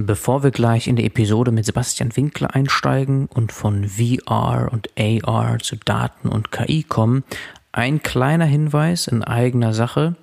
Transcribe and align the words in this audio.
Bevor 0.00 0.44
wir 0.44 0.52
gleich 0.52 0.86
in 0.86 0.94
die 0.94 1.06
Episode 1.06 1.50
mit 1.50 1.64
Sebastian 1.64 2.14
Winkler 2.14 2.54
einsteigen 2.54 3.26
und 3.26 3.50
von 3.50 3.88
VR 3.88 4.68
und 4.70 4.90
AR 4.96 5.58
zu 5.58 5.74
Daten 5.74 6.28
und 6.28 6.52
KI 6.52 6.84
kommen, 6.84 7.24
ein 7.72 8.00
kleiner 8.00 8.44
Hinweis 8.44 9.08
in 9.08 9.24
eigener 9.24 9.74
Sache. 9.74 10.14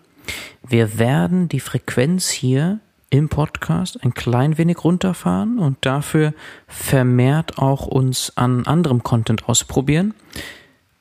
Wir 0.66 0.98
werden 0.98 1.50
die 1.50 1.60
Frequenz 1.60 2.30
hier 2.30 2.80
im 3.10 3.28
Podcast 3.28 4.02
ein 4.02 4.14
klein 4.14 4.58
wenig 4.58 4.82
runterfahren 4.82 5.60
und 5.60 5.78
dafür 5.82 6.34
vermehrt 6.68 7.58
auch 7.58 7.86
uns 7.86 8.32
an 8.38 8.66
anderem 8.66 9.04
Content 9.04 9.50
ausprobieren. 9.50 10.14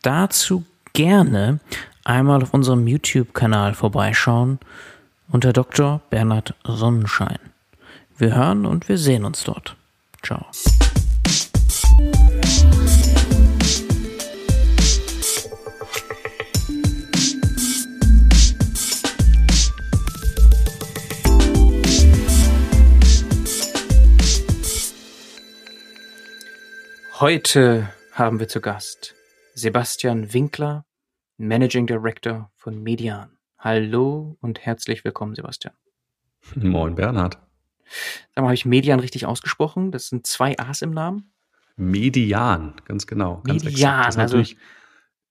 Dazu 0.02 0.64
gerne 0.94 1.60
einmal 2.02 2.42
auf 2.42 2.52
unserem 2.52 2.88
YouTube-Kanal 2.88 3.74
vorbeischauen 3.74 4.58
unter 5.28 5.52
Dr. 5.52 6.00
Bernhard 6.10 6.54
Sonnenschein. 6.64 7.53
Wir 8.16 8.36
hören 8.36 8.64
und 8.64 8.88
wir 8.88 8.96
sehen 8.96 9.24
uns 9.24 9.42
dort. 9.42 9.76
Ciao. 10.22 10.46
Heute 27.18 27.88
haben 28.12 28.38
wir 28.38 28.48
zu 28.48 28.60
Gast 28.60 29.14
Sebastian 29.54 30.32
Winkler, 30.32 30.84
Managing 31.36 31.86
Director 31.86 32.52
von 32.54 32.80
Median. 32.80 33.38
Hallo 33.58 34.36
und 34.40 34.60
herzlich 34.60 35.04
willkommen, 35.04 35.34
Sebastian. 35.34 35.74
Moin, 36.54 36.94
Bernhard. 36.94 37.43
Sag 38.34 38.42
mal, 38.42 38.48
habe 38.48 38.54
ich 38.54 38.64
Median 38.64 39.00
richtig 39.00 39.26
ausgesprochen? 39.26 39.90
Das 39.90 40.08
sind 40.08 40.26
zwei 40.26 40.58
A's 40.58 40.82
im 40.82 40.90
Namen? 40.90 41.32
Median, 41.76 42.74
ganz 42.84 43.06
genau. 43.06 43.42
Ganz 43.44 43.64
Median, 43.64 44.16
also 44.16 44.42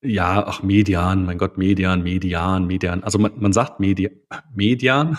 ja, 0.06 0.46
ach, 0.46 0.62
Median, 0.64 1.26
mein 1.26 1.38
Gott, 1.38 1.58
Median, 1.58 2.04
Median, 2.04 2.68
Median. 2.68 3.04
Also 3.06 3.20
man, 3.20 3.32
man 3.38 3.54
sagt 3.54 3.80
Medi 3.80 4.10
Median, 4.54 5.18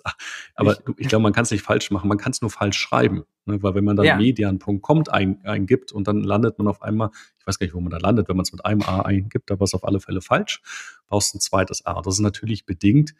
aber 0.54 0.72
ich, 0.72 0.78
ich 0.98 1.08
glaube, 1.08 1.22
man 1.22 1.32
kann 1.32 1.44
es 1.44 1.50
nicht 1.50 1.62
falsch 1.62 1.90
machen, 1.90 2.06
man 2.06 2.18
kann 2.18 2.32
es 2.32 2.42
nur 2.42 2.50
falsch 2.50 2.76
schreiben. 2.76 3.24
Ne? 3.46 3.62
Weil 3.62 3.74
wenn 3.74 3.84
man 3.84 3.96
dann 3.96 4.04
ja. 4.04 4.16
median.com 4.16 5.04
ein, 5.08 5.42
eingibt 5.44 5.90
und 5.90 6.06
dann 6.06 6.22
landet 6.22 6.58
man 6.58 6.68
auf 6.68 6.82
einmal, 6.82 7.10
ich 7.38 7.46
weiß 7.46 7.58
gar 7.58 7.64
nicht, 7.64 7.74
wo 7.74 7.80
man 7.80 7.90
da 7.90 7.96
landet, 7.96 8.28
wenn 8.28 8.36
man 8.36 8.42
es 8.42 8.52
mit 8.52 8.62
einem 8.62 8.82
A 8.82 9.00
eingibt, 9.00 9.50
aber 9.50 9.64
es 9.64 9.72
auf 9.72 9.84
alle 9.84 10.00
Fälle 10.00 10.20
falsch, 10.20 10.60
brauchst 11.06 11.34
ein 11.34 11.40
zweites 11.40 11.86
A. 11.86 12.02
Das 12.02 12.14
ist 12.14 12.20
natürlich 12.20 12.66
bedingt 12.66 13.14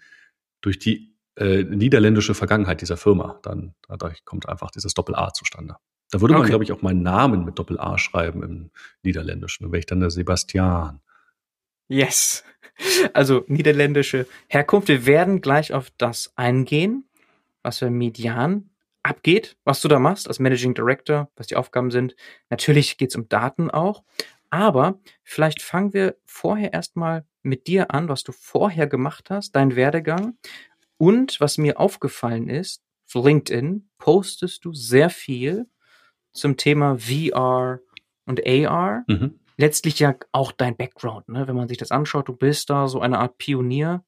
durch 0.60 0.78
die 0.78 1.15
äh, 1.36 1.64
niederländische 1.64 2.34
Vergangenheit 2.34 2.80
dieser 2.80 2.96
Firma. 2.96 3.38
Dann 3.42 3.74
dadurch 3.88 4.24
kommt 4.24 4.48
einfach 4.48 4.70
dieses 4.70 4.94
Doppel-A 4.94 5.32
zustande. 5.32 5.76
Da 6.10 6.20
würde 6.20 6.34
man, 6.34 6.42
okay. 6.42 6.50
glaube 6.50 6.64
ich, 6.64 6.72
auch 6.72 6.82
meinen 6.82 7.02
Namen 7.02 7.44
mit 7.44 7.58
Doppel-A 7.58 7.98
schreiben 7.98 8.42
im 8.42 8.70
Niederländischen. 9.02 9.64
Dann 9.64 9.72
wäre 9.72 9.80
ich 9.80 9.86
dann 9.86 10.00
der 10.00 10.10
Sebastian. 10.10 11.00
Yes. 11.88 12.44
Also 13.14 13.44
niederländische 13.48 14.26
Herkunft. 14.48 14.88
Wir 14.88 15.06
werden 15.06 15.40
gleich 15.40 15.72
auf 15.72 15.90
das 15.96 16.32
eingehen, 16.36 17.08
was 17.62 17.78
für 17.78 17.90
Median 17.90 18.68
abgeht, 19.02 19.56
was 19.64 19.80
du 19.80 19.88
da 19.88 19.98
machst 19.98 20.28
als 20.28 20.40
Managing 20.40 20.74
Director, 20.74 21.30
was 21.36 21.46
die 21.46 21.56
Aufgaben 21.56 21.90
sind. 21.90 22.16
Natürlich 22.50 22.98
geht 22.98 23.10
es 23.10 23.16
um 23.16 23.28
Daten 23.28 23.70
auch. 23.70 24.02
Aber 24.50 25.00
vielleicht 25.22 25.62
fangen 25.62 25.92
wir 25.92 26.16
vorher 26.24 26.72
erstmal 26.72 27.24
mit 27.42 27.66
dir 27.66 27.92
an, 27.92 28.08
was 28.08 28.24
du 28.24 28.32
vorher 28.32 28.86
gemacht 28.86 29.30
hast, 29.30 29.56
dein 29.56 29.74
Werdegang 29.76 30.36
und 30.98 31.40
was 31.40 31.58
mir 31.58 31.78
aufgefallen 31.78 32.48
ist, 32.48 32.82
auf 33.14 33.24
LinkedIn 33.24 33.88
postest 33.98 34.64
du 34.64 34.72
sehr 34.72 35.10
viel 35.10 35.66
zum 36.32 36.56
Thema 36.56 36.98
VR 36.98 37.80
und 38.26 38.46
AR. 38.46 39.04
Mhm. 39.06 39.38
Letztlich 39.56 39.98
ja 40.00 40.14
auch 40.32 40.52
dein 40.52 40.76
Background, 40.76 41.28
ne? 41.28 41.48
wenn 41.48 41.56
man 41.56 41.68
sich 41.68 41.78
das 41.78 41.90
anschaut, 41.90 42.28
du 42.28 42.34
bist 42.34 42.68
da 42.68 42.88
so 42.88 43.00
eine 43.00 43.18
Art 43.18 43.38
Pionier, 43.38 44.04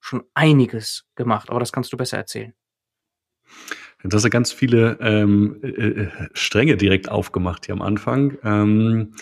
schon 0.00 0.24
einiges 0.34 1.04
gemacht, 1.16 1.50
aber 1.50 1.60
das 1.60 1.72
kannst 1.72 1.92
du 1.92 1.96
besser 1.96 2.18
erzählen. 2.18 2.54
Du 4.02 4.16
hast 4.16 4.24
ja 4.24 4.30
ganz 4.30 4.52
viele 4.52 4.98
ähm, 5.00 5.60
äh, 5.62 5.68
äh 5.68 6.08
Stränge 6.32 6.76
direkt 6.76 7.08
aufgemacht 7.08 7.66
hier 7.66 7.74
am 7.74 7.82
Anfang. 7.82 8.36
Ähm, 8.42 9.14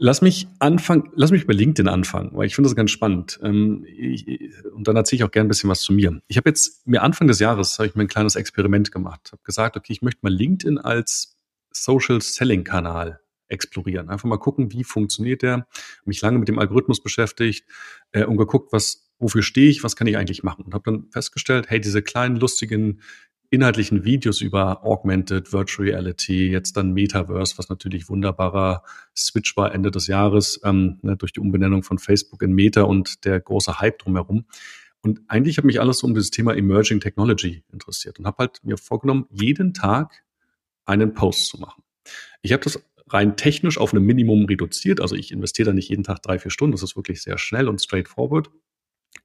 Lass 0.00 0.22
mich 0.22 0.46
anfangen, 0.60 1.10
lass 1.14 1.30
mich 1.30 1.46
bei 1.46 1.52
LinkedIn 1.52 1.88
anfangen, 1.88 2.30
weil 2.32 2.46
ich 2.46 2.54
finde 2.54 2.68
das 2.68 2.76
ganz 2.76 2.90
spannend. 2.90 3.38
Ähm, 3.42 3.84
ich, 3.86 4.26
und 4.72 4.86
dann 4.86 4.96
erzähle 4.96 5.18
ich 5.18 5.24
auch 5.24 5.30
gerne 5.30 5.46
ein 5.46 5.48
bisschen 5.48 5.68
was 5.68 5.82
zu 5.82 5.92
mir. 5.92 6.20
Ich 6.28 6.36
habe 6.36 6.48
jetzt 6.48 6.86
mir 6.86 7.02
Anfang 7.02 7.26
des 7.26 7.40
Jahres 7.40 7.78
habe 7.78 7.88
ich 7.88 7.94
mir 7.94 8.02
ein 8.02 8.08
kleines 8.08 8.36
Experiment 8.36 8.92
gemacht. 8.92 9.30
Habe 9.32 9.42
gesagt, 9.42 9.76
okay, 9.76 9.92
ich 9.92 10.02
möchte 10.02 10.20
mal 10.22 10.32
LinkedIn 10.32 10.78
als 10.78 11.36
Social 11.72 12.20
Selling 12.20 12.64
Kanal 12.64 13.20
explorieren. 13.48 14.08
Einfach 14.08 14.28
mal 14.28 14.38
gucken, 14.38 14.72
wie 14.72 14.84
funktioniert 14.84 15.42
der. 15.42 15.66
Mich 16.04 16.20
lange 16.20 16.38
mit 16.38 16.48
dem 16.48 16.58
Algorithmus 16.58 17.02
beschäftigt 17.02 17.64
äh, 18.12 18.24
und 18.24 18.36
geguckt, 18.36 18.72
was 18.72 19.08
wofür 19.18 19.42
stehe 19.42 19.68
ich, 19.68 19.82
was 19.82 19.96
kann 19.96 20.06
ich 20.06 20.16
eigentlich 20.16 20.42
machen 20.42 20.64
und 20.64 20.74
habe 20.74 20.90
dann 20.90 21.10
festgestellt, 21.10 21.68
hey, 21.68 21.80
diese 21.80 22.02
kleinen 22.02 22.36
lustigen 22.36 23.00
inhaltlichen 23.50 24.04
Videos 24.04 24.40
über 24.40 24.84
Augmented 24.84 25.52
Virtual 25.52 25.88
Reality, 25.88 26.50
jetzt 26.50 26.76
dann 26.76 26.92
Metaverse, 26.92 27.56
was 27.56 27.68
natürlich 27.68 28.08
wunderbarer 28.08 28.82
Switch 29.16 29.56
war 29.56 29.74
Ende 29.74 29.90
des 29.90 30.06
Jahres 30.06 30.60
ähm, 30.64 30.98
ne, 31.02 31.16
durch 31.16 31.32
die 31.32 31.40
Umbenennung 31.40 31.82
von 31.82 31.98
Facebook 31.98 32.42
in 32.42 32.52
Meta 32.52 32.82
und 32.82 33.24
der 33.24 33.40
große 33.40 33.80
Hype 33.80 33.98
drumherum. 34.00 34.44
Und 35.00 35.20
eigentlich 35.28 35.56
hat 35.56 35.64
mich 35.64 35.80
alles 35.80 36.02
um 36.02 36.14
das 36.14 36.30
Thema 36.30 36.54
Emerging 36.54 37.00
Technology 37.00 37.62
interessiert 37.72 38.18
und 38.18 38.26
habe 38.26 38.38
halt 38.38 38.60
mir 38.64 38.76
vorgenommen, 38.76 39.26
jeden 39.30 39.72
Tag 39.72 40.24
einen 40.84 41.14
Post 41.14 41.46
zu 41.46 41.58
machen. 41.58 41.82
Ich 42.42 42.52
habe 42.52 42.64
das 42.64 42.82
rein 43.08 43.36
technisch 43.36 43.78
auf 43.78 43.94
ein 43.94 44.02
Minimum 44.02 44.44
reduziert, 44.44 45.00
also 45.00 45.14
ich 45.14 45.32
investiere 45.32 45.66
da 45.66 45.72
nicht 45.72 45.88
jeden 45.88 46.04
Tag 46.04 46.20
drei, 46.22 46.38
vier 46.38 46.50
Stunden, 46.50 46.72
das 46.72 46.82
ist 46.82 46.96
wirklich 46.96 47.22
sehr 47.22 47.38
schnell 47.38 47.68
und 47.68 47.80
straightforward. 47.80 48.50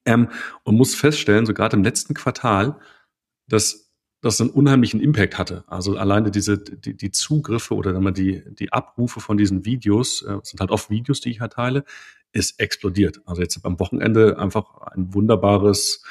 Ähm, 0.05 0.29
und 0.63 0.75
muss 0.75 0.95
feststellen, 0.95 1.45
so 1.45 1.53
gerade 1.53 1.75
im 1.75 1.84
letzten 1.84 2.13
Quartal, 2.13 2.79
dass 3.47 3.92
das 4.23 4.39
einen 4.39 4.50
unheimlichen 4.50 5.01
Impact 5.01 5.38
hatte. 5.38 5.66
Also 5.67 5.97
alleine 5.97 6.31
diese 6.31 6.57
die, 6.57 6.95
die 6.95 7.11
Zugriffe 7.11 7.75
oder 7.75 7.91
dann 7.91 8.03
mal 8.03 8.11
die 8.11 8.44
die 8.56 8.72
Abrufe 8.72 9.19
von 9.19 9.38
diesen 9.38 9.66
Videos 9.66 10.22
äh, 10.22 10.39
sind 10.44 10.61
halt 10.61 10.72
oft 10.72 10.89
Videos, 10.89 11.19
die 11.19 11.29
ich 11.29 11.41
halt 11.41 11.53
teile, 11.53 11.84
ist 12.31 12.59
explodiert. 12.59 13.22
Also 13.25 13.41
jetzt 13.41 13.63
am 13.63 13.79
Wochenende 13.79 14.39
einfach 14.39 14.78
ein 14.94 15.13
wunderbares 15.13 16.03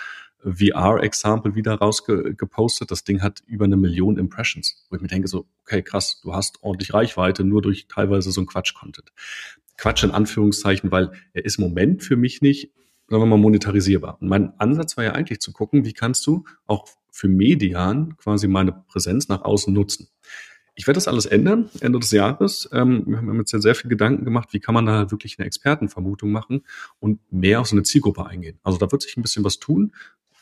VR-Example 0.44 1.54
wieder 1.54 1.74
rausgepostet. 1.74 2.90
Das 2.90 3.04
Ding 3.04 3.22
hat 3.22 3.42
über 3.46 3.64
eine 3.64 3.76
Million 3.76 4.18
Impressions, 4.18 4.86
wo 4.90 4.96
ich 4.96 5.02
mir 5.02 5.08
denke 5.08 5.28
so, 5.28 5.46
okay, 5.62 5.82
krass, 5.82 6.20
du 6.22 6.34
hast 6.34 6.62
ordentlich 6.62 6.92
Reichweite 6.92 7.44
nur 7.44 7.62
durch 7.62 7.86
teilweise 7.86 8.30
so 8.30 8.40
ein 8.40 8.46
Quatsch-Content. 8.46 9.12
Quatsch 9.78 10.04
in 10.04 10.10
Anführungszeichen, 10.10 10.90
weil 10.90 11.12
er 11.32 11.44
ist 11.44 11.58
im 11.58 11.64
Moment 11.64 12.02
für 12.02 12.16
mich 12.16 12.42
nicht 12.42 12.72
sagen 13.08 13.22
wir 13.22 13.26
mal, 13.26 13.36
monetarisierbar. 13.36 14.16
Und 14.20 14.28
mein 14.28 14.58
Ansatz 14.58 14.96
war 14.96 15.04
ja 15.04 15.12
eigentlich 15.12 15.40
zu 15.40 15.52
gucken, 15.52 15.84
wie 15.84 15.92
kannst 15.92 16.26
du 16.26 16.44
auch 16.66 16.86
für 17.12 17.28
Median 17.28 18.16
quasi 18.16 18.48
meine 18.48 18.72
Präsenz 18.72 19.28
nach 19.28 19.42
außen 19.42 19.72
nutzen. 19.72 20.08
Ich 20.74 20.86
werde 20.86 20.96
das 20.96 21.06
alles 21.06 21.26
ändern, 21.26 21.68
Ende 21.80 22.00
des 22.00 22.10
Jahres. 22.10 22.68
Ähm, 22.72 23.04
wir 23.06 23.18
haben 23.18 23.38
jetzt 23.38 23.52
ja 23.52 23.60
sehr 23.60 23.74
viel 23.74 23.90
Gedanken 23.90 24.24
gemacht, 24.24 24.48
wie 24.52 24.60
kann 24.60 24.74
man 24.74 24.86
da 24.86 25.10
wirklich 25.10 25.38
eine 25.38 25.46
Expertenvermutung 25.46 26.32
machen 26.32 26.62
und 26.98 27.20
mehr 27.30 27.60
auf 27.60 27.68
so 27.68 27.76
eine 27.76 27.82
Zielgruppe 27.82 28.26
eingehen. 28.26 28.58
Also 28.62 28.78
da 28.78 28.90
wird 28.90 29.02
sich 29.02 29.16
ein 29.16 29.22
bisschen 29.22 29.44
was 29.44 29.58
tun 29.58 29.92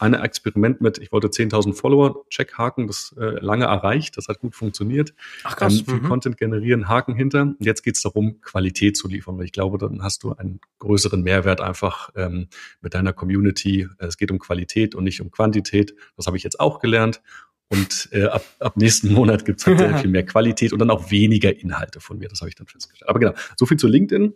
ein 0.00 0.14
Experiment 0.14 0.80
mit, 0.80 0.98
ich 0.98 1.12
wollte 1.12 1.28
10.000 1.28 1.74
Follower, 1.74 2.24
Check, 2.30 2.56
Haken, 2.56 2.86
das 2.86 3.14
äh, 3.18 3.38
lange 3.40 3.66
erreicht, 3.66 4.16
das 4.16 4.28
hat 4.28 4.40
gut 4.40 4.54
funktioniert. 4.54 5.14
Ach 5.44 5.56
krass. 5.56 5.80
Ähm, 5.80 5.84
viel 5.84 5.94
mhm. 5.94 6.08
Content 6.08 6.36
generieren, 6.38 6.88
Haken 6.88 7.14
hinter. 7.14 7.54
Jetzt 7.58 7.82
geht 7.82 7.96
es 7.96 8.02
darum, 8.02 8.40
Qualität 8.40 8.96
zu 8.96 9.08
liefern, 9.08 9.36
weil 9.38 9.44
ich 9.44 9.52
glaube, 9.52 9.78
dann 9.78 10.02
hast 10.02 10.22
du 10.22 10.32
einen 10.32 10.60
größeren 10.78 11.22
Mehrwert 11.22 11.60
einfach 11.60 12.10
ähm, 12.16 12.48
mit 12.80 12.94
deiner 12.94 13.12
Community. 13.12 13.88
Es 13.98 14.16
geht 14.16 14.30
um 14.30 14.38
Qualität 14.38 14.94
und 14.94 15.04
nicht 15.04 15.20
um 15.20 15.30
Quantität. 15.30 15.94
Das 16.16 16.26
habe 16.26 16.36
ich 16.36 16.42
jetzt 16.42 16.58
auch 16.60 16.78
gelernt. 16.78 17.20
Und 17.68 18.08
äh, 18.12 18.24
ab, 18.24 18.44
ab 18.58 18.76
nächsten 18.76 19.12
Monat 19.12 19.44
gibt 19.44 19.60
es 19.60 19.66
halt 19.66 19.78
sehr 19.78 19.98
viel 19.98 20.10
mehr 20.10 20.24
Qualität 20.24 20.72
und 20.72 20.78
dann 20.78 20.90
auch 20.90 21.10
weniger 21.10 21.54
Inhalte 21.54 22.00
von 22.00 22.18
mir. 22.18 22.28
Das 22.28 22.40
habe 22.40 22.48
ich 22.48 22.54
dann 22.54 22.66
festgestellt. 22.66 23.08
Aber 23.08 23.18
genau, 23.18 23.34
so 23.56 23.66
viel 23.66 23.76
zu 23.76 23.86
LinkedIn. 23.86 24.32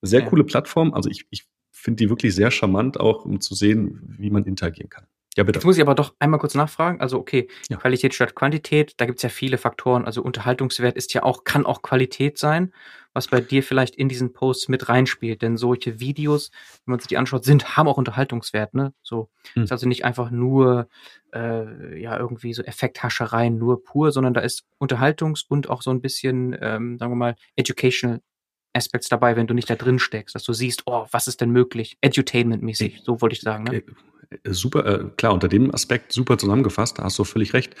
Sehr 0.00 0.20
ja. 0.20 0.26
coole 0.26 0.42
Plattform. 0.42 0.94
Also 0.94 1.08
ich, 1.08 1.26
ich 1.30 1.44
finde 1.82 2.04
die 2.04 2.10
wirklich 2.10 2.34
sehr 2.34 2.50
charmant, 2.50 2.98
auch 3.00 3.24
um 3.24 3.40
zu 3.40 3.54
sehen, 3.54 4.16
wie 4.18 4.30
man 4.30 4.44
interagieren 4.44 4.88
kann. 4.88 5.06
Ja, 5.36 5.44
bitte. 5.44 5.58
Jetzt 5.58 5.64
muss 5.64 5.76
ich 5.76 5.82
aber 5.82 5.94
doch 5.94 6.14
einmal 6.18 6.38
kurz 6.38 6.54
nachfragen. 6.54 7.00
Also, 7.00 7.18
okay, 7.18 7.48
ja. 7.70 7.78
Qualität 7.78 8.12
statt 8.12 8.34
Quantität, 8.34 8.94
da 8.98 9.06
gibt 9.06 9.18
es 9.18 9.22
ja 9.22 9.30
viele 9.30 9.56
Faktoren. 9.56 10.04
Also 10.04 10.22
Unterhaltungswert 10.22 10.94
ist 10.94 11.14
ja 11.14 11.22
auch, 11.22 11.44
kann 11.44 11.64
auch 11.64 11.80
Qualität 11.80 12.36
sein, 12.36 12.72
was 13.14 13.28
bei 13.28 13.40
dir 13.40 13.62
vielleicht 13.62 13.96
in 13.96 14.10
diesen 14.10 14.34
Posts 14.34 14.68
mit 14.68 14.90
reinspielt. 14.90 15.40
Denn 15.40 15.56
solche 15.56 16.00
Videos, 16.00 16.50
wenn 16.84 16.92
man 16.92 17.00
sich 17.00 17.08
die 17.08 17.16
anschaut, 17.16 17.44
sind, 17.44 17.78
haben 17.78 17.88
auch 17.88 17.96
Unterhaltungswert, 17.96 18.74
ne? 18.74 18.92
So. 19.02 19.30
Hm. 19.54 19.62
Ist 19.62 19.72
also 19.72 19.88
nicht 19.88 20.04
einfach 20.04 20.30
nur 20.30 20.88
äh, 21.32 21.98
ja 21.98 22.18
irgendwie 22.18 22.52
so 22.52 22.62
Effekthaschereien 22.62 23.56
nur 23.56 23.82
pur, 23.82 24.12
sondern 24.12 24.34
da 24.34 24.42
ist 24.42 24.64
Unterhaltungs- 24.78 25.46
und 25.48 25.70
auch 25.70 25.80
so 25.80 25.90
ein 25.90 26.02
bisschen, 26.02 26.54
ähm, 26.60 26.98
sagen 26.98 27.10
wir 27.10 27.16
mal, 27.16 27.36
Educational 27.56 28.20
Aspects 28.72 29.08
dabei, 29.08 29.36
wenn 29.36 29.46
du 29.46 29.54
nicht 29.54 29.68
da 29.68 29.76
drin 29.76 29.98
steckst, 29.98 30.34
dass 30.34 30.44
du 30.44 30.52
siehst, 30.52 30.82
oh, 30.86 31.06
was 31.10 31.26
ist 31.26 31.40
denn 31.40 31.50
möglich? 31.50 31.98
Edutainment-mäßig, 32.00 33.02
so 33.04 33.20
wollte 33.20 33.34
ich 33.34 33.42
sagen. 33.42 33.64
Ne? 33.64 33.82
Super, 34.44 34.86
äh, 34.86 35.10
klar, 35.16 35.34
unter 35.34 35.48
dem 35.48 35.74
Aspekt 35.74 36.12
super 36.12 36.38
zusammengefasst, 36.38 36.98
da 36.98 37.04
hast 37.04 37.18
du 37.18 37.24
völlig 37.24 37.52
recht. 37.52 37.74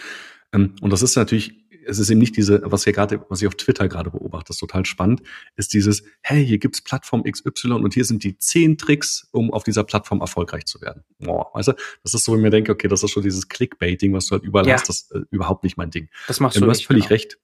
Ähm, 0.52 0.74
und 0.80 0.92
das 0.92 1.02
ist 1.02 1.16
natürlich 1.16 1.62
es 1.86 1.98
ist 1.98 2.10
eben 2.10 2.20
nicht 2.20 2.36
diese, 2.36 2.62
was 2.64 2.84
hier 2.84 2.92
gerade, 2.92 3.24
was 3.28 3.40
ich 3.40 3.48
auf 3.48 3.54
Twitter 3.54 3.88
gerade 3.88 4.10
beobachte, 4.10 4.48
das 4.48 4.56
ist 4.56 4.60
total 4.60 4.84
spannend, 4.84 5.22
ist 5.56 5.72
dieses, 5.72 6.02
hey, 6.22 6.44
hier 6.44 6.58
gibt's 6.58 6.82
Plattform 6.82 7.24
XY 7.24 7.72
und 7.72 7.94
hier 7.94 8.04
sind 8.04 8.24
die 8.24 8.38
zehn 8.38 8.78
Tricks, 8.78 9.28
um 9.32 9.52
auf 9.52 9.64
dieser 9.64 9.84
Plattform 9.84 10.20
erfolgreich 10.20 10.66
zu 10.66 10.80
werden. 10.80 11.04
Boah, 11.18 11.50
weißt 11.54 11.68
du, 11.68 11.72
das 12.02 12.14
ist 12.14 12.24
so, 12.24 12.32
wenn 12.32 12.40
ich 12.40 12.44
mir 12.44 12.50
denke, 12.50 12.72
okay, 12.72 12.88
das 12.88 13.02
ist 13.02 13.10
schon 13.10 13.22
dieses 13.22 13.48
Clickbaiting, 13.48 14.12
was 14.12 14.26
du 14.26 14.32
halt 14.32 14.44
überall 14.44 14.66
ja. 14.66 14.74
hast, 14.74 14.88
das 14.88 15.02
ist 15.02 15.12
äh, 15.12 15.20
überhaupt 15.30 15.64
nicht 15.64 15.76
mein 15.76 15.90
Ding. 15.90 16.08
Das 16.26 16.40
machst 16.40 16.56
ähm, 16.56 16.62
du. 16.62 16.66
Du 16.66 16.70
hast 16.70 16.84
völlig 16.84 17.04
genau. 17.04 17.14
recht. 17.14 17.38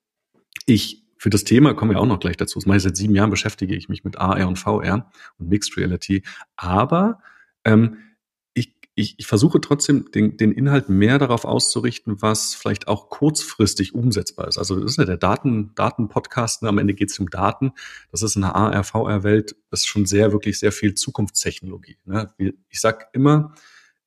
Ich 0.66 1.04
für 1.18 1.30
das 1.30 1.44
Thema 1.44 1.74
kommen 1.74 1.90
wir 1.90 2.00
auch 2.00 2.06
noch 2.06 2.20
gleich 2.20 2.36
dazu. 2.36 2.58
Das 2.58 2.66
mache 2.66 2.78
ich 2.78 2.82
seit 2.82 2.96
sieben 2.96 3.14
Jahren 3.14 3.30
beschäftige 3.30 3.74
ich 3.74 3.88
mich 3.88 4.04
mit 4.04 4.18
AR 4.18 4.46
und 4.46 4.58
VR 4.58 5.10
und 5.38 5.48
Mixed 5.48 5.76
Reality. 5.76 6.22
Aber 6.56 7.20
ähm, 7.64 7.98
ich, 8.98 9.14
ich 9.16 9.28
versuche 9.28 9.60
trotzdem 9.60 10.10
den, 10.10 10.36
den 10.36 10.50
Inhalt 10.50 10.88
mehr 10.88 11.20
darauf 11.20 11.44
auszurichten, 11.44 12.20
was 12.20 12.54
vielleicht 12.54 12.88
auch 12.88 13.10
kurzfristig 13.10 13.94
umsetzbar 13.94 14.48
ist. 14.48 14.58
Also 14.58 14.80
das 14.80 14.90
ist 14.90 14.96
ja 14.96 15.04
der 15.04 15.16
Daten, 15.16 15.72
Daten-Podcast, 15.76 16.62
ne? 16.62 16.68
am 16.68 16.78
Ende 16.78 16.94
geht 16.94 17.10
es 17.12 17.18
um 17.20 17.30
Daten. 17.30 17.70
Das 18.10 18.22
ist 18.22 18.34
in 18.34 18.42
der 18.42 18.56
AR, 18.56 18.82
VR-Welt, 18.82 19.54
das 19.70 19.80
ist 19.80 19.86
schon 19.86 20.04
sehr, 20.04 20.32
wirklich 20.32 20.58
sehr 20.58 20.72
viel 20.72 20.94
Zukunftstechnologie. 20.94 21.96
Ne? 22.06 22.34
Ich 22.68 22.80
sag 22.80 23.08
immer, 23.12 23.54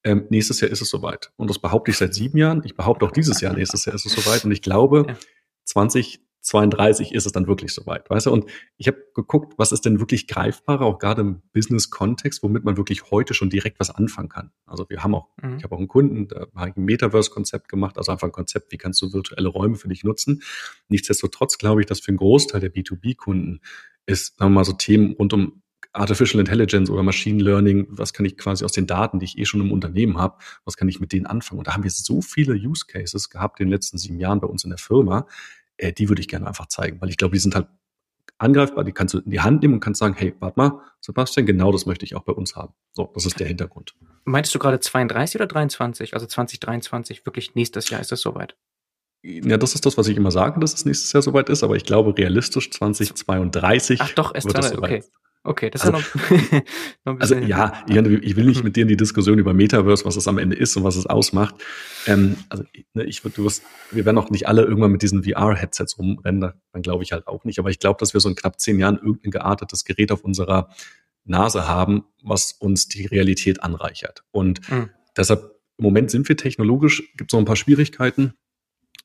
ähm, 0.04 0.26
nächstes 0.30 0.60
Jahr 0.60 0.70
ist 0.70 0.82
es 0.82 0.90
soweit. 0.90 1.32
Und 1.38 1.50
das 1.50 1.60
behaupte 1.60 1.92
ich 1.92 1.98
seit 1.98 2.14
sieben 2.14 2.38
Jahren. 2.38 2.62
Ich 2.66 2.76
behaupte 2.76 3.06
auch 3.06 3.12
dieses 3.12 3.40
Jahr, 3.40 3.54
nächstes 3.54 3.86
Jahr 3.86 3.96
ist 3.96 4.06
es 4.06 4.12
soweit. 4.12 4.44
Und 4.44 4.52
ich 4.52 4.62
glaube, 4.62 5.16
20, 5.64 6.20
32 6.42 7.14
ist 7.14 7.26
es 7.26 7.32
dann 7.32 7.48
wirklich 7.48 7.74
soweit, 7.74 8.10
weißt 8.10 8.26
du? 8.26 8.32
Und 8.32 8.46
ich 8.78 8.88
habe 8.88 8.98
geguckt, 9.14 9.54
was 9.58 9.72
ist 9.72 9.86
denn 9.86 10.00
wirklich 10.00 10.28
greifbarer, 10.28 10.86
auch 10.86 10.98
gerade 10.98 11.22
im 11.22 11.42
Business-Kontext, 11.54 12.42
womit 12.42 12.64
man 12.64 12.78
wirklich 12.78 13.12
heute 13.12 13.34
schon 13.34 13.50
direkt 13.50 13.80
was 13.80 13.92
anfangen 13.92 14.30
kann. 14.30 14.52
Also 14.66 14.90
wir 14.90 15.04
haben 15.04 15.14
auch, 15.14 15.30
mhm. 15.42 15.58
ich 15.58 15.64
habe 15.64 15.76
auch 15.76 15.80
einen 15.80 15.88
Kunden, 15.88 16.28
da 16.28 16.48
habe 16.56 16.70
ich 16.70 16.78
ein 16.78 16.86
Metaverse-Konzept 16.86 17.70
gemacht, 17.70 17.98
also 17.98 18.12
einfach 18.12 18.28
ein 18.28 18.32
Konzept, 18.32 18.72
wie 18.72 18.78
kannst 18.78 19.02
du 19.02 19.14
virtuelle 19.14 19.50
Räume 19.50 19.76
für 19.76 19.88
dich 19.88 20.04
nutzen. 20.04 20.42
Nichtsdestotrotz 20.88 21.58
glaube 21.58 21.82
ich, 21.82 21.88
dass 21.88 22.00
für 22.00 22.10
einen 22.10 22.18
Großteil 22.18 22.60
der 22.60 22.74
B2B-Kunden 22.74 23.62
ist, 24.08 24.38
sagen 24.40 24.52
wir 24.52 24.56
mal, 24.56 24.66
so 24.66 24.74
Themen 24.74 25.14
rund 25.14 25.34
um 25.34 25.62
Artificial 25.94 26.40
Intelligence 26.40 26.90
oder 26.90 27.04
Machine 27.04 27.44
Learning, 27.44 27.86
was 27.90 28.14
kann 28.14 28.26
ich 28.26 28.38
quasi 28.38 28.64
aus 28.64 28.72
den 28.72 28.88
Daten, 28.88 29.20
die 29.20 29.26
ich 29.26 29.38
eh 29.38 29.46
schon 29.46 29.60
im 29.60 29.72
Unternehmen 29.72 30.18
habe, 30.18 30.38
was 30.64 30.78
kann 30.78 30.88
ich 30.88 31.02
mit 31.02 31.12
denen 31.12 31.26
anfangen? 31.26 31.60
Und 31.60 31.68
da 31.68 31.74
haben 31.74 31.84
wir 31.84 31.92
so 31.92 32.22
viele 32.22 32.54
Use 32.54 32.86
Cases 32.88 33.30
gehabt 33.30 33.60
in 33.60 33.68
den 33.68 33.74
letzten 33.74 33.98
sieben 33.98 34.18
Jahren 34.18 34.40
bei 34.40 34.48
uns 34.48 34.64
in 34.64 34.70
der 34.70 34.80
Firma, 34.80 35.28
äh, 35.82 35.92
die 35.92 36.10
würde 36.10 36.22
ich 36.22 36.28
gerne 36.28 36.48
einfach 36.48 36.68
zeigen, 36.68 37.02
weil 37.02 37.10
ich 37.10 37.18
glaube, 37.18 37.34
die 37.34 37.40
sind 37.40 37.56
halt 37.56 37.68
angreifbar, 38.38 38.84
die 38.84 38.92
kannst 38.92 39.14
du 39.14 39.20
in 39.20 39.30
die 39.30 39.40
Hand 39.40 39.62
nehmen 39.62 39.76
und 39.76 39.80
kannst 39.80 40.00
sagen, 40.00 40.16
hey, 40.18 40.36
warte 40.40 40.60
mal, 40.60 40.82
Sebastian, 41.00 41.46
genau 41.46 41.72
das 41.72 41.86
möchte 41.86 42.06
ich 42.06 42.16
auch 42.16 42.24
bei 42.24 42.34
uns 42.34 42.56
haben. 42.56 42.74
So, 42.94 43.12
das 43.14 43.26
ist 43.26 43.40
der 43.40 43.48
Hintergrund. 43.48 43.96
Meinst 44.24 44.54
du 44.54 44.60
gerade 44.60 44.80
32 44.80 45.36
oder 45.36 45.48
23? 45.48 46.14
Also 46.14 46.26
2023, 46.26 47.26
wirklich 47.26 47.56
nächstes 47.56 47.90
Jahr 47.90 48.02
ist 48.02 48.12
es 48.12 48.22
soweit? 48.22 48.56
Ja, 49.24 49.58
das 49.58 49.76
ist 49.76 49.86
das, 49.86 49.98
was 49.98 50.08
ich 50.08 50.18
immer 50.18 50.32
sage, 50.32 50.60
dass 50.60 50.74
es 50.74 50.86
nächstes 50.86 51.14
Jahr 51.14 51.22
soweit 51.22 51.50
ist, 51.50 51.64
aber 51.64 51.76
ich 51.76 51.84
glaube 51.84 52.18
realistisch 52.18 52.72
2032. 52.72 54.02
Ach 54.02 54.12
doch, 54.14 54.34
es 54.34 54.46
wird 54.46 54.58
es 54.58 54.76
okay. 54.76 55.04
Okay, 55.44 55.72
das 55.72 55.82
also, 55.82 55.98
ist 55.98 56.06
ja 56.14 56.30
noch, 56.30 56.32
noch 57.06 57.14
ein 57.14 57.18
bisschen. 57.18 57.38
Also 57.38 57.48
ja, 57.48 57.84
ich, 57.88 58.36
will 58.36 58.46
nicht 58.46 58.64
mit 58.64 58.76
dir 58.76 58.84
in 58.84 58.88
die 58.88 58.98
Diskussion 58.98 59.40
über 59.40 59.54
Metaverse, 59.54 60.06
was 60.06 60.16
es 60.16 60.28
am 60.28 60.38
Ende 60.38 60.56
ist 60.56 60.76
und 60.78 60.84
was 60.84 60.96
es 60.96 61.08
ausmacht. 61.08 61.56
Ähm, 62.06 62.38
also 62.50 62.64
ne, 62.94 63.06
ich 63.06 63.24
würde, 63.24 63.38
du 63.38 63.46
wirst, 63.46 63.64
wir 63.90 64.06
werden 64.06 64.20
auch 64.20 64.30
nicht 64.30 64.48
alle 64.48 64.64
irgendwann 64.64 64.92
mit 64.92 65.02
diesen 65.02 65.24
VR-Headsets 65.24 65.98
rumrennen, 65.98 66.54
dann 66.72 66.82
glaube 66.84 67.04
ich 67.04 67.12
halt 67.12 67.28
auch 67.28 67.44
nicht. 67.44 67.58
Aber 67.58 67.72
ich 67.72 67.80
glaube, 67.80 67.98
dass 68.00 68.14
wir 68.14 68.22
so 68.22 68.30
in 68.30 68.36
knapp 68.36 68.60
zehn 68.60 68.78
Jahren 68.78 68.98
irgendein 68.98 69.32
geartetes 69.32 69.84
Gerät 69.84 70.12
auf 70.12 70.24
unserer 70.24 70.70
Nase 71.24 71.68
haben, 71.68 72.06
was 72.22 72.52
uns 72.54 72.88
die 72.88 73.08
Realität 73.08 73.64
anreichert. 73.64 74.24
Und 74.30 74.70
mhm. 74.70 74.90
deshalb 75.18 75.56
im 75.78 75.86
Moment 75.86 76.12
sind 76.12 76.30
wir 76.30 76.38
technologisch, 76.38 77.02
gibt 77.18 77.32
es 77.32 77.34
noch 77.34 77.40
ein 77.40 77.46
paar 77.46 77.56
Schwierigkeiten. 77.56 78.36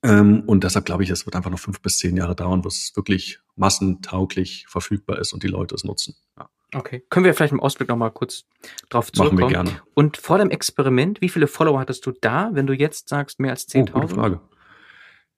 Ähm, 0.07 0.43
und 0.47 0.65
deshalb 0.65 0.85
glaube 0.85 1.03
ich, 1.03 1.11
es 1.11 1.27
wird 1.27 1.37
einfach 1.37 1.51
noch 1.51 1.59
fünf 1.59 1.81
bis 1.81 1.99
zehn 1.99 2.17
Jahre 2.17 2.37
dauern, 2.37 2.63
bis 2.63 2.77
es 2.77 2.97
wirklich 2.97 3.41
massentauglich 3.57 4.67
verfügbar 4.69 5.19
ist 5.19 5.33
und 5.33 5.43
die 5.43 5.49
Leute 5.49 5.75
es 5.75 5.85
nutzen. 5.85 6.15
Ja. 6.39 6.49
Okay. 6.75 7.05
Können 7.11 7.25
wir 7.25 7.35
vielleicht 7.35 7.53
im 7.53 7.61
Ausblick 7.61 7.89
noch 7.89 7.97
mal 7.97 8.11
kurz 8.11 8.45
drauf 8.89 9.13
zurückkommen? 9.13 9.41
Machen 9.41 9.51
wir 9.51 9.65
gerne. 9.65 9.81
Und 9.95 10.17
vor 10.17 10.39
dem 10.39 10.51
Experiment, 10.51 11.21
wie 11.21 11.29
viele 11.29 11.47
Follower 11.47 11.81
hattest 11.81 12.07
du 12.07 12.13
da, 12.13 12.51
wenn 12.53 12.67
du 12.67 12.75
jetzt 12.75 13.09
sagst, 13.09 13.41
mehr 13.41 13.51
als 13.51 13.69
10.000? 13.69 13.91
Oh, 13.95 14.01
gute 14.01 14.15
Frage. 14.15 14.41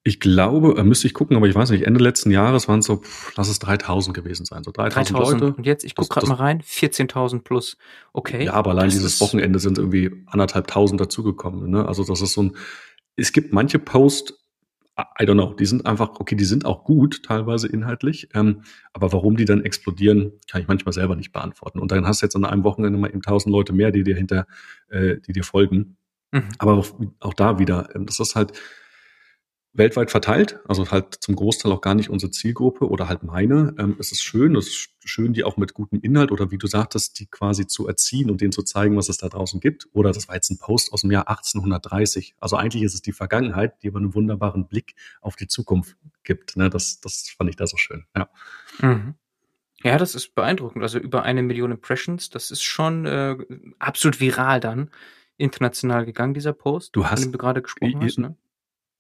Ich 0.05 0.21
glaube, 0.21 0.79
äh, 0.79 0.85
müsste 0.85 1.07
ich 1.07 1.13
gucken, 1.13 1.37
aber 1.37 1.49
ich 1.49 1.55
weiß 1.55 1.71
nicht, 1.71 1.87
Ende 1.87 2.01
letzten 2.01 2.31
Jahres 2.31 2.67
waren 2.67 2.79
es 2.79 2.87
so, 2.87 3.03
lass 3.37 3.49
es 3.49 3.59
3000 3.59 4.17
gewesen 4.17 4.47
sein, 4.47 4.65
so 4.65 4.71
3000, 4.71 5.19
3000. 5.19 5.41
Leute. 5.41 5.55
Und 5.55 5.67
jetzt, 5.67 5.85
ich 5.85 5.95
gucke 5.95 6.09
gerade 6.09 6.29
mal 6.29 6.37
rein, 6.37 6.63
14.000 6.63 7.43
plus. 7.43 7.77
Okay. 8.13 8.45
Ja, 8.45 8.55
aber 8.55 8.71
allein 8.71 8.89
dieses 8.89 9.21
Wochenende 9.21 9.59
sind 9.59 9.77
irgendwie 9.77 10.25
anderthalbtausend 10.27 11.01
dazugekommen. 11.01 11.69
Ne? 11.71 11.87
Also 11.87 12.05
das 12.05 12.23
ist 12.23 12.33
so 12.33 12.45
ein, 12.45 12.57
es 13.17 13.33
gibt 13.33 13.53
manche 13.53 13.79
Posts, 13.79 14.38
I 14.99 15.25
don't 15.25 15.35
know, 15.35 15.55
die 15.55 15.67
sind 15.67 15.87
einfach, 15.87 16.19
okay, 16.19 16.35
die 16.35 16.45
sind 16.45 16.65
auch 16.65 16.83
gut, 16.83 17.23
teilweise 17.23 17.69
inhaltlich, 17.69 18.29
ähm, 18.35 18.63
aber 18.93 19.13
warum 19.13 19.37
die 19.37 19.45
dann 19.45 19.65
explodieren, 19.65 20.33
kann 20.51 20.61
ich 20.61 20.67
manchmal 20.67 20.93
selber 20.93 21.15
nicht 21.15 21.33
beantworten. 21.33 21.79
Und 21.79 21.93
dann 21.93 22.07
hast 22.07 22.23
du 22.23 22.27
jetzt 22.27 22.35
an 22.35 22.45
einem 22.45 22.65
Wochenende 22.65 22.99
mal 22.99 23.09
eben 23.09 23.23
tausend 23.23 23.53
Leute 23.53 23.73
mehr, 23.73 23.93
die 23.93 24.03
dir 24.03 24.17
hinter, 24.17 24.47
äh, 24.89 25.19
die 25.21 25.33
dir 25.33 25.45
folgen. 25.45 25.97
Mhm. 26.33 26.49
Aber 26.59 26.75
auch, 26.75 26.87
auch 27.21 27.35
da 27.35 27.59
wieder, 27.61 27.95
ähm, 27.95 28.07
das 28.07 28.19
ist 28.19 28.35
halt, 28.35 28.53
weltweit 29.73 30.11
verteilt, 30.11 30.61
also 30.67 30.91
halt 30.91 31.17
zum 31.21 31.37
Großteil 31.37 31.71
auch 31.73 31.81
gar 31.81 31.95
nicht 31.95 32.11
unsere 32.11 32.31
Zielgruppe 32.31 32.89
oder 32.89 33.09
halt 33.09 33.23
meine. 33.23 33.75
Ähm, 33.79 33.97
es 33.99 34.13
ist 34.13 34.23
schön, 34.23 34.57
es 34.57 34.69
ist 34.69 34.91
schön, 35.05 35.33
die 35.33 35.45
auch 35.45 35.57
mit 35.57 35.75
gutem 35.75 36.01
Inhalt 36.01 36.33
oder 36.33 36.51
wie 36.51 36.59
du 36.59 36.67
sagtest, 36.67 37.19
die 37.21 37.27
quasi 37.27 37.67
zu 37.67 37.87
erziehen 37.87 38.31
und 38.31 38.41
denen 38.41 38.53
zu 38.53 38.63
zeigen, 38.63 38.97
was 38.97 39.09
es 39.09 39.19
da 39.19 39.29
draußen 39.29 39.61
gibt. 39.61 39.87
Oder 39.93 40.13
das 40.13 40.29
war 40.29 40.35
jetzt 40.35 40.51
ein 40.51 40.59
Post 40.59 40.93
aus 40.93 41.03
dem 41.03 41.11
Jahr 41.11 41.29
1830. 41.29 42.35
Also 42.41 42.57
eigentlich 42.57 42.83
ist 42.83 42.95
es 42.95 43.03
die 43.03 43.13
Vergangenheit, 43.13 43.83
die 43.83 43.89
aber 43.89 43.99
einen 43.99 44.15
wunderbaren 44.15 44.67
Blick 44.67 44.95
auf 45.21 45.37
die 45.37 45.47
Zukunft 45.47 45.97
gibt. 46.25 46.57
Ne? 46.57 46.71
Das, 46.71 47.01
das 47.01 47.33
fand 47.37 47.51
ich 47.51 47.57
da 47.57 47.67
so 47.67 47.77
schön. 47.77 48.05
Ja. 48.17 48.29
Mhm. 48.81 49.15
Ja, 49.85 49.97
das 49.97 50.15
ist 50.15 50.35
beeindruckend. 50.35 50.83
Also 50.83 50.99
über 50.99 51.23
eine 51.23 51.43
Million 51.43 51.71
Impressions, 51.71 52.31
das 52.31 52.51
ist 52.51 52.63
schon 52.63 53.07
äh, 53.07 53.37
absolut 53.79 54.19
viral 54.21 54.59
dann 54.61 54.91
international 55.37 56.05
gegangen, 56.05 56.35
dieser 56.35 56.53
Post, 56.53 56.97
du 56.97 57.05
hast, 57.05 57.21
von 57.21 57.29
dem 57.29 57.33
du 57.33 57.39
gerade 57.39 57.63
gesprochen 57.63 58.01
hast. 58.03 58.19
Ne? 58.19 58.37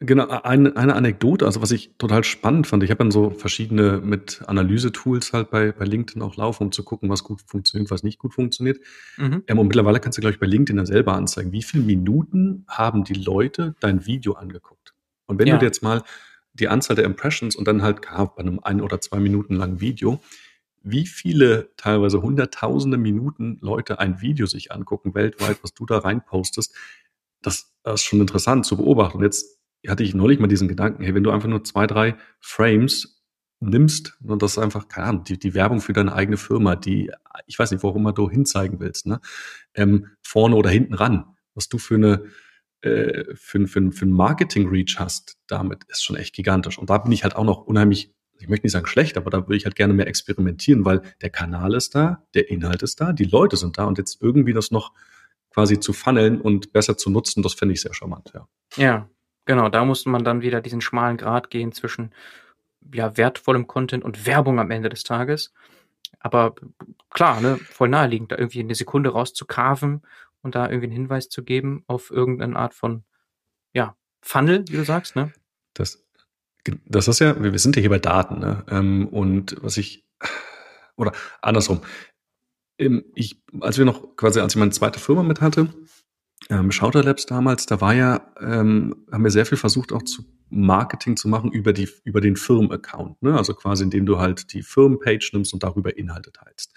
Genau, 0.01 0.29
eine, 0.29 0.77
eine 0.77 0.95
Anekdote, 0.95 1.45
also 1.45 1.61
was 1.61 1.73
ich 1.73 1.91
total 1.99 2.23
spannend 2.23 2.69
fand, 2.69 2.85
ich 2.85 2.91
habe 2.91 2.99
dann 2.99 3.11
so 3.11 3.31
verschiedene 3.31 4.01
mit 4.01 4.43
Analyse-Tools 4.47 5.33
halt 5.33 5.51
bei, 5.51 5.73
bei 5.73 5.85
LinkedIn 5.85 6.23
auch 6.23 6.37
laufen, 6.37 6.65
um 6.65 6.73
zu 6.73 6.85
gucken, 6.85 7.11
was 7.11 7.25
gut 7.25 7.43
funktioniert, 7.45 7.91
was 7.91 8.05
nicht 8.05 8.21
gut 8.21 8.33
funktioniert. 8.33 8.79
Mhm. 9.17 9.43
Ähm, 9.49 9.59
und 9.59 9.67
mittlerweile 9.67 9.99
kannst 9.99 10.17
du, 10.17 10.21
glaube 10.21 10.35
ich, 10.35 10.41
bei 10.41 10.47
LinkedIn 10.47 10.77
dann 10.77 10.87
selber 10.87 11.15
anzeigen, 11.15 11.51
wie 11.51 11.65
viele 11.65 11.83
Minuten 11.83 12.65
haben 12.69 13.03
die 13.03 13.15
Leute 13.15 13.75
dein 13.81 14.07
Video 14.07 14.35
angeguckt. 14.35 14.95
Und 15.27 15.41
wenn 15.41 15.49
ja. 15.49 15.55
du 15.55 15.61
dir 15.61 15.67
jetzt 15.67 15.83
mal 15.83 16.05
die 16.53 16.69
Anzahl 16.69 16.95
der 16.95 17.05
Impressions 17.05 17.57
und 17.57 17.67
dann 17.67 17.83
halt 17.83 18.03
bei 18.03 18.37
einem 18.37 18.61
ein 18.61 18.81
oder 18.81 19.01
zwei 19.01 19.19
Minuten 19.19 19.57
langen 19.57 19.81
Video, 19.81 20.21
wie 20.83 21.07
viele 21.07 21.71
teilweise 21.77 22.23
hunderttausende 22.23 22.99
Minuten 22.99 23.59
Leute 23.63 23.99
ein 23.99 24.21
Video 24.21 24.47
sich 24.47 24.71
angucken 24.71 25.17
weltweit, 25.17 25.59
was 25.63 25.75
du 25.75 25.87
da 25.87 25.99
reinpostest, 25.99 26.73
das, 27.43 27.75
das 27.83 27.95
ist 27.97 28.03
schon 28.05 28.21
interessant 28.21 28.65
zu 28.65 28.77
beobachten. 28.77 29.19
Und 29.19 29.25
jetzt 29.25 29.58
hatte 29.87 30.03
ich 30.03 30.15
neulich 30.15 30.39
mal 30.39 30.49
diesen 30.49 30.69
Gedanken, 30.69 31.03
hey, 31.03 31.15
wenn 31.15 31.25
du 31.25 31.31
einfach 31.31 31.49
nur 31.49 31.65
zwei, 31.65 31.87
drei 31.87 32.17
Frames 32.41 33.23
nimmst 33.61 34.17
und 34.23 34.43
das 34.43 34.53
ist 34.53 34.59
einfach, 34.59 34.89
keine 34.89 35.07
Ahnung, 35.09 35.25
die, 35.25 35.39
die 35.39 35.55
Werbung 35.55 35.81
für 35.81 35.93
deine 35.93 36.15
eigene 36.15 36.37
Firma, 36.37 36.77
die, 36.77 37.11
ich 37.47 37.59
weiß 37.59 37.71
nicht, 37.71 37.83
worum 37.83 38.13
du 38.15 38.31
hinzeigen 38.31 38.81
willst, 38.81 39.07
ne? 39.07 39.21
Ähm, 39.75 40.09
vorne 40.23 40.57
oder 40.57 40.71
hinten 40.71 40.95
ran, 40.95 41.37
was 41.55 41.69
du 41.69 41.79
für 41.79 41.97
eine 41.97 42.25
äh, 42.81 43.35
für, 43.35 43.67
für, 43.67 43.91
für 43.91 44.07
ein 44.07 44.13
Marketing-Reach 44.13 44.97
hast, 45.01 45.37
damit 45.49 45.83
ist 45.89 46.05
schon 46.05 46.15
echt 46.15 46.35
gigantisch. 46.35 46.79
Und 46.79 46.91
da 46.91 46.99
bin 46.99 47.11
ich 47.11 47.25
halt 47.25 47.35
auch 47.35 47.43
noch 47.43 47.67
unheimlich, 47.67 48.15
ich 48.39 48.49
möchte 48.49 48.67
nicht 48.67 48.73
sagen 48.73 48.87
schlecht, 48.87 49.17
aber 49.17 49.31
da 49.31 49.39
würde 49.39 49.57
ich 49.57 49.65
halt 49.65 49.75
gerne 49.75 49.95
mehr 49.95 50.07
experimentieren, 50.07 50.85
weil 50.85 51.03
der 51.21 51.31
Kanal 51.31 51.75
ist 51.75 51.97
da, 51.97 52.25
der 52.35 52.51
Inhalt 52.51 52.85
ist 52.85 53.01
da, 53.01 53.13
die 53.13 53.25
Leute 53.25 53.57
sind 53.57 53.79
da 53.79 53.85
und 53.85 53.99
jetzt 53.99 54.23
irgendwie 54.23 54.53
das 54.53 54.71
noch 54.71 54.93
quasi 55.51 55.81
zu 55.81 55.93
funneln 55.93 56.41
und 56.41 56.73
besser 56.73 56.97
zu 56.97 57.11
nutzen, 57.11 57.43
das 57.43 57.55
finde 57.55 57.75
ich 57.75 57.81
sehr 57.81 57.95
charmant, 57.95 58.31
ja. 58.33 58.47
Ja, 58.77 59.11
Genau, 59.49 59.71
da 59.71 59.87
musste 59.87 60.11
man 60.11 60.25
dann 60.25 60.43
wieder 60.43 60.61
diesen 60.61 60.83
schmalen 60.83 61.17
Grat 61.17 61.49
gehen 61.49 61.73
zwischen 61.73 62.13
ja, 62.93 63.17
wertvollem 63.17 63.67
Content 63.67 64.05
und 64.05 64.27
Werbung 64.27 64.61
am 64.61 64.71
Ende 64.71 64.91
des 64.91 65.05
Tages. 65.05 65.55
Aber 66.21 66.55
klar, 67.09 67.41
ne, 67.41 67.57
voll 67.57 67.89
naheliegend, 67.89 68.31
da 68.31 68.37
irgendwie 68.37 68.61
eine 68.61 68.75
Sekunde 68.75 69.09
rauszukarven 69.09 70.03
und 70.43 70.55
da 70.55 70.69
irgendwie 70.69 70.89
einen 70.89 70.97
Hinweis 70.97 71.31
zu 71.31 71.45
geben 71.45 71.83
auf 71.87 72.11
irgendeine 72.11 72.57
Art 72.57 72.75
von, 72.75 73.05
ja, 73.73 73.97
Funnel, 74.21 74.67
wie 74.69 74.77
du 74.77 74.85
sagst, 74.85 75.17
ne? 75.17 75.33
Das, 75.73 76.05
das 76.85 77.09
ist 77.09 77.21
ja, 77.21 77.43
wir 77.43 77.59
sind 77.59 77.75
ja 77.75 77.81
hier 77.81 77.89
bei 77.89 77.99
Daten, 77.99 78.41
ne? 78.41 78.67
Ähm, 78.69 79.09
und 79.09 79.57
was 79.63 79.79
ich, 79.79 80.05
oder 80.97 81.13
andersrum, 81.41 81.81
ähm, 82.79 83.03
ich, 83.15 83.43
als 83.61 83.79
wir 83.79 83.87
noch 83.87 84.15
quasi, 84.15 84.41
als 84.41 84.53
ich 84.53 84.59
meine 84.59 84.73
zweite 84.73 85.01
Firma 85.01 85.23
mit 85.23 85.41
hatte, 85.41 85.73
ähm, 86.49 86.71
Shouter 86.71 87.03
Labs 87.03 87.27
damals, 87.27 87.67
da 87.67 87.81
war 87.81 87.95
ja, 87.95 88.33
ähm, 88.41 89.05
haben 89.13 89.25
wir 89.25 89.31
sehr 89.31 89.47
viel 89.47 89.59
versucht 89.59 89.93
auch 89.93 90.03
zu 90.03 90.25
Marketing 90.51 91.17
zu 91.17 91.29
machen 91.29 91.53
über 91.53 91.75
die 91.75 91.89
über 92.05 92.23
den 92.23 92.37
Firmenaccount, 92.37 93.23
ne? 93.23 93.37
Also 93.37 93.53
quasi 93.53 93.85
indem 93.85 94.07
du 94.07 94.19
halt 94.19 94.53
die 94.55 94.63
Firmenpage 94.63 95.33
nimmst 95.35 95.53
und 95.53 95.63
darüber 95.63 95.99
Inhalte 95.99 96.33
teilst. 96.33 96.73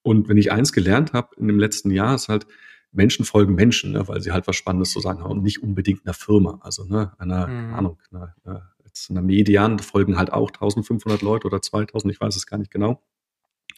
Und 0.00 0.28
wenn 0.28 0.38
ich 0.38 0.50
eins 0.50 0.72
gelernt 0.72 1.12
habe 1.12 1.36
in 1.36 1.46
dem 1.46 1.58
letzten 1.58 1.90
Jahr, 1.90 2.14
ist 2.14 2.28
halt, 2.28 2.46
Menschen 2.92 3.24
folgen 3.24 3.54
Menschen, 3.54 3.92
ne, 3.92 4.06
weil 4.06 4.20
sie 4.20 4.32
halt 4.32 4.46
was 4.46 4.56
Spannendes 4.56 4.92
zu 4.92 5.00
sagen 5.00 5.22
haben 5.22 5.30
und 5.30 5.42
nicht 5.42 5.62
unbedingt 5.62 6.04
einer 6.04 6.14
Firma. 6.14 6.58
Also 6.62 6.84
ne, 6.84 7.12
einer, 7.18 7.48
mhm. 7.48 7.74
Ahnung, 7.74 7.98
einer, 8.10 8.34
einer, 8.44 8.70
jetzt 8.84 9.10
einer 9.10 9.22
Median 9.22 9.78
folgen 9.78 10.18
halt 10.18 10.32
auch 10.32 10.50
1500 10.50 11.22
Leute 11.22 11.46
oder 11.46 11.62
2000, 11.62 12.12
ich 12.12 12.20
weiß 12.20 12.36
es 12.36 12.46
gar 12.46 12.58
nicht 12.58 12.70
genau. 12.70 13.02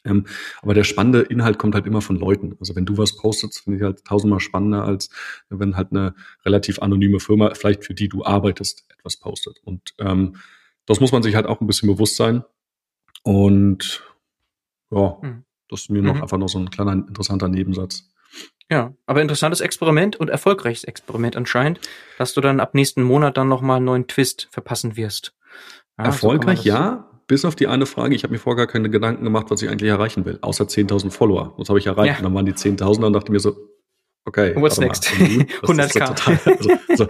Ähm, 0.05 0.27
aber 0.63 0.75
der 0.75 0.85
spannende 0.85 1.23
Inhalt 1.23 1.59
kommt 1.59 1.75
halt 1.75 1.87
immer 1.87 2.01
von 2.01 2.17
Leuten. 2.17 2.57
Also 2.61 2.77
wenn 2.77 2.87
du 2.87 2.99
was 2.99 3.17
postest, 3.17 3.61
finde 3.61 3.79
ich 3.79 3.83
halt 3.83 4.05
tausendmal 4.05 4.41
spannender, 4.41 4.85
als 4.85 5.11
wenn 5.49 5.77
halt 5.77 5.91
eine 5.93 6.15
relativ 6.45 6.81
anonyme 6.81 7.21
Firma, 7.21 7.55
vielleicht 7.55 7.85
für 7.85 7.95
die 7.95 8.09
du 8.09 8.25
arbeitest, 8.25 8.85
etwas 8.97 9.17
postet. 9.17 9.61
Und 9.65 9.95
ähm, 9.99 10.37
das 10.87 11.01
muss 11.01 11.13
man 11.13 11.23
sich 11.23 11.35
halt 11.35 11.47
auch 11.47 11.61
ein 11.61 11.67
bisschen 11.67 11.89
bewusst 11.89 12.17
sein. 12.17 12.45
Und 13.23 14.03
ja, 14.91 15.17
mhm. 15.23 15.45
das 15.69 15.83
ist 15.83 15.91
mir 15.91 16.03
noch 16.03 16.17
mhm. 16.17 16.23
einfach 16.23 16.39
noch 16.39 16.49
so 16.49 16.59
ein 16.59 16.71
kleiner 16.71 16.93
interessanter 16.93 17.49
Nebensatz. 17.49 18.11
Ja, 18.71 18.95
aber 19.07 19.23
interessantes 19.23 19.61
Experiment 19.61 20.17
und 20.17 20.29
erfolgreiches 20.29 20.85
Experiment 20.85 21.37
anscheinend, 21.37 21.81
dass 22.19 22.35
du 22.35 22.41
dann 22.41 22.61
ab 22.61 22.75
nächsten 22.75 23.03
Monat 23.03 23.37
dann 23.37 23.49
nochmal 23.49 23.77
einen 23.77 23.85
neuen 23.85 24.07
Twist 24.07 24.49
verpassen 24.51 24.97
wirst. 24.97 25.35
Ja, 25.99 26.05
Erfolgreich, 26.07 26.61
so 26.61 26.69
ja, 26.69 27.14
bis 27.27 27.45
auf 27.45 27.57
die 27.57 27.67
eine 27.67 27.87
Frage, 27.87 28.15
ich 28.15 28.23
habe 28.23 28.33
mir 28.33 28.39
vorher 28.39 28.67
gar 28.67 28.73
keine 28.73 28.91
Gedanken 28.91 29.25
gemacht, 29.25 29.47
was 29.49 29.63
ich 29.63 29.69
eigentlich 29.69 29.91
erreichen 29.91 30.25
will, 30.25 30.39
außer 30.41 30.65
10.000 30.65 31.11
Follower. 31.11 31.55
Das 31.59 31.69
habe 31.69 31.79
ich 31.79 31.87
erreicht. 31.87 32.13
Ja. 32.13 32.19
Und 32.19 32.25
dann 32.25 32.35
waren 32.35 32.47
die 32.47 32.53
10.000 32.53 33.05
und 33.05 33.13
dachte 33.13 33.33
mir 33.33 33.41
so, 33.41 33.57
okay. 34.25 34.55
What's 34.57 34.79
next? 34.79 35.07
100k. 35.09 36.47
also, 36.59 36.71
also, 36.89 37.07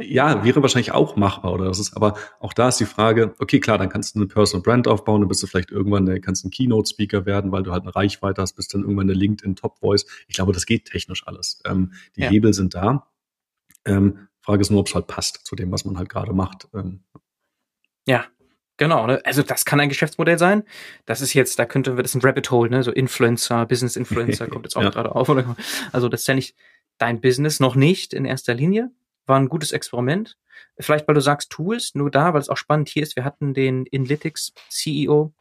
ja, 0.00 0.44
wäre 0.44 0.62
wahrscheinlich 0.62 0.92
auch 0.92 1.16
machbar, 1.16 1.52
oder? 1.52 1.66
Das 1.66 1.78
ist, 1.78 1.96
aber 1.96 2.14
auch 2.40 2.52
da 2.52 2.68
ist 2.68 2.80
die 2.80 2.84
Frage, 2.84 3.34
okay, 3.38 3.60
klar, 3.60 3.78
dann 3.78 3.88
kannst 3.88 4.14
du 4.14 4.18
eine 4.18 4.26
Personal 4.26 4.62
Brand 4.62 4.88
aufbauen, 4.88 5.20
dann 5.20 5.28
bist 5.28 5.42
du 5.42 5.46
vielleicht 5.46 5.70
irgendwann, 5.70 6.06
äh, 6.08 6.20
kannst 6.20 6.44
ein 6.44 6.50
Keynote-Speaker 6.50 7.26
werden, 7.26 7.52
weil 7.52 7.62
du 7.62 7.72
halt 7.72 7.82
eine 7.82 7.94
Reichweite 7.94 8.42
hast, 8.42 8.54
bist 8.54 8.74
dann 8.74 8.82
irgendwann 8.82 9.08
eine 9.08 9.18
LinkedIn 9.18 9.56
Top 9.56 9.78
Voice. 9.78 10.06
Ich 10.28 10.34
glaube, 10.34 10.52
das 10.52 10.66
geht 10.66 10.86
technisch 10.86 11.26
alles. 11.26 11.60
Ähm, 11.64 11.92
die 12.16 12.22
ja. 12.22 12.30
Hebel 12.30 12.52
sind 12.54 12.74
da. 12.74 13.06
Ähm, 13.84 14.28
Frage 14.40 14.60
ist 14.60 14.70
nur, 14.70 14.80
ob 14.80 14.88
es 14.88 14.94
halt 14.94 15.06
passt 15.06 15.46
zu 15.46 15.56
dem, 15.56 15.72
was 15.72 15.84
man 15.84 15.96
halt 15.96 16.08
gerade 16.08 16.32
macht. 16.32 16.68
Ähm, 16.74 17.00
ja, 18.06 18.26
Genau, 18.76 19.06
ne? 19.06 19.20
also 19.24 19.42
das 19.42 19.64
kann 19.64 19.78
ein 19.78 19.88
Geschäftsmodell 19.88 20.38
sein. 20.38 20.64
Das 21.06 21.20
ist 21.20 21.32
jetzt, 21.32 21.58
da 21.58 21.64
könnte 21.64 21.94
das 21.94 22.06
ist 22.10 22.14
ein 22.16 22.26
Rabbit 22.26 22.50
Hole, 22.50 22.70
ne? 22.70 22.82
So 22.82 22.90
Influencer, 22.90 23.66
Business 23.66 23.96
Influencer 23.96 24.46
kommt 24.48 24.64
jetzt 24.64 24.76
auch 24.76 24.82
ja. 24.82 24.90
gerade 24.90 25.14
auf. 25.14 25.28
Also 25.92 26.08
das 26.08 26.22
ist 26.22 26.26
ja 26.26 26.34
nicht 26.34 26.56
dein 26.98 27.20
Business, 27.20 27.60
noch 27.60 27.76
nicht 27.76 28.12
in 28.12 28.24
erster 28.24 28.54
Linie. 28.54 28.90
War 29.26 29.38
ein 29.38 29.48
gutes 29.48 29.72
Experiment. 29.72 30.36
Vielleicht, 30.78 31.06
weil 31.06 31.14
du 31.14 31.20
sagst 31.20 31.50
Tools, 31.50 31.94
nur 31.94 32.10
da, 32.10 32.34
weil 32.34 32.40
es 32.40 32.48
auch 32.48 32.56
spannend 32.56 32.88
hier 32.88 33.02
ist. 33.02 33.16
Wir 33.16 33.24
hatten 33.24 33.54
den 33.54 33.86
Inlytics 33.86 34.52
CEO, 34.68 35.32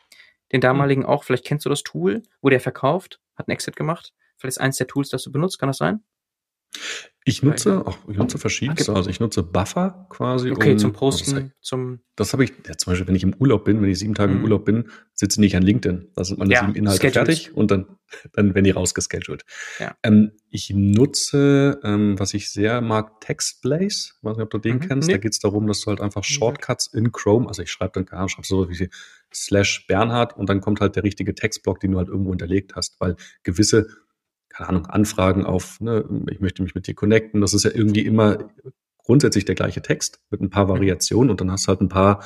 den 0.52 0.62
damaligen 0.62 1.02
mhm. 1.02 1.08
auch. 1.08 1.24
Vielleicht 1.24 1.46
kennst 1.46 1.66
du 1.66 1.70
das 1.70 1.82
Tool, 1.82 2.22
wo 2.42 2.50
der 2.50 2.60
verkauft, 2.60 3.20
hat 3.36 3.48
einen 3.48 3.54
Exit 3.54 3.76
gemacht. 3.76 4.14
Vielleicht 4.38 4.58
ist 4.58 4.62
eins 4.62 4.78
der 4.78 4.88
Tools, 4.88 5.10
das 5.10 5.24
du 5.24 5.32
benutzt, 5.32 5.58
kann 5.58 5.68
das 5.68 5.78
sein? 5.78 6.04
Ich 7.26 7.42
nutze, 7.42 7.88
auch, 7.88 7.98
ich 8.10 8.18
nutze 8.18 8.38
verschiedenste, 8.38 8.94
also 8.94 9.10
ich 9.10 9.22
nutze 9.22 9.44
Buffer 9.44 10.08
quasi. 10.10 10.52
Okay, 10.52 10.74
um, 10.74 10.78
zum 10.78 10.92
Posten, 10.92 11.36
das, 11.36 11.44
zum. 11.62 12.00
Das 12.18 12.34
habe 12.34 12.44
ich, 12.44 12.52
ja, 12.68 12.78
zum 12.78 12.92
Beispiel, 12.92 13.08
wenn 13.08 13.16
ich 13.16 13.24
im 13.24 13.34
Urlaub 13.36 13.64
bin, 13.64 13.82
wenn 13.82 13.90
ich 13.90 14.00
sieben 14.00 14.14
Tage 14.14 14.34
mhm. 14.34 14.40
im 14.40 14.44
Urlaub 14.44 14.66
bin, 14.66 14.90
sitze 15.14 15.36
ich 15.36 15.40
nicht 15.40 15.56
an 15.56 15.64
LinkedIn. 15.64 16.12
Da 16.16 16.26
sind 16.26 16.40
meine 16.40 16.54
ja, 16.54 16.60
sieben 16.60 16.76
Inhalte 16.76 17.00
scheduled. 17.00 17.28
fertig 17.28 17.56
und 17.56 17.72
dann, 17.72 17.86
dann 18.34 18.54
werden 18.54 18.66
die 18.66 18.72
rausgeschedult. 18.72 19.46
Ja. 19.80 19.96
Ähm, 20.04 20.34
ich 20.50 20.72
nutze, 20.72 21.80
ähm, 21.84 22.20
was 22.20 22.34
ich 22.34 22.52
sehr 22.52 22.82
mag, 22.82 23.22
Textblaze. 23.22 23.86
Ich 23.86 24.14
weiß 24.22 24.36
nicht, 24.36 24.44
ob 24.44 24.50
du 24.50 24.58
den 24.58 24.76
mhm. 24.76 24.82
kennst. 24.82 25.08
Nee. 25.08 25.14
Da 25.14 25.20
geht 25.20 25.32
es 25.32 25.40
darum, 25.40 25.66
dass 25.66 25.80
du 25.82 25.88
halt 25.88 26.02
einfach 26.02 26.26
Shortcuts 26.26 26.88
in 26.88 27.14
Chrome, 27.14 27.48
also 27.48 27.62
ich 27.62 27.72
schreibe 27.72 27.94
dann, 27.94 28.06
keine 28.06 28.28
schreibe 28.28 28.46
so 28.46 28.70
wie 28.70 28.90
slash 29.34 29.88
Bernhard 29.88 30.38
und 30.38 30.50
dann 30.50 30.60
kommt 30.60 30.82
halt 30.82 30.98
der 30.98 31.04
richtige 31.04 31.34
Textblock, 31.34 31.80
den 31.80 31.94
du 31.94 32.00
halt 32.00 32.10
irgendwo 32.10 32.32
hinterlegt 32.32 32.76
hast, 32.76 33.00
weil 33.00 33.16
gewisse 33.44 33.88
keine 34.54 34.70
Ahnung, 34.70 34.86
Anfragen 34.86 35.46
auf, 35.46 35.82
ne, 35.82 36.06
ich 36.30 36.40
möchte 36.40 36.62
mich 36.64 36.76
mit 36.76 36.88
dir 36.88 36.94
connecten. 36.94 37.42
Das 37.42 37.54
ist 37.54 37.66
ja 37.66 37.72
irgendwie 37.74 38.06
immer 38.06 38.38
grundsätzlich 39.00 39.46
der 39.46 39.56
gleiche 39.56 39.82
Text 39.82 40.22
mit 40.30 40.42
ein 40.42 40.50
paar 40.50 40.66
mhm. 40.66 40.70
Variationen 40.70 41.30
und 41.30 41.42
dann 41.42 41.52
hast 41.52 41.66
du 41.66 41.70
halt 41.70 41.82
ein 41.82 41.90
paar 41.90 42.24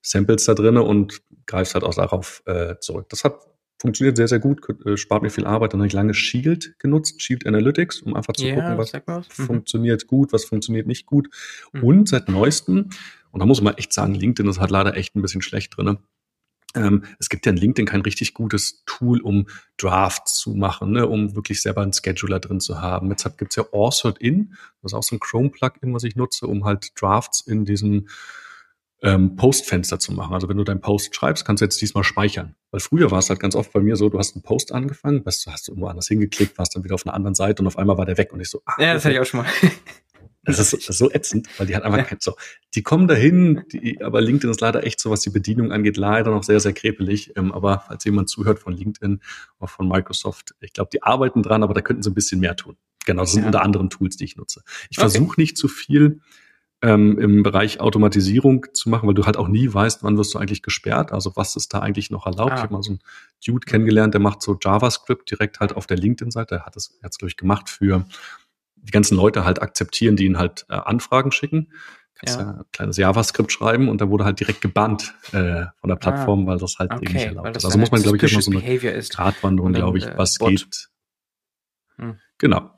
Samples 0.00 0.44
da 0.44 0.54
drinne 0.54 0.82
und 0.82 1.22
greifst 1.46 1.74
halt 1.74 1.84
auch 1.84 1.94
darauf 1.94 2.42
äh, 2.46 2.76
zurück. 2.80 3.08
Das 3.10 3.24
hat 3.24 3.40
funktioniert 3.78 4.16
sehr, 4.16 4.28
sehr 4.28 4.38
gut, 4.38 4.62
äh, 4.86 4.96
spart 4.96 5.22
mir 5.22 5.28
viel 5.28 5.44
Arbeit. 5.44 5.72
Dann 5.72 5.80
habe 5.80 5.88
ich 5.88 5.92
lange 5.92 6.14
Shield 6.14 6.78
genutzt, 6.78 7.20
Shield 7.20 7.46
Analytics, 7.46 8.00
um 8.00 8.14
einfach 8.14 8.32
zu 8.32 8.46
yeah, 8.46 8.54
gucken, 8.54 8.78
was, 8.78 8.92
was. 9.04 9.38
Mhm. 9.38 9.44
funktioniert 9.44 10.06
gut, 10.06 10.32
was 10.32 10.46
funktioniert 10.46 10.86
nicht 10.86 11.04
gut. 11.04 11.28
Mhm. 11.72 11.82
Und 11.82 12.08
seit 12.08 12.28
neuestem, 12.28 12.88
und 13.32 13.40
da 13.40 13.46
muss 13.46 13.60
man 13.60 13.74
echt 13.74 13.92
sagen, 13.92 14.14
LinkedIn 14.14 14.48
ist 14.50 14.60
halt 14.60 14.70
leider 14.70 14.96
echt 14.96 15.14
ein 15.14 15.20
bisschen 15.20 15.42
schlecht 15.42 15.76
drinne 15.76 15.98
ähm, 16.76 17.04
es 17.18 17.28
gibt 17.28 17.46
ja 17.46 17.50
in 17.50 17.58
LinkedIn 17.58 17.86
kein 17.86 18.02
richtig 18.02 18.34
gutes 18.34 18.84
Tool, 18.86 19.20
um 19.20 19.46
Drafts 19.78 20.36
zu 20.36 20.50
machen, 20.50 20.92
ne, 20.92 21.08
um 21.08 21.34
wirklich 21.34 21.62
selber 21.62 21.82
einen 21.82 21.92
Scheduler 21.92 22.38
drin 22.38 22.60
zu 22.60 22.80
haben. 22.80 23.10
Jetzt 23.10 23.24
gibt 23.38 23.52
es 23.52 23.56
ja 23.56 23.64
Authored 23.72 24.18
In, 24.18 24.54
das 24.82 24.92
ist 24.92 24.94
auch 24.94 25.02
so 25.02 25.16
ein 25.16 25.20
Chrome-Plugin, 25.20 25.92
was 25.94 26.04
ich 26.04 26.14
nutze, 26.16 26.46
um 26.46 26.64
halt 26.64 27.00
Drafts 27.00 27.40
in 27.40 27.64
diesem 27.64 28.08
ähm, 29.02 29.36
Postfenster 29.36 29.98
zu 29.98 30.12
machen. 30.12 30.34
Also 30.34 30.48
wenn 30.48 30.56
du 30.56 30.64
deinen 30.64 30.80
Post 30.80 31.14
schreibst, 31.14 31.44
kannst 31.44 31.60
du 31.60 31.64
jetzt 31.64 31.80
diesmal 31.80 32.04
speichern. 32.04 32.54
Weil 32.70 32.80
früher 32.80 33.10
war 33.10 33.18
es 33.18 33.28
halt 33.28 33.40
ganz 33.40 33.54
oft 33.54 33.72
bei 33.72 33.80
mir 33.80 33.96
so, 33.96 34.08
du 34.08 34.18
hast 34.18 34.34
einen 34.34 34.42
Post 34.42 34.72
angefangen, 34.72 35.24
weißt 35.24 35.46
du, 35.46 35.52
hast 35.52 35.68
du 35.68 35.72
irgendwo 35.72 35.88
anders 35.88 36.08
hingeklickt, 36.08 36.58
warst 36.58 36.74
dann 36.74 36.84
wieder 36.84 36.94
auf 36.94 37.06
einer 37.06 37.14
anderen 37.14 37.34
Seite 37.34 37.62
und 37.62 37.66
auf 37.66 37.78
einmal 37.78 37.98
war 37.98 38.06
der 38.06 38.18
weg 38.18 38.32
und 38.32 38.40
ich 38.40 38.48
so, 38.48 38.62
ah, 38.64 38.74
ja, 38.78 38.94
das 38.94 39.04
hatte 39.04 39.14
ich 39.14 39.20
auch 39.20 39.26
schon 39.26 39.40
mal. 39.40 39.50
Das 40.46 40.58
ist, 40.60 40.72
das 40.72 40.88
ist 40.88 40.98
so 40.98 41.10
ätzend, 41.10 41.48
weil 41.58 41.66
die 41.66 41.74
hat 41.74 41.82
einfach 41.82 41.98
ja. 41.98 42.04
kein, 42.04 42.18
so, 42.20 42.36
die 42.74 42.82
kommen 42.82 43.08
dahin, 43.08 43.64
die, 43.72 44.00
aber 44.00 44.20
LinkedIn 44.20 44.50
ist 44.50 44.60
leider 44.60 44.84
echt 44.84 45.00
so, 45.00 45.10
was 45.10 45.20
die 45.20 45.30
Bedienung 45.30 45.72
angeht, 45.72 45.96
leider 45.96 46.30
noch 46.30 46.44
sehr, 46.44 46.60
sehr 46.60 46.72
krepelig. 46.72 47.32
Ähm, 47.36 47.52
aber 47.52 47.82
falls 47.86 48.04
jemand 48.04 48.28
zuhört 48.28 48.60
von 48.60 48.72
LinkedIn 48.72 49.20
oder 49.58 49.68
von 49.68 49.88
Microsoft, 49.88 50.54
ich 50.60 50.72
glaube, 50.72 50.90
die 50.92 51.02
arbeiten 51.02 51.42
dran, 51.42 51.62
aber 51.62 51.74
da 51.74 51.80
könnten 51.80 52.02
sie 52.02 52.10
ein 52.10 52.14
bisschen 52.14 52.40
mehr 52.40 52.54
tun. 52.54 52.76
Genau, 53.04 53.22
das 53.22 53.32
sind 53.32 53.42
ja. 53.42 53.46
unter 53.46 53.62
anderem 53.62 53.90
Tools, 53.90 54.16
die 54.16 54.24
ich 54.24 54.36
nutze. 54.36 54.62
Ich 54.90 54.98
okay. 54.98 55.08
versuche 55.08 55.40
nicht 55.40 55.56
zu 55.56 55.68
viel 55.68 56.20
ähm, 56.82 57.18
im 57.18 57.42
Bereich 57.42 57.80
Automatisierung 57.80 58.66
zu 58.74 58.90
machen, 58.90 59.06
weil 59.06 59.14
du 59.14 59.24
halt 59.24 59.36
auch 59.36 59.48
nie 59.48 59.72
weißt, 59.72 60.02
wann 60.02 60.18
wirst 60.18 60.34
du 60.34 60.38
eigentlich 60.38 60.62
gesperrt. 60.62 61.12
Also 61.12 61.34
was 61.34 61.56
ist 61.56 61.72
da 61.72 61.80
eigentlich 61.80 62.10
noch 62.10 62.26
erlaubt? 62.26 62.52
Ah. 62.52 62.56
Ich 62.56 62.62
habe 62.62 62.74
mal 62.74 62.82
so 62.82 62.92
einen 62.92 63.00
Dude 63.44 63.64
kennengelernt, 63.64 64.14
der 64.14 64.20
macht 64.20 64.42
so 64.42 64.58
JavaScript 64.60 65.30
direkt 65.30 65.60
halt 65.60 65.74
auf 65.74 65.86
der 65.86 65.96
LinkedIn-Seite. 65.96 66.56
Er 66.56 66.66
hat 66.66 66.76
es 66.76 66.98
jetzt, 67.02 67.18
glaube 67.18 67.30
ich, 67.30 67.36
gemacht 67.36 67.70
für 67.70 68.04
die 68.86 68.92
ganzen 68.92 69.16
Leute 69.16 69.44
halt 69.44 69.60
akzeptieren, 69.60 70.16
die 70.16 70.24
ihnen 70.24 70.38
halt 70.38 70.66
äh, 70.68 70.74
Anfragen 70.74 71.32
schicken. 71.32 71.72
Kannst 72.14 72.38
ja. 72.38 72.42
ja 72.42 72.50
ein 72.52 72.64
kleines 72.72 72.96
JavaScript 72.96 73.52
schreiben 73.52 73.88
und 73.88 74.00
da 74.00 74.08
wurde 74.08 74.24
halt 74.24 74.40
direkt 74.40 74.62
gebannt 74.62 75.14
äh, 75.32 75.66
von 75.80 75.88
der 75.88 75.96
Plattform, 75.96 76.44
ah, 76.44 76.52
weil 76.52 76.58
das 76.58 76.76
halt 76.78 76.92
okay, 76.92 77.04
eben 77.04 77.12
nicht 77.12 77.26
erlaubt 77.26 77.56
ist. 77.56 77.64
Also 77.64 77.78
muss 77.78 77.90
man, 77.90 78.02
glaube 78.02 78.16
ich, 78.16 78.32
immer 78.32 78.40
so 78.42 78.50
eine 78.50 79.02
Gratwanderung, 79.02 79.72
glaube 79.72 79.98
ich, 79.98 80.06
was 80.16 80.38
Bot. 80.38 80.48
geht. 80.48 80.88
Hm. 81.96 82.18
Genau. 82.38 82.70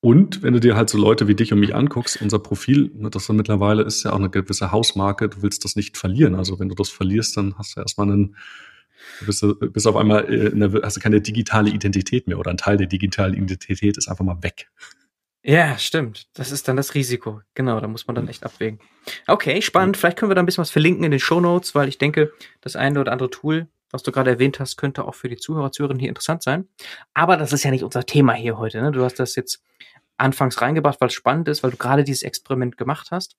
Und 0.00 0.42
wenn 0.42 0.52
du 0.52 0.60
dir 0.60 0.76
halt 0.76 0.90
so 0.90 0.98
Leute 0.98 1.26
wie 1.26 1.34
dich 1.34 1.52
und 1.52 1.60
mich 1.60 1.74
anguckst, 1.74 2.20
unser 2.20 2.38
Profil, 2.38 2.90
ne, 2.94 3.10
das 3.10 3.28
mittlerweile 3.28 3.82
ist 3.82 4.04
ja 4.04 4.12
auch 4.12 4.18
eine 4.18 4.30
gewisse 4.30 4.70
Hausmarke, 4.70 5.28
du 5.28 5.42
willst 5.42 5.64
das 5.64 5.74
nicht 5.74 5.96
verlieren. 5.96 6.34
Also 6.34 6.58
wenn 6.58 6.68
du 6.68 6.74
das 6.74 6.90
verlierst, 6.90 7.36
dann 7.36 7.56
hast 7.58 7.76
du 7.76 7.80
erstmal 7.80 8.10
einen 8.10 8.36
Du 9.20 9.26
bist, 9.26 9.44
bist 9.72 9.86
auf 9.86 9.96
einmal, 9.96 10.32
äh, 10.32 10.82
hast 10.82 10.96
du 10.96 11.00
keine 11.00 11.20
digitale 11.20 11.70
Identität 11.70 12.26
mehr 12.26 12.38
oder 12.38 12.50
ein 12.50 12.56
Teil 12.56 12.76
der 12.76 12.86
digitalen 12.86 13.34
Identität 13.34 13.96
ist 13.96 14.08
einfach 14.08 14.24
mal 14.24 14.42
weg. 14.42 14.68
Ja, 15.48 15.78
stimmt. 15.78 16.26
Das 16.34 16.50
ist 16.50 16.66
dann 16.66 16.76
das 16.76 16.94
Risiko. 16.94 17.40
Genau, 17.54 17.78
da 17.78 17.86
muss 17.86 18.08
man 18.08 18.16
dann 18.16 18.26
echt 18.26 18.42
abwägen. 18.42 18.80
Okay, 19.28 19.62
spannend. 19.62 19.96
Vielleicht 19.96 20.18
können 20.18 20.28
wir 20.28 20.34
da 20.34 20.42
ein 20.42 20.46
bisschen 20.46 20.62
was 20.62 20.72
verlinken 20.72 21.04
in 21.04 21.12
den 21.12 21.20
Show 21.20 21.38
Notes, 21.38 21.76
weil 21.76 21.88
ich 21.88 21.98
denke, 21.98 22.32
das 22.60 22.74
eine 22.74 23.00
oder 23.00 23.12
andere 23.12 23.30
Tool, 23.30 23.68
was 23.92 24.02
du 24.02 24.10
gerade 24.10 24.30
erwähnt 24.30 24.58
hast, 24.58 24.76
könnte 24.76 25.04
auch 25.04 25.14
für 25.14 25.28
die 25.28 25.36
Zuhörer, 25.36 25.70
Zuhörerinnen 25.70 26.00
hier 26.00 26.08
interessant 26.08 26.42
sein. 26.42 26.66
Aber 27.14 27.36
das 27.36 27.52
ist 27.52 27.62
ja 27.62 27.70
nicht 27.70 27.84
unser 27.84 28.04
Thema 28.04 28.32
hier 28.32 28.58
heute. 28.58 28.82
Ne? 28.82 28.90
Du 28.90 29.04
hast 29.04 29.20
das 29.20 29.36
jetzt 29.36 29.62
anfangs 30.16 30.60
reingebracht, 30.60 31.00
weil 31.00 31.08
es 31.08 31.14
spannend 31.14 31.46
ist, 31.46 31.62
weil 31.62 31.70
du 31.70 31.76
gerade 31.76 32.02
dieses 32.02 32.24
Experiment 32.24 32.76
gemacht 32.76 33.12
hast 33.12 33.36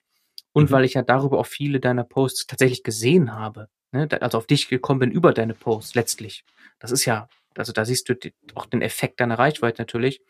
und 0.53 0.69
mhm. 0.69 0.73
weil 0.73 0.85
ich 0.85 0.93
ja 0.93 1.01
darüber 1.01 1.39
auch 1.39 1.45
viele 1.45 1.81
deiner 1.81 2.05
Posts 2.05 2.47
tatsächlich 2.47 2.83
gesehen 2.83 3.35
habe 3.35 3.67
ne, 3.91 4.07
also 4.21 4.37
auf 4.37 4.47
dich 4.47 4.67
gekommen 4.69 4.99
bin 4.99 5.11
über 5.11 5.33
deine 5.33 5.53
Posts 5.53 5.95
letztlich. 5.95 6.43
Das 6.79 6.91
ist 6.91 7.05
ja, 7.05 7.29
also 7.55 7.73
da 7.73 7.85
siehst 7.85 8.09
du 8.09 8.15
die, 8.15 8.33
auch 8.55 8.65
den 8.65 8.81
Effekt 8.81 9.19
deiner 9.19 9.39
Reichweite 9.39 9.81
natürlich. 9.81 10.21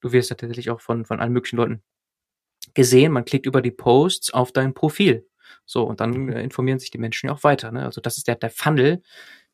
Du 0.00 0.12
wirst 0.12 0.30
tatsächlich 0.30 0.70
auch 0.70 0.80
von, 0.80 1.04
von 1.04 1.20
allen 1.20 1.32
möglichen 1.32 1.56
Leuten 1.56 1.82
gesehen. 2.74 3.12
Man 3.12 3.24
klickt 3.24 3.46
über 3.46 3.62
die 3.62 3.70
Posts 3.70 4.32
auf 4.32 4.52
dein 4.52 4.74
Profil. 4.74 5.26
So, 5.64 5.84
und 5.84 6.00
dann 6.00 6.28
äh, 6.28 6.42
informieren 6.42 6.78
sich 6.78 6.90
die 6.90 6.98
Menschen 6.98 7.28
ja 7.28 7.32
auch 7.32 7.44
weiter. 7.44 7.72
Ne? 7.72 7.84
Also 7.84 8.00
das 8.00 8.18
ist 8.18 8.28
der, 8.28 8.36
der 8.36 8.50
Funnel, 8.50 9.02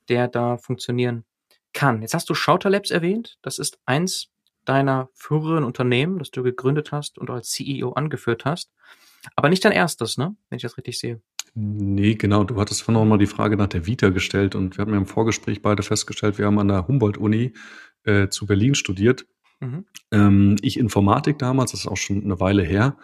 der 0.09 0.29
da 0.29 0.59
funktionieren 0.59 1.25
kann. 1.73 2.03
Jetzt 2.03 2.15
hast 2.15 2.29
du 2.29 2.35
Shouter 2.35 2.71
Labs 2.71 2.91
erwähnt. 2.91 3.39
Das 3.43 3.59
ist 3.59 3.79
eins 3.87 4.29
deiner 4.65 5.09
früheren 5.15 5.65
Unternehmen, 5.65 6.19
das 6.19 6.31
du 6.31 6.43
gegründet 6.43 6.93
hast 6.93 7.19
und 7.19 7.31
als 7.31 7.51
CEO 7.51 7.93
angeführt 7.93 8.45
hast. 8.45 8.71
Aber 9.37 9.49
nicht 9.49 9.65
dein 9.65 9.73
erstes, 9.73 10.19
ne? 10.19 10.37
Wenn 10.49 10.57
ich 10.57 10.63
das 10.63 10.77
richtig 10.77 10.99
sehe. 10.99 11.21
Nee, 11.55 12.15
genau. 12.15 12.45
Du 12.45 12.59
hattest 12.59 12.83
vorhin 12.83 13.03
noch 13.03 13.09
mal 13.09 13.19
die 13.19 13.27
Frage 13.27 13.57
nach 13.57 13.67
der 13.67 13.87
Vita 13.87 14.09
gestellt 14.09 14.55
und 14.55 14.77
wir 14.77 14.83
haben 14.83 14.93
ja 14.93 14.99
im 14.99 15.07
Vorgespräch 15.07 15.61
beide 15.61 15.83
festgestellt, 15.83 16.39
wir 16.39 16.47
haben 16.47 16.59
an 16.59 16.69
der 16.69 16.89
Humboldt-Uni 16.89 17.53
äh, 18.05 18.29
zu 18.29 18.47
Berlin 18.47 18.75
studiert. 18.75 19.27
Mhm. 19.61 19.85
Ähm, 20.11 20.57
ich 20.63 20.79
Informatik 20.79 21.39
damals, 21.39 21.73
das 21.73 21.81
ist 21.81 21.87
auch 21.87 21.97
schon 21.97 22.25
eine 22.25 22.41
Weile 22.41 22.63
her. 22.63 22.97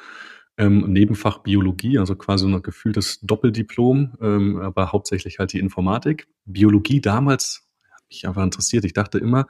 Ähm, 0.56 0.92
Nebenfach 0.92 1.38
Biologie, 1.38 1.98
also 1.98 2.16
quasi 2.16 2.46
ein 2.46 2.62
gefühltes 2.62 3.20
Doppeldiplom, 3.20 4.16
ähm, 4.20 4.56
aber 4.56 4.92
hauptsächlich 4.92 5.38
halt 5.38 5.52
die 5.52 5.60
Informatik. 5.60 6.26
Biologie 6.46 7.00
damals 7.00 7.68
hat 7.92 8.02
mich 8.08 8.26
einfach 8.26 8.42
interessiert. 8.42 8.84
Ich 8.84 8.94
dachte 8.94 9.18
immer, 9.18 9.46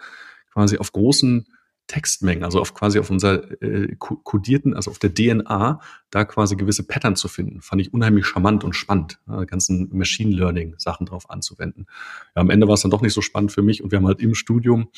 quasi 0.53 0.77
auf 0.77 0.91
großen 0.93 1.47
Textmengen, 1.89 2.45
also 2.45 2.61
auf 2.61 2.75
quasi 2.75 3.01
auf 3.01 3.11
unser 3.11 3.61
äh, 3.63 3.97
kodierten, 3.99 4.75
also 4.75 4.91
auf 4.91 4.99
der 4.99 5.13
DNA, 5.13 5.81
da 6.11 6.25
quasi 6.25 6.55
gewisse 6.55 6.87
Pattern 6.87 7.17
zu 7.17 7.29
finden, 7.29 7.61
fand 7.61 7.83
ich 7.83 7.93
unheimlich 7.93 8.27
charmant 8.27 8.63
und 8.63 8.75
spannend, 8.75 9.19
ja, 9.27 9.45
ganzen 9.45 9.89
Machine 9.93 10.37
Learning 10.37 10.75
Sachen 10.79 11.07
drauf 11.07 11.31
anzuwenden. 11.31 11.87
Ja, 12.37 12.43
am 12.43 12.51
Ende 12.51 12.69
war 12.69 12.75
es 12.75 12.83
dann 12.83 12.91
doch 12.91 13.01
nicht 13.01 13.15
so 13.15 13.23
spannend 13.23 13.51
für 13.51 13.63
mich 13.63 13.83
und 13.83 13.91
wir 13.91 13.99
haben 13.99 14.07
halt 14.07 14.21
im 14.21 14.35
Studium 14.35 14.91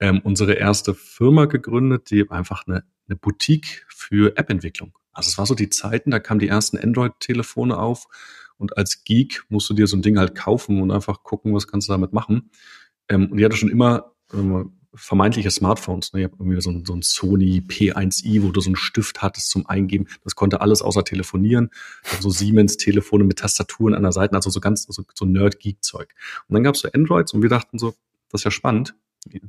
ähm, 0.00 0.20
unsere 0.24 0.54
erste 0.54 0.94
Firma 0.94 1.46
gegründet, 1.46 2.10
die 2.10 2.28
einfach 2.28 2.66
eine, 2.66 2.84
eine 3.08 3.16
Boutique 3.16 3.86
für 3.88 4.36
App-Entwicklung. 4.36 4.92
Also 5.12 5.28
es 5.28 5.38
war 5.38 5.46
so 5.46 5.54
die 5.54 5.70
Zeiten, 5.70 6.10
da 6.10 6.18
kamen 6.18 6.40
die 6.40 6.48
ersten 6.48 6.76
Android-Telefone 6.76 7.78
auf 7.78 8.08
und 8.56 8.76
als 8.76 9.04
Geek 9.04 9.44
musst 9.48 9.70
du 9.70 9.74
dir 9.74 9.86
so 9.86 9.96
ein 9.96 10.02
Ding 10.02 10.18
halt 10.18 10.34
kaufen 10.34 10.82
und 10.82 10.90
einfach 10.90 11.22
gucken, 11.22 11.54
was 11.54 11.68
kannst 11.68 11.88
du 11.88 11.92
damit 11.92 12.12
machen. 12.12 12.50
Ähm, 13.08 13.30
und 13.30 13.38
ich 13.38 13.44
hatte 13.44 13.56
schon 13.56 13.68
immer 13.68 14.12
ähm, 14.32 14.72
vermeintliche 14.94 15.50
Smartphones. 15.50 16.12
Ne? 16.12 16.20
Ich 16.20 16.24
habe 16.24 16.36
irgendwie 16.38 16.60
so 16.60 16.70
ein, 16.70 16.84
so 16.84 16.94
ein 16.94 17.02
Sony 17.02 17.62
P1i, 17.66 18.42
wo 18.42 18.50
du 18.50 18.60
so 18.60 18.68
einen 18.68 18.76
Stift 18.76 19.22
hattest 19.22 19.50
zum 19.50 19.66
Eingeben. 19.66 20.06
Das 20.24 20.34
konnte 20.34 20.60
alles 20.60 20.82
außer 20.82 21.04
telefonieren. 21.04 21.70
So 22.20 22.30
Siemens-Telefone 22.30 23.24
mit 23.24 23.38
Tastaturen 23.38 23.94
an 23.94 24.02
der 24.02 24.12
Seite, 24.12 24.34
also 24.34 24.50
so 24.50 24.60
ganz 24.60 24.84
so, 24.84 25.04
so 25.14 25.24
Nerd-Geek-Zeug. 25.24 26.14
Und 26.48 26.54
dann 26.54 26.62
gab 26.62 26.74
es 26.74 26.82
so 26.82 26.88
Androids 26.92 27.32
und 27.32 27.42
wir 27.42 27.48
dachten 27.48 27.78
so, 27.78 27.94
das 28.30 28.40
ist 28.40 28.44
ja 28.44 28.50
spannend. 28.50 28.94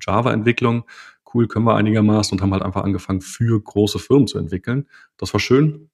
Java-Entwicklung, 0.01 0.85
cool, 1.33 1.47
können 1.47 1.65
wir 1.65 1.75
einigermaßen 1.75 2.37
und 2.37 2.41
haben 2.41 2.53
halt 2.53 2.63
einfach 2.63 2.83
angefangen, 2.83 3.21
für 3.21 3.59
große 3.59 3.99
Firmen 3.99 4.27
zu 4.27 4.37
entwickeln. 4.37 4.87
Das 5.17 5.33
war 5.33 5.39
schön, 5.39 5.89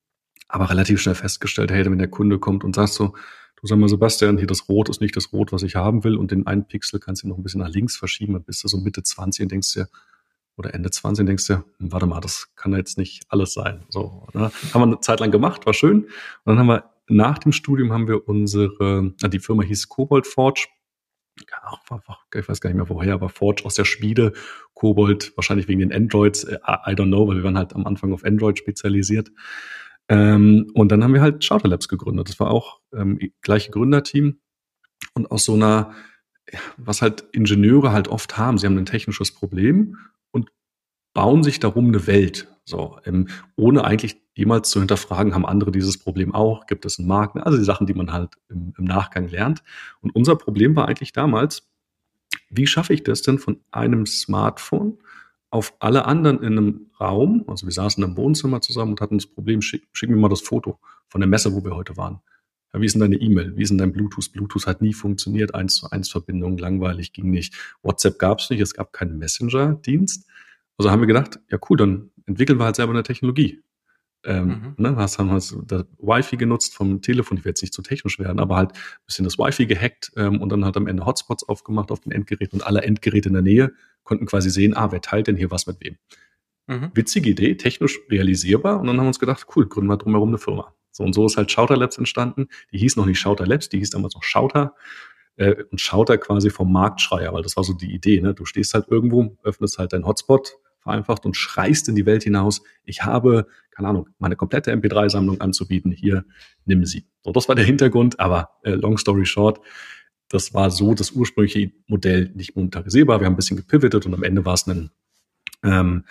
aber 0.48 0.70
relativ 0.70 1.02
schnell 1.02 1.16
festgestellt, 1.16 1.72
hey, 1.72 1.86
wenn 1.86 1.98
der 1.98 2.10
Kunde 2.10 2.40
kommt 2.40 2.64
und 2.64 2.76
sagt 2.76 2.94
so, 2.94 3.14
du 3.62 3.68
sag 3.68 3.78
mal, 3.78 3.90
Sebastian, 3.90 4.38
hier 4.38 4.48
das 4.48 4.70
Rot 4.70 4.90
ist 4.90 5.02
nicht 5.02 5.16
das 5.16 5.32
Rot, 5.34 5.52
was 5.52 5.64
ich 5.64 5.76
haben 5.76 6.04
will 6.04 6.16
und 6.16 6.32
den 6.32 6.48
einen 6.48 6.66
Pixel 6.66 7.00
kannst 7.00 7.24
du 7.24 7.28
noch 7.28 7.38
ein 7.38 7.44
bisschen 7.44 7.62
nach 7.62 7.70
links 7.70 7.98
verschieben, 7.98 8.34
dann 8.34 8.44
bist 8.44 8.64
du 8.64 8.68
so 8.68 8.78
Mitte 8.78 9.04
20 9.04 9.44
und 9.44 9.52
denkst 9.52 9.74
dir, 9.74 9.90
oder 10.60 10.74
Ende 10.74 10.92
20 10.92 11.24
und 11.24 11.28
denkst 11.28 11.48
dir, 11.48 11.64
hm, 11.78 11.92
warte 11.92 12.06
mal, 12.06 12.20
das 12.20 12.54
kann 12.56 12.74
jetzt 12.74 12.98
nicht 12.98 13.24
alles 13.30 13.54
sein. 13.54 13.86
So, 13.90 14.28
ne? 14.34 14.52
Haben 14.74 14.82
wir 14.82 14.88
eine 14.88 15.00
Zeit 15.00 15.22
lang 15.22 15.32
gemacht, 15.32 15.66
war 15.66 15.74
schön. 15.74 16.04
Und 16.04 16.12
dann 16.46 16.60
haben 16.60 16.68
wir 16.68 16.84
nach 17.08 17.40
dem 17.40 17.52
Studium 17.52 17.92
haben 17.92 18.08
wir 18.08 18.28
unsere, 18.28 19.14
die 19.24 19.40
Firma 19.40 19.64
hieß 19.64 19.90
Cobalt 19.90 20.28
Forge. 20.28 20.68
Ich 22.36 22.50
weiß 22.50 22.60
gar 22.60 22.70
nicht 22.70 22.78
mehr 22.78 22.90
woher, 22.90 23.14
aber 23.14 23.30
Forge 23.30 23.64
aus 23.66 23.76
der 23.76 23.86
Schmiede, 23.86 24.34
Cobalt, 24.74 25.32
wahrscheinlich 25.38 25.68
wegen 25.68 25.80
den 25.80 25.94
Androids, 25.94 26.44
I 26.44 26.92
don't 26.92 27.08
know, 27.08 27.28
weil 27.28 27.38
wir 27.38 27.44
waren 27.46 27.58
halt 27.58 27.74
am 27.74 27.88
Anfang 27.88 28.14
auf 28.14 28.26
Android 28.26 28.60
spezialisiert. 28.60 29.32
Ähm, 30.10 30.72
und 30.74 30.92
dann 30.92 31.04
haben 31.04 31.14
wir 31.14 31.22
halt 31.22 31.46
Charter 31.48 31.70
Labs 31.70 31.88
gegründet. 31.88 32.30
Das 32.30 32.40
war 32.40 32.52
auch 32.52 32.82
ähm, 32.94 33.20
gleiche 33.42 33.72
Gründerteam. 33.72 34.40
Und 35.14 35.32
aus 35.32 35.46
so 35.46 35.54
einer, 35.54 35.94
was 36.78 37.02
halt 37.02 37.26
Ingenieure 37.32 37.92
halt 37.92 38.08
oft 38.08 38.38
haben, 38.38 38.58
sie 38.58 38.66
haben 38.66 38.78
ein 38.78 38.86
technisches 38.86 39.32
Problem 39.32 39.98
und 40.32 40.50
bauen 41.14 41.44
sich 41.44 41.60
darum 41.60 41.88
eine 41.88 42.08
Welt. 42.08 42.48
So, 42.66 43.00
ähm, 43.06 43.28
ohne 43.56 43.84
eigentlich 43.84 44.22
jemals 44.36 44.70
zu 44.70 44.80
hinterfragen, 44.80 45.34
haben 45.34 45.46
andere 45.46 45.72
dieses 45.72 45.98
Problem 45.98 46.34
auch? 46.34 46.66
Gibt 46.66 46.86
es 46.86 47.00
einen 47.00 47.08
Markt? 47.08 47.36
Also 47.38 47.58
die 47.58 47.64
Sachen, 47.64 47.88
die 47.88 47.94
man 47.94 48.12
halt 48.12 48.36
im, 48.50 48.74
im 48.78 48.86
Nachgang 48.86 49.28
lernt. 49.28 49.64
Und 50.02 50.16
unser 50.16 50.36
Problem 50.36 50.76
war 50.76 50.88
eigentlich 50.88 51.12
damals, 51.12 51.68
wie 52.50 52.68
schaffe 52.68 52.94
ich 52.94 53.04
das 53.04 53.22
denn 53.22 53.40
von 53.40 53.60
einem 53.72 54.06
Smartphone 54.06 54.98
auf 55.52 55.74
alle 55.80 56.06
anderen 56.06 56.40
in 56.40 56.58
einem 56.58 56.92
Raum, 57.00 57.44
also 57.48 57.66
wir 57.66 57.72
saßen 57.74 58.04
im 58.04 58.16
Wohnzimmer 58.18 58.62
zusammen 58.62 58.92
und 58.92 59.02
hatten 59.02 59.18
das 59.18 59.28
Problem, 59.28 59.62
schick, 59.62 59.88
schick 59.94 60.10
mir 60.10 60.16
mal 60.16 60.30
das 60.30 60.42
Foto 60.42 60.80
von 61.08 61.22
der 61.22 61.28
Messe, 61.28 61.54
wo 61.54 61.64
wir 61.64 61.76
heute 61.76 61.98
waren. 61.98 62.22
Ja, 62.74 62.82
wie 62.82 62.86
ist 62.86 62.94
denn 62.94 63.02
deine 63.02 63.16
E-Mail? 63.16 63.58
Wie 63.58 63.64
ist 63.64 63.70
denn 63.70 63.80
dein 63.80 63.92
Bluetooth? 63.92 64.32
Bluetooth 64.32 64.68
hat 64.68 64.82
nie 64.82 64.94
funktioniert, 64.94 65.56
eins 65.56 65.76
zu 65.76 65.90
eins 65.90 66.10
Verbindung, 66.10 66.58
langweilig, 66.58 67.14
ging 67.14 67.32
nicht. 67.32 67.56
WhatsApp 67.82 68.20
gab 68.20 68.40
es 68.40 68.50
nicht, 68.52 68.60
es 68.60 68.76
gab 68.76 68.94
keinen 68.94 69.18
Messenger-Dienst. 69.18 70.28
Also 70.78 70.92
haben 70.92 71.02
wir 71.02 71.08
gedacht, 71.08 71.40
ja 71.50 71.58
cool, 71.70 71.78
dann 71.78 72.12
entwickeln 72.26 72.60
wir 72.60 72.66
halt 72.66 72.76
selber 72.76 72.94
eine 72.94 73.04
Technologie. 73.04 73.64
Ähm, 74.26 74.48
mhm. 74.48 74.74
ne, 74.78 74.96
hast, 74.98 75.18
haben 75.18 75.30
wir 75.30 75.36
das 75.36 75.86
Wi-Fi 75.98 76.36
genutzt 76.36 76.76
vom 76.76 77.02
Telefon, 77.02 77.38
ich 77.38 77.46
werde 77.46 77.52
jetzt 77.52 77.62
nicht 77.62 77.74
zu 77.74 77.82
technisch 77.82 78.20
werden, 78.20 78.40
aber 78.40 78.58
halt 78.58 78.74
ein 78.74 79.06
bisschen 79.06 79.24
das 79.24 79.38
Wi-Fi 79.38 79.66
gehackt 79.66 80.12
ähm, 80.18 80.42
und 80.42 80.50
dann 80.50 80.66
hat 80.66 80.76
am 80.76 80.88
Ende 80.88 81.06
Hotspots 81.06 81.48
aufgemacht 81.48 81.90
auf 81.90 82.02
den 82.02 82.12
Endgeräten 82.12 82.60
und 82.60 82.68
alle 82.68 82.82
Endgeräte 82.82 83.30
in 83.30 83.34
der 83.34 83.44
Nähe 83.44 83.72
konnten 84.04 84.26
quasi 84.26 84.50
sehen, 84.50 84.76
ah, 84.76 84.92
wer 84.92 85.00
teilt 85.00 85.28
denn 85.28 85.38
hier 85.38 85.52
was 85.52 85.68
mit 85.68 85.78
wem. 85.82 85.98
Mhm. 86.68 86.92
Witzige 86.94 87.30
Idee, 87.30 87.56
technisch 87.56 87.98
realisierbar 88.10 88.82
und 88.82 88.88
dann 88.88 88.98
haben 88.98 89.06
wir 89.06 89.10
uns 89.10 89.20
gedacht, 89.20 89.48
cool, 89.56 89.68
gründen 89.68 89.90
wir 89.90 89.98
drumherum 89.98 90.30
eine 90.30 90.38
Firma. 90.38 90.74
So 90.92 91.04
und 91.06 91.14
so 91.14 91.26
ist 91.26 91.38
halt 91.38 91.50
Shouter 91.50 91.78
Labs 91.78 91.98
entstanden. 91.98 92.48
Die 92.74 92.78
hieß 92.78 92.98
noch 92.98 93.06
nicht 93.06 93.20
Shouter 93.20 93.48
Labs, 93.48 93.70
die 93.70 93.78
hieß 93.78 93.92
damals 93.92 94.16
noch 94.16 94.24
Shouter 94.24 94.76
äh, 95.38 95.64
und 95.72 95.80
Shouter 95.80 96.18
quasi 96.18 96.50
vom 96.50 96.72
Marktschreier, 96.72 97.34
weil 97.34 97.44
das 97.44 97.56
war 97.56 97.64
so 97.64 97.74
die 97.74 97.94
Idee. 97.94 98.20
Ne? 98.20 98.34
Du 98.34 98.44
stehst 98.44 98.74
halt 98.74 98.88
irgendwo, 98.90 99.38
öffnest 99.44 99.78
halt 99.78 99.94
deinen 99.94 100.06
Hotspot, 100.06 100.58
vereinfacht 100.80 101.26
und 101.26 101.36
schreist 101.36 101.90
in 101.90 101.96
die 101.96 102.06
Welt 102.06 102.24
hinaus, 102.24 102.62
ich 102.84 103.04
habe, 103.04 103.48
keine 103.80 103.90
Ahnung, 103.90 104.10
meine 104.20 104.36
komplette 104.36 104.74
MP3-Sammlung 104.74 105.40
anzubieten, 105.40 105.92
hier, 105.92 106.26
nimm 106.66 106.86
sie. 106.86 107.06
So, 107.24 107.32
das 107.32 107.48
war 107.48 107.56
der 107.56 107.64
Hintergrund, 107.64 108.20
aber 108.20 108.50
äh, 108.64 108.72
long 108.72 108.98
story 108.98 109.26
short, 109.26 109.62
das 110.28 110.54
war 110.54 110.70
so 110.70 110.94
das 110.94 111.12
ursprüngliche 111.12 111.72
Modell 111.88 112.30
nicht 112.36 112.58
monetarisierbar. 112.58 113.22
Wir 113.22 113.26
haben 113.26 113.34
ein 113.34 113.38
bisschen 113.38 113.56
gepivotet 113.56 114.06
und 114.06 114.14
am 114.14 114.24
Ende 114.24 114.44
war 114.44 114.56
es 114.56 114.68
ein 114.68 114.92
ähm, 115.64 116.04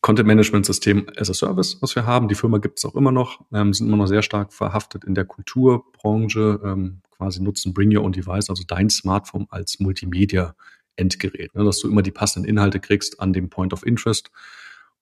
Content-Management-System 0.00 1.06
as 1.18 1.28
a 1.28 1.34
Service, 1.34 1.76
was 1.82 1.94
wir 1.94 2.06
haben. 2.06 2.28
Die 2.28 2.34
Firma 2.34 2.58
gibt 2.58 2.78
es 2.78 2.86
auch 2.86 2.94
immer 2.94 3.12
noch, 3.12 3.44
ähm, 3.52 3.74
sind 3.74 3.88
immer 3.88 3.98
noch 3.98 4.06
sehr 4.06 4.22
stark 4.22 4.54
verhaftet 4.54 5.04
in 5.04 5.14
der 5.14 5.26
Kulturbranche, 5.26 6.60
ähm, 6.64 7.02
quasi 7.10 7.42
nutzen 7.42 7.74
Bring 7.74 7.94
Your 7.94 8.04
Own 8.04 8.12
Device, 8.12 8.48
also 8.48 8.64
dein 8.66 8.88
Smartphone 8.88 9.46
als 9.50 9.80
Multimedia 9.80 10.54
Endgerät, 10.96 11.54
ne, 11.54 11.62
dass 11.62 11.78
du 11.80 11.90
immer 11.90 12.00
die 12.00 12.10
passenden 12.10 12.48
Inhalte 12.48 12.80
kriegst 12.80 13.20
an 13.20 13.34
dem 13.34 13.50
Point 13.50 13.74
of 13.74 13.84
Interest. 13.84 14.30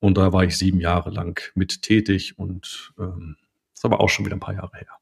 Und 0.05 0.19
da 0.19 0.35
war 0.35 0.45
ich 0.45 0.59
sieben 0.59 0.81
Jahre 0.81 1.09
lang 1.09 1.41
mit 1.55 1.81
tätig 1.81 2.39
und 2.39 2.93
ähm, 2.99 3.37
ist 3.73 3.87
aber 3.87 4.01
auch 4.01 4.11
schon 4.11 4.27
wieder 4.27 4.37
ein 4.37 4.41
paar 4.41 4.53
Jahre 4.53 4.77
her. 4.77 4.99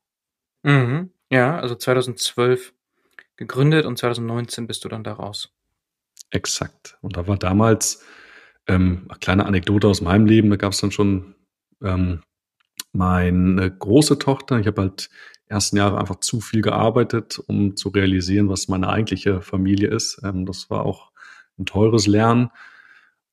Mhm. 0.62 1.10
Ja, 1.28 1.58
also 1.58 1.74
2012 1.74 2.72
gegründet 3.34 3.84
und 3.84 3.98
2019 3.98 4.68
bist 4.68 4.84
du 4.84 4.88
dann 4.88 5.02
da 5.02 5.14
raus. 5.14 5.52
Exakt. 6.30 6.98
Und 7.00 7.16
da 7.16 7.26
war 7.26 7.36
damals 7.36 8.04
ähm, 8.68 9.06
eine 9.08 9.18
kleine 9.18 9.46
Anekdote 9.46 9.88
aus 9.88 10.02
meinem 10.02 10.26
Leben, 10.26 10.50
da 10.50 10.56
gab 10.56 10.70
es 10.70 10.80
dann 10.80 10.92
schon 10.92 11.34
ähm, 11.82 12.22
meine 12.92 13.76
große 13.76 14.20
Tochter, 14.20 14.60
ich 14.60 14.68
habe 14.68 14.82
halt 14.82 15.10
ersten 15.46 15.78
Jahre 15.78 15.98
einfach 15.98 16.20
zu 16.20 16.40
viel 16.40 16.62
gearbeitet, 16.62 17.40
um 17.48 17.74
zu 17.74 17.88
realisieren, 17.88 18.48
was 18.48 18.68
meine 18.68 18.88
eigentliche 18.88 19.42
Familie 19.42 19.88
ist. 19.88 20.20
Ähm, 20.22 20.46
das 20.46 20.70
war 20.70 20.86
auch 20.86 21.10
ein 21.58 21.66
teures 21.66 22.06
Lernen 22.06 22.50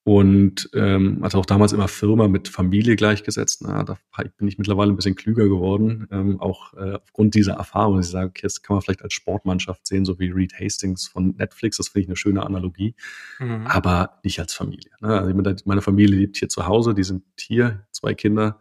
und 0.02 0.70
ähm, 0.72 1.22
hatte 1.22 1.36
auch 1.36 1.46
damals 1.46 1.72
immer 1.72 1.86
Firma 1.86 2.26
mit 2.26 2.48
Familie 2.48 2.96
gleichgesetzt. 2.96 3.62
Na, 3.62 3.84
da 3.84 3.98
bin 4.38 4.48
ich 4.48 4.56
mittlerweile 4.56 4.92
ein 4.92 4.96
bisschen 4.96 5.14
klüger 5.14 5.48
geworden, 5.48 6.06
ähm, 6.10 6.40
auch 6.40 6.72
äh, 6.74 6.94
aufgrund 6.94 7.34
dieser 7.34 7.54
Erfahrung. 7.54 8.00
Ich 8.00 8.06
sage, 8.06 8.28
okay, 8.28 8.42
das 8.44 8.62
kann 8.62 8.74
man 8.74 8.82
vielleicht 8.82 9.02
als 9.02 9.12
Sportmannschaft 9.12 9.86
sehen, 9.86 10.06
so 10.06 10.18
wie 10.18 10.30
Reed 10.30 10.54
Hastings 10.58 11.06
von 11.06 11.36
Netflix. 11.36 11.76
Das 11.76 11.88
finde 11.88 12.02
ich 12.04 12.08
eine 12.08 12.16
schöne 12.16 12.44
Analogie, 12.44 12.94
mhm. 13.38 13.66
aber 13.66 14.20
nicht 14.24 14.40
als 14.40 14.54
Familie. 14.54 14.90
Ne? 15.00 15.20
Also 15.20 15.62
meine 15.66 15.82
Familie 15.82 16.16
lebt 16.16 16.38
hier 16.38 16.48
zu 16.48 16.66
Hause, 16.66 16.94
die 16.94 17.04
sind 17.04 17.22
hier, 17.38 17.86
zwei 17.92 18.14
Kinder 18.14 18.58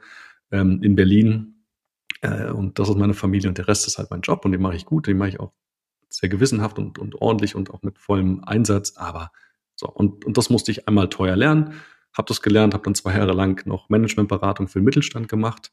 ähm, 0.52 0.82
in 0.84 0.96
Berlin 0.96 1.64
äh, 2.22 2.50
und 2.50 2.80
das 2.80 2.90
ist 2.90 2.98
meine 2.98 3.14
Familie 3.14 3.50
und 3.50 3.58
der 3.58 3.68
Rest 3.68 3.88
ist 3.88 3.98
halt 3.98 4.12
mein 4.12 4.22
Job 4.22 4.44
und 4.44 4.52
den 4.52 4.62
mache 4.62 4.76
ich 4.76 4.86
gut, 4.86 5.08
den 5.08 5.18
mache 5.18 5.30
ich 5.30 5.40
auch 5.40 5.54
sehr 6.10 6.30
gewissenhaft 6.30 6.80
und, 6.80 7.00
und 7.00 7.16
ordentlich 7.22 7.56
und 7.56 7.72
auch 7.72 7.82
mit 7.82 7.98
vollem 8.00 8.44
Einsatz. 8.44 8.98
Aber 8.98 9.32
so, 9.80 9.88
und, 9.88 10.26
und 10.26 10.38
das 10.38 10.50
musste 10.50 10.72
ich 10.72 10.90
einmal 10.90 11.08
teuer 11.08 11.38
lernen, 11.38 11.74
habe 12.14 12.28
das 12.28 12.42
gelernt, 12.42 12.74
habe 12.74 12.84
dann 12.84 12.96
zwei 12.96 13.16
Jahre 13.16 13.32
lang 13.32 13.66
noch 13.66 13.88
Managementberatung 13.88 14.68
für 14.68 14.80
den 14.80 14.84
Mittelstand 14.84 15.30
gemacht. 15.30 15.72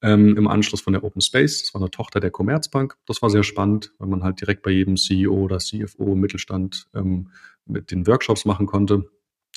Ähm, 0.00 0.36
Im 0.36 0.46
Anschluss 0.46 0.80
von 0.80 0.92
der 0.92 1.02
Open 1.02 1.20
Space, 1.20 1.62
das 1.62 1.74
war 1.74 1.80
eine 1.80 1.90
Tochter 1.90 2.20
der 2.20 2.30
Commerzbank. 2.30 2.96
Das 3.04 3.20
war 3.20 3.30
sehr 3.30 3.42
spannend, 3.42 3.92
weil 3.98 4.06
man 4.06 4.22
halt 4.22 4.40
direkt 4.40 4.62
bei 4.62 4.70
jedem 4.70 4.96
CEO 4.96 5.32
oder 5.32 5.58
CFO 5.58 6.12
im 6.12 6.20
Mittelstand 6.20 6.86
ähm, 6.94 7.30
mit 7.66 7.90
den 7.90 8.06
Workshops 8.06 8.44
machen 8.44 8.66
konnte 8.66 9.10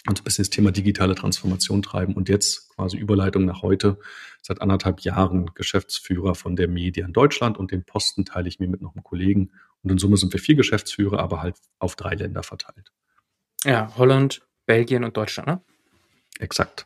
und 0.07 0.19
ein 0.19 0.23
bisschen 0.23 0.43
das 0.43 0.49
Thema 0.49 0.71
digitale 0.71 1.13
Transformation 1.13 1.83
treiben 1.83 2.15
und 2.15 2.27
jetzt 2.27 2.69
quasi 2.69 2.97
Überleitung 2.97 3.45
nach 3.45 3.61
heute, 3.61 3.99
seit 4.41 4.61
anderthalb 4.61 5.01
Jahren 5.01 5.51
Geschäftsführer 5.53 6.33
von 6.33 6.55
der 6.55 6.67
Media 6.67 7.05
in 7.05 7.13
Deutschland 7.13 7.57
und 7.59 7.71
den 7.71 7.83
Posten 7.83 8.25
teile 8.25 8.47
ich 8.47 8.59
mir 8.59 8.67
mit 8.67 8.81
noch 8.81 8.95
einem 8.95 9.03
Kollegen 9.03 9.51
und 9.83 9.91
in 9.91 9.99
Summe 9.99 10.17
sind 10.17 10.33
wir 10.33 10.39
vier 10.39 10.55
Geschäftsführer, 10.55 11.19
aber 11.19 11.41
halt 11.43 11.57
auf 11.77 11.95
drei 11.95 12.15
Länder 12.15 12.41
verteilt. 12.41 12.91
Ja, 13.65 13.91
Holland, 13.97 14.41
Belgien 14.65 15.03
und 15.03 15.17
Deutschland, 15.17 15.47
ne? 15.47 15.61
Exakt. 16.39 16.85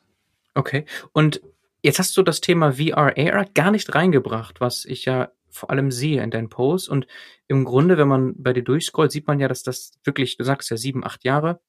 Okay. 0.53 0.85
Und 1.11 1.41
jetzt 1.81 1.99
hast 1.99 2.15
du 2.17 2.23
das 2.23 2.41
Thema 2.41 2.73
VR, 2.73 3.17
AR 3.17 3.45
gar 3.53 3.71
nicht 3.71 3.93
reingebracht, 3.93 4.61
was 4.61 4.85
ich 4.85 5.05
ja 5.05 5.31
vor 5.49 5.71
allem 5.71 5.91
sehe 5.91 6.23
in 6.23 6.31
deinen 6.31 6.49
Posts. 6.49 6.89
Und 6.89 7.07
im 7.47 7.65
Grunde, 7.65 7.97
wenn 7.97 8.07
man 8.07 8.35
bei 8.37 8.53
dir 8.53 8.63
durchscrollt, 8.63 9.11
sieht 9.11 9.27
man 9.27 9.39
ja, 9.39 9.47
dass 9.47 9.63
das 9.63 9.93
wirklich, 10.03 10.37
du 10.37 10.43
sagst 10.43 10.69
ja 10.69 10.77
sieben, 10.77 11.03
acht 11.03 11.23
Jahre, 11.23 11.59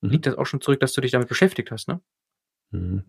mhm. 0.00 0.10
liegt 0.10 0.26
das 0.26 0.36
auch 0.36 0.46
schon 0.46 0.60
zurück, 0.60 0.80
dass 0.80 0.92
du 0.92 1.00
dich 1.00 1.10
damit 1.10 1.28
beschäftigt 1.28 1.70
hast, 1.70 1.88
ne? 1.88 2.00
Mhm. 2.70 3.04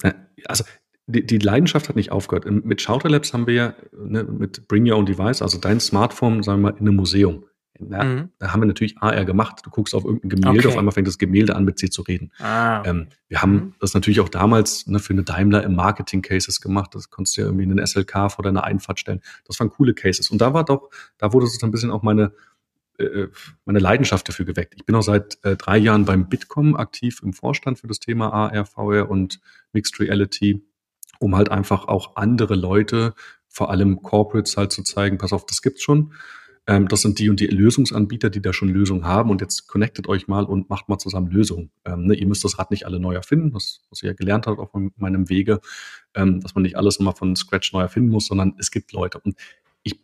Also 0.46 0.64
die, 1.08 1.26
die, 1.26 1.40
Leidenschaft 1.40 1.90
hat 1.90 1.96
nicht 1.96 2.12
aufgehört. 2.12 2.46
Mit 2.46 2.82
Shouter 2.82 3.10
Labs 3.10 3.34
haben 3.34 3.48
wir 3.48 3.54
ja 3.54 3.76
ne, 3.92 4.24
mit 4.24 4.68
Bring 4.68 4.90
Your 4.90 4.98
Own 4.98 5.06
Device, 5.06 5.42
also 5.42 5.58
dein 5.58 5.80
Smartphone, 5.80 6.44
sagen 6.44 6.62
wir 6.62 6.72
mal, 6.72 6.78
in 6.78 6.88
einem 6.88 6.96
Museum. 6.96 7.46
Na, 7.80 8.04
mhm. 8.04 8.30
Da 8.40 8.52
haben 8.52 8.62
wir 8.62 8.66
natürlich 8.66 8.98
AR 9.00 9.24
gemacht. 9.26 9.62
Du 9.64 9.70
guckst 9.70 9.96
auf 9.96 10.04
irgendein 10.04 10.30
Gemälde, 10.30 10.60
okay. 10.60 10.68
auf 10.68 10.78
einmal 10.78 10.92
fängt 10.92 11.08
das 11.08 11.18
Gemälde 11.18 11.56
an, 11.56 11.64
mit 11.64 11.82
dir 11.82 11.90
zu 11.90 12.02
reden. 12.02 12.32
Ah. 12.40 12.84
Ähm, 12.86 13.08
wir 13.28 13.42
haben 13.42 13.54
mhm. 13.54 13.74
das 13.80 13.94
natürlich 13.94 14.20
auch 14.20 14.30
damals 14.30 14.86
ne, 14.88 15.00
für 15.00 15.14
eine 15.14 15.24
Daimler 15.24 15.64
im 15.64 15.76
Marketing-Cases 15.76 16.60
gemacht. 16.60 16.94
Das 16.94 17.10
konntest 17.10 17.38
du 17.38 17.42
ja 17.42 17.48
irgendwie 17.48 17.64
in 17.64 17.76
den 17.76 17.86
SLK 17.86 18.32
vor 18.32 18.44
deiner 18.44 18.66
Einfahrt 18.66 19.00
stellen. 19.00 19.22
Das 19.46 19.60
waren 19.60 19.70
coole 19.70 19.94
Cases. 19.94 20.30
Und 20.30 20.42
da 20.42 20.54
war 20.54 20.66
doch, 20.66 20.90
da 21.18 21.32
wurde 21.32 21.48
so 21.48 21.66
ein 21.66 21.72
bisschen 21.72 21.92
auch 21.92 22.04
meine, 22.04 22.34
äh, 22.98 23.28
meine 23.66 23.80
Leidenschaft 23.80 24.28
dafür 24.28 24.46
geweckt. 24.46 24.74
Ich 24.76 24.86
bin 24.86 24.96
auch 24.96 25.02
seit 25.02 25.38
äh, 25.44 25.56
drei 25.56 25.78
Jahren 25.78 26.06
beim 26.06 26.28
Bitkom 26.28 26.76
aktiv 26.76 27.22
im 27.24 27.32
Vorstand 27.34 27.80
für 27.80 27.88
das 27.88 28.00
Thema 28.00 28.34
AR, 28.34 28.66
VR 28.66 29.10
und 29.10 29.40
Mixed 29.72 30.00
Reality, 30.00 30.66
um 31.20 31.36
halt 31.36 31.50
einfach 31.50 31.88
auch 31.88 32.18
andere 32.18 32.56
Leute, 32.56 33.14
vor 33.48 33.72
allem 33.72 34.02
Corporates 34.02 34.58
halt 34.58 34.72
zu 34.72 34.84
zeigen, 34.84 35.18
pass 35.18 35.34
auf, 35.34 35.46
das 35.46 35.62
gibt's 35.62 35.82
schon. 35.82 36.14
Ähm, 36.70 36.88
das 36.88 37.02
sind 37.02 37.18
die 37.18 37.32
und 37.32 37.40
die 37.40 37.48
Lösungsanbieter, 37.48 38.30
die 38.30 38.44
da 38.44 38.54
schon 38.54 38.70
Lösungen 38.70 39.04
haben 39.04 39.32
und 39.32 39.42
jetzt 39.42 39.68
connectet 39.68 40.08
euch 40.08 40.28
mal 40.28 40.44
und 40.46 40.70
macht 40.70 40.88
mal 40.88 41.00
zusammen 41.00 41.32
Lösungen. 41.32 41.72
Ähm, 41.84 42.06
ne, 42.06 42.14
ihr 42.14 42.28
müsst 42.28 42.44
das 42.46 42.60
Rad 42.60 42.70
nicht 42.70 42.86
alle 42.86 43.00
neu 43.00 43.16
erfinden, 43.16 43.52
das, 43.52 43.82
was 43.90 44.04
ihr 44.04 44.10
ja 44.10 44.14
gelernt 44.14 44.46
habt 44.46 44.60
auf 44.60 44.70
meinem 44.96 45.30
Wege, 45.30 45.62
ähm, 46.14 46.42
dass 46.42 46.54
man 46.54 46.62
nicht 46.62 46.78
alles 46.78 46.98
immer 46.98 47.16
von 47.16 47.36
Scratch 47.36 47.74
neu 47.74 47.82
erfinden 47.82 48.12
muss, 48.12 48.28
sondern 48.28 48.54
es 48.60 48.70
gibt 48.70 48.94
Leute. 48.94 49.18
Und 49.18 49.36
ich 49.82 50.00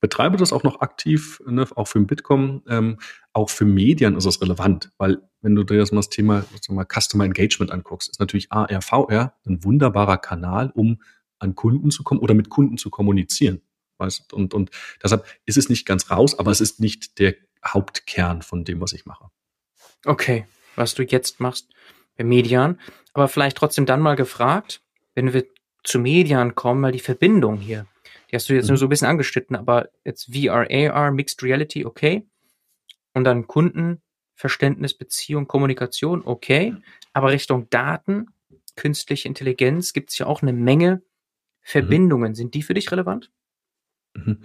betreibe 0.00 0.36
das 0.36 0.52
auch 0.52 0.62
noch 0.62 0.82
aktiv, 0.82 1.40
ne, 1.46 1.66
auch 1.74 1.88
für 1.88 1.98
den 1.98 2.06
Bitkom, 2.06 2.64
ähm, 2.68 2.98
auch 3.32 3.48
für 3.48 3.64
Medien 3.64 4.14
ist 4.14 4.26
das 4.26 4.42
relevant, 4.42 4.92
weil 4.98 5.22
wenn 5.40 5.54
du 5.54 5.64
dir 5.64 5.78
das 5.78 5.90
mal 5.90 6.00
das 6.00 6.10
Thema 6.10 6.44
mal 6.68 6.84
Customer 6.84 7.24
Engagement 7.24 7.72
anguckst, 7.72 8.10
ist 8.10 8.20
natürlich 8.20 8.52
ARVR 8.52 9.32
ein 9.46 9.64
wunderbarer 9.64 10.18
Kanal, 10.18 10.70
um 10.74 11.00
an 11.38 11.54
Kunden 11.54 11.90
zu 11.90 12.02
kommen 12.02 12.20
oder 12.20 12.34
mit 12.34 12.50
Kunden 12.50 12.76
zu 12.76 12.90
kommunizieren. 12.90 13.62
Weißt? 14.00 14.32
Und, 14.32 14.54
und 14.54 14.70
deshalb 15.02 15.26
ist 15.44 15.56
es 15.56 15.68
nicht 15.68 15.86
ganz 15.86 16.10
raus, 16.10 16.38
aber 16.38 16.50
es 16.50 16.60
ist 16.60 16.80
nicht 16.80 17.18
der 17.18 17.34
Hauptkern 17.64 18.42
von 18.42 18.64
dem, 18.64 18.80
was 18.80 18.92
ich 18.92 19.06
mache. 19.06 19.26
Okay, 20.04 20.46
was 20.76 20.94
du 20.94 21.02
jetzt 21.02 21.40
machst 21.40 21.68
bei 22.16 22.24
Median. 22.24 22.80
Aber 23.12 23.28
vielleicht 23.28 23.56
trotzdem 23.56 23.86
dann 23.86 24.00
mal 24.00 24.16
gefragt, 24.16 24.82
wenn 25.14 25.32
wir 25.32 25.44
zu 25.84 25.98
Median 25.98 26.54
kommen, 26.54 26.80
mal 26.80 26.92
die 26.92 27.00
Verbindung 27.00 27.58
hier. 27.58 27.86
Die 28.30 28.36
hast 28.36 28.48
du 28.48 28.54
jetzt 28.54 28.66
mhm. 28.66 28.70
nur 28.70 28.78
so 28.78 28.86
ein 28.86 28.88
bisschen 28.90 29.08
angeschnitten, 29.08 29.56
aber 29.56 29.88
jetzt 30.04 30.32
VR, 30.34 30.66
AR, 30.70 31.10
Mixed 31.10 31.42
Reality, 31.42 31.84
okay. 31.84 32.26
Und 33.12 33.24
dann 33.24 33.46
Kundenverständnis, 33.46 34.94
Beziehung, 34.94 35.48
Kommunikation, 35.48 36.22
okay. 36.24 36.74
Aber 37.12 37.30
Richtung 37.30 37.68
Daten, 37.70 38.26
künstliche 38.76 39.26
Intelligenz 39.26 39.92
gibt 39.92 40.10
es 40.10 40.18
ja 40.18 40.26
auch 40.26 40.42
eine 40.42 40.52
Menge 40.52 40.96
mhm. 40.96 41.02
Verbindungen. 41.60 42.32
Mhm. 42.32 42.36
Sind 42.36 42.54
die 42.54 42.62
für 42.62 42.74
dich 42.74 42.92
relevant? 42.92 43.30
Mhm. 44.14 44.38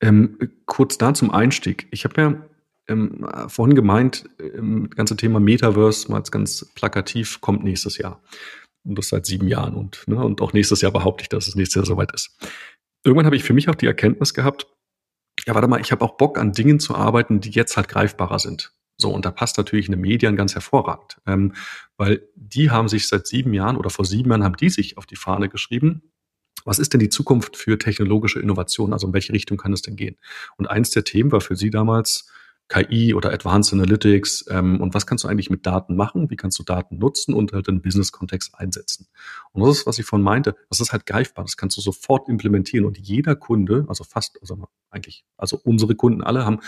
Ähm, 0.00 0.38
kurz 0.66 0.98
da 0.98 1.14
zum 1.14 1.30
Einstieg. 1.30 1.86
Ich 1.90 2.04
habe 2.04 2.20
ja 2.20 2.48
ähm, 2.88 3.26
vorhin 3.48 3.74
gemeint, 3.74 4.24
ähm, 4.40 4.88
das 4.88 4.96
ganze 4.96 5.16
Thema 5.16 5.40
Metaverse, 5.40 6.10
mal 6.10 6.22
ganz 6.22 6.72
plakativ, 6.74 7.40
kommt 7.40 7.64
nächstes 7.64 7.98
Jahr. 7.98 8.22
Und 8.84 8.98
das 8.98 9.08
seit 9.08 9.26
sieben 9.26 9.46
Jahren. 9.46 9.74
Und, 9.74 10.06
ne, 10.08 10.22
und 10.22 10.40
auch 10.40 10.52
nächstes 10.52 10.80
Jahr 10.80 10.92
behaupte 10.92 11.22
ich, 11.22 11.28
dass 11.28 11.46
es 11.46 11.54
nächstes 11.54 11.76
Jahr 11.76 11.86
soweit 11.86 12.12
ist. 12.12 12.36
Irgendwann 13.04 13.26
habe 13.26 13.36
ich 13.36 13.44
für 13.44 13.52
mich 13.52 13.68
auch 13.68 13.74
die 13.74 13.86
Erkenntnis 13.86 14.34
gehabt, 14.34 14.66
ja, 15.46 15.54
warte 15.54 15.68
mal, 15.68 15.80
ich 15.80 15.92
habe 15.92 16.04
auch 16.04 16.16
Bock 16.16 16.38
an 16.38 16.52
Dingen 16.52 16.78
zu 16.78 16.94
arbeiten, 16.94 17.40
die 17.40 17.50
jetzt 17.50 17.76
halt 17.76 17.88
greifbarer 17.88 18.38
sind. 18.38 18.72
So, 18.96 19.10
und 19.10 19.24
da 19.24 19.30
passt 19.30 19.56
natürlich 19.56 19.88
eine 19.88 19.96
Medien 19.96 20.36
ganz 20.36 20.54
hervorragend, 20.54 21.20
ähm, 21.26 21.54
weil 21.96 22.28
die 22.36 22.70
haben 22.70 22.88
sich 22.88 23.08
seit 23.08 23.26
sieben 23.26 23.52
Jahren 23.54 23.76
oder 23.76 23.90
vor 23.90 24.04
sieben 24.04 24.30
Jahren 24.30 24.44
haben 24.44 24.56
die 24.56 24.70
sich 24.70 24.98
auf 24.98 25.06
die 25.06 25.16
Fahne 25.16 25.48
geschrieben, 25.48 26.11
was 26.64 26.78
ist 26.78 26.92
denn 26.92 27.00
die 27.00 27.08
Zukunft 27.08 27.56
für 27.56 27.78
technologische 27.78 28.40
Innovation? 28.40 28.92
Also 28.92 29.06
in 29.06 29.12
welche 29.12 29.32
Richtung 29.32 29.58
kann 29.58 29.72
es 29.72 29.82
denn 29.82 29.96
gehen? 29.96 30.16
Und 30.56 30.68
eins 30.68 30.90
der 30.90 31.04
Themen 31.04 31.32
war 31.32 31.40
für 31.40 31.56
Sie 31.56 31.70
damals 31.70 32.30
KI 32.68 33.12
oder 33.14 33.32
Advanced 33.32 33.72
Analytics. 33.72 34.46
Ähm, 34.48 34.80
und 34.80 34.94
was 34.94 35.06
kannst 35.06 35.24
du 35.24 35.28
eigentlich 35.28 35.50
mit 35.50 35.66
Daten 35.66 35.94
machen? 35.94 36.30
Wie 36.30 36.36
kannst 36.36 36.58
du 36.58 36.62
Daten 36.62 36.98
nutzen 36.98 37.34
und 37.34 37.52
halt 37.52 37.68
in 37.68 37.82
Business-Kontext 37.82 38.54
einsetzen? 38.54 39.08
Und 39.52 39.62
das 39.62 39.78
ist, 39.78 39.86
was 39.86 39.98
ich 39.98 40.06
von 40.06 40.22
meinte. 40.22 40.56
Das 40.70 40.80
ist 40.80 40.92
halt 40.92 41.04
greifbar. 41.04 41.44
Das 41.44 41.56
kannst 41.56 41.76
du 41.76 41.80
sofort 41.80 42.28
implementieren. 42.28 42.86
Und 42.86 42.98
jeder 42.98 43.36
Kunde, 43.36 43.84
also 43.88 44.04
fast, 44.04 44.38
also 44.40 44.68
eigentlich, 44.90 45.24
also 45.36 45.60
unsere 45.62 45.94
Kunden 45.94 46.22
alle 46.22 46.46
haben 46.46 46.60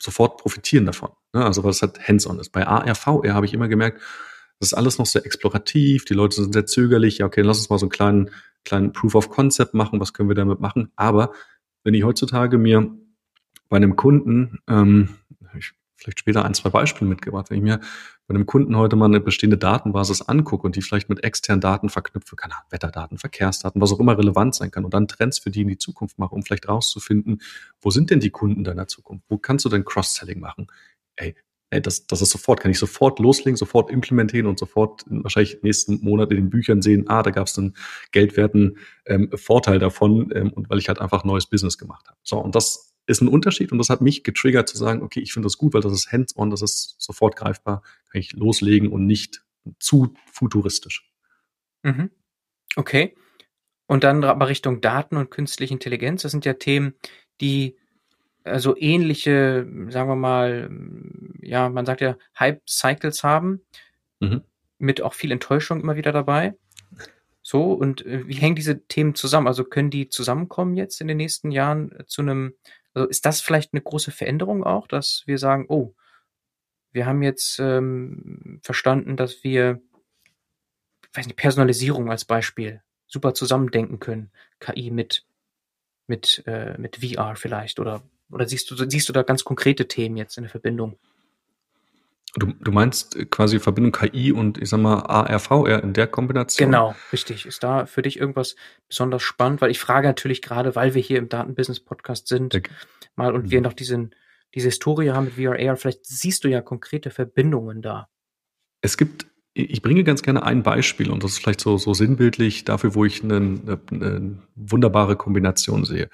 sofort 0.00 0.38
profitieren 0.38 0.84
davon. 0.84 1.10
Ne? 1.32 1.44
Also 1.44 1.64
was 1.64 1.80
halt 1.80 2.06
hands-on 2.06 2.38
ist. 2.38 2.50
Bei 2.50 2.66
ARVR 2.66 3.34
habe 3.34 3.46
ich 3.46 3.54
immer 3.54 3.68
gemerkt, 3.68 4.02
das 4.62 4.68
ist 4.68 4.74
alles 4.74 4.98
noch 4.98 5.06
sehr 5.06 5.26
explorativ. 5.26 6.04
Die 6.04 6.14
Leute 6.14 6.36
sind 6.36 6.52
sehr 6.52 6.66
zögerlich. 6.66 7.18
Ja, 7.18 7.26
okay, 7.26 7.42
lass 7.42 7.58
uns 7.58 7.68
mal 7.68 7.78
so 7.78 7.86
einen 7.86 7.90
kleinen 7.90 8.30
kleinen 8.64 8.92
Proof 8.92 9.16
of 9.16 9.28
Concept 9.28 9.74
machen, 9.74 9.98
was 9.98 10.12
können 10.12 10.28
wir 10.28 10.36
damit 10.36 10.60
machen. 10.60 10.92
Aber 10.94 11.32
wenn 11.82 11.94
ich 11.94 12.04
heutzutage 12.04 12.58
mir 12.58 12.96
bei 13.68 13.78
einem 13.78 13.96
Kunden, 13.96 14.60
ähm, 14.68 15.08
ich 15.58 15.72
vielleicht 15.96 16.20
später 16.20 16.44
ein, 16.44 16.54
zwei 16.54 16.68
Beispiele 16.68 17.08
mitgebracht, 17.08 17.50
wenn 17.50 17.56
ich 17.56 17.64
mir 17.64 17.80
bei 18.28 18.36
einem 18.36 18.46
Kunden 18.46 18.76
heute 18.76 18.94
mal 18.94 19.06
eine 19.06 19.18
bestehende 19.18 19.58
Datenbasis 19.58 20.22
angucke 20.22 20.64
und 20.64 20.76
die 20.76 20.82
vielleicht 20.82 21.08
mit 21.08 21.24
externen 21.24 21.60
Daten 21.60 21.88
verknüpfe, 21.88 22.36
kann 22.36 22.52
Wetterdaten, 22.70 23.18
Verkehrsdaten, 23.18 23.80
was 23.80 23.92
auch 23.92 23.98
immer 23.98 24.16
relevant 24.16 24.54
sein 24.54 24.70
kann 24.70 24.84
und 24.84 24.94
dann 24.94 25.08
Trends 25.08 25.40
für 25.40 25.50
die 25.50 25.62
in 25.62 25.68
die 25.68 25.78
Zukunft 25.78 26.20
mache, 26.20 26.36
um 26.36 26.44
vielleicht 26.44 26.68
rauszufinden, 26.68 27.42
wo 27.80 27.90
sind 27.90 28.10
denn 28.10 28.20
die 28.20 28.30
Kunden 28.30 28.62
deiner 28.62 28.86
Zukunft? 28.86 29.24
Wo 29.28 29.38
kannst 29.38 29.64
du 29.64 29.68
denn 29.68 29.84
Cross-Selling 29.84 30.38
machen? 30.38 30.68
Ey, 31.16 31.34
ey, 31.72 31.80
das, 31.80 32.06
das 32.06 32.20
ist 32.20 32.30
sofort, 32.30 32.60
kann 32.60 32.70
ich 32.70 32.78
sofort 32.78 33.18
loslegen, 33.18 33.56
sofort 33.56 33.90
implementieren 33.90 34.46
und 34.46 34.58
sofort 34.58 35.04
wahrscheinlich 35.06 35.62
nächsten 35.62 36.04
Monat 36.04 36.30
in 36.30 36.36
den 36.36 36.50
Büchern 36.50 36.82
sehen, 36.82 37.08
ah, 37.08 37.22
da 37.22 37.30
gab 37.30 37.46
es 37.46 37.58
einen 37.58 37.74
geldwerten 38.12 38.76
ähm, 39.06 39.30
Vorteil 39.34 39.78
davon 39.78 40.30
ähm, 40.34 40.52
und 40.52 40.68
weil 40.68 40.78
ich 40.78 40.88
halt 40.88 41.00
einfach 41.00 41.24
neues 41.24 41.46
Business 41.46 41.78
gemacht 41.78 42.06
habe. 42.08 42.18
So, 42.22 42.38
und 42.38 42.54
das 42.54 42.94
ist 43.06 43.22
ein 43.22 43.28
Unterschied 43.28 43.72
und 43.72 43.78
das 43.78 43.88
hat 43.88 44.02
mich 44.02 44.22
getriggert 44.22 44.68
zu 44.68 44.76
sagen, 44.76 45.02
okay, 45.02 45.20
ich 45.20 45.32
finde 45.32 45.46
das 45.46 45.56
gut, 45.56 45.72
weil 45.72 45.80
das 45.80 45.92
ist 45.92 46.12
hands-on, 46.12 46.50
das 46.50 46.60
ist 46.60 46.94
sofort 46.98 47.36
greifbar, 47.36 47.82
kann 48.10 48.20
ich 48.20 48.32
loslegen 48.34 48.88
und 48.88 49.06
nicht 49.06 49.42
zu 49.78 50.14
futuristisch. 50.30 51.10
Mhm. 51.82 52.10
Okay. 52.76 53.16
Und 53.86 54.04
dann 54.04 54.22
aber 54.24 54.48
Richtung 54.48 54.82
Daten 54.82 55.16
und 55.16 55.30
künstliche 55.30 55.72
Intelligenz, 55.72 56.22
das 56.22 56.32
sind 56.32 56.44
ja 56.44 56.52
Themen, 56.54 56.94
die 57.40 57.76
also 58.44 58.76
ähnliche, 58.76 59.66
sagen 59.88 60.08
wir 60.08 60.16
mal, 60.16 60.70
ja, 61.40 61.68
man 61.68 61.86
sagt 61.86 62.00
ja, 62.00 62.16
Hype-Cycles 62.38 63.24
haben, 63.24 63.60
mhm. 64.20 64.42
mit 64.78 65.02
auch 65.02 65.14
viel 65.14 65.32
Enttäuschung 65.32 65.80
immer 65.80 65.96
wieder 65.96 66.12
dabei. 66.12 66.54
So, 67.42 67.72
und 67.72 68.06
äh, 68.06 68.26
wie 68.28 68.34
hängen 68.34 68.54
diese 68.54 68.86
Themen 68.86 69.14
zusammen? 69.14 69.48
Also 69.48 69.64
können 69.64 69.90
die 69.90 70.08
zusammenkommen 70.08 70.76
jetzt 70.76 71.00
in 71.00 71.08
den 71.08 71.16
nächsten 71.16 71.50
Jahren 71.50 71.92
äh, 71.92 72.06
zu 72.06 72.22
einem, 72.22 72.54
also 72.94 73.08
ist 73.08 73.26
das 73.26 73.40
vielleicht 73.40 73.72
eine 73.72 73.82
große 73.82 74.12
Veränderung 74.12 74.64
auch, 74.64 74.86
dass 74.86 75.24
wir 75.26 75.38
sagen, 75.38 75.66
oh, 75.68 75.94
wir 76.92 77.06
haben 77.06 77.22
jetzt 77.22 77.58
ähm, 77.58 78.60
verstanden, 78.62 79.16
dass 79.16 79.42
wir, 79.42 79.80
ich 81.10 81.18
weiß 81.18 81.26
nicht, 81.26 81.36
Personalisierung 81.36 82.10
als 82.10 82.24
Beispiel 82.24 82.82
super 83.06 83.34
zusammendenken 83.34 83.98
können, 83.98 84.30
KI 84.60 84.90
mit 84.90 85.26
mit 86.06 86.42
äh, 86.46 86.76
mit 86.78 86.96
VR 86.96 87.36
vielleicht 87.36 87.80
oder 87.80 88.02
oder 88.32 88.48
siehst 88.48 88.70
du, 88.70 88.90
siehst 88.90 89.08
du 89.08 89.12
da 89.12 89.22
ganz 89.22 89.44
konkrete 89.44 89.86
Themen 89.86 90.16
jetzt 90.16 90.36
in 90.36 90.44
der 90.44 90.50
Verbindung? 90.50 90.98
Du, 92.36 92.46
du 92.46 92.72
meinst 92.72 93.30
quasi 93.30 93.60
Verbindung 93.60 93.92
KI 93.92 94.32
und 94.32 94.56
ich 94.56 94.70
sag 94.70 94.80
mal 94.80 95.00
ARVR 95.00 95.82
in 95.82 95.92
der 95.92 96.06
Kombination? 96.06 96.70
Genau, 96.70 96.94
richtig. 97.12 97.44
Ist 97.44 97.62
da 97.62 97.84
für 97.84 98.00
dich 98.00 98.18
irgendwas 98.18 98.56
besonders 98.88 99.22
spannend? 99.22 99.60
Weil 99.60 99.70
ich 99.70 99.78
frage 99.78 100.08
natürlich 100.08 100.40
gerade, 100.40 100.74
weil 100.74 100.94
wir 100.94 101.02
hier 101.02 101.18
im 101.18 101.28
Datenbusiness-Podcast 101.28 102.28
sind, 102.28 102.54
okay. 102.54 102.70
mal 103.16 103.34
und 103.34 103.46
mhm. 103.46 103.50
wir 103.50 103.60
noch 103.60 103.74
diesen, 103.74 104.14
diese 104.54 104.68
Historie 104.68 105.10
haben 105.10 105.26
mit 105.26 105.34
VRAR, 105.34 105.76
vielleicht 105.76 106.06
siehst 106.06 106.44
du 106.44 106.48
ja 106.48 106.62
konkrete 106.62 107.10
Verbindungen 107.10 107.82
da. 107.82 108.08
Es 108.80 108.96
gibt, 108.96 109.26
ich 109.52 109.82
bringe 109.82 110.02
ganz 110.02 110.22
gerne 110.22 110.42
ein 110.42 110.62
Beispiel 110.62 111.10
und 111.10 111.22
das 111.22 111.32
ist 111.32 111.38
vielleicht 111.38 111.60
so, 111.60 111.76
so 111.76 111.92
sinnbildlich 111.92 112.64
dafür, 112.64 112.94
wo 112.94 113.04
ich 113.04 113.22
eine, 113.22 113.36
eine, 113.36 113.80
eine 113.90 114.38
wunderbare 114.54 115.16
Kombination 115.16 115.84
sehe. 115.84 116.08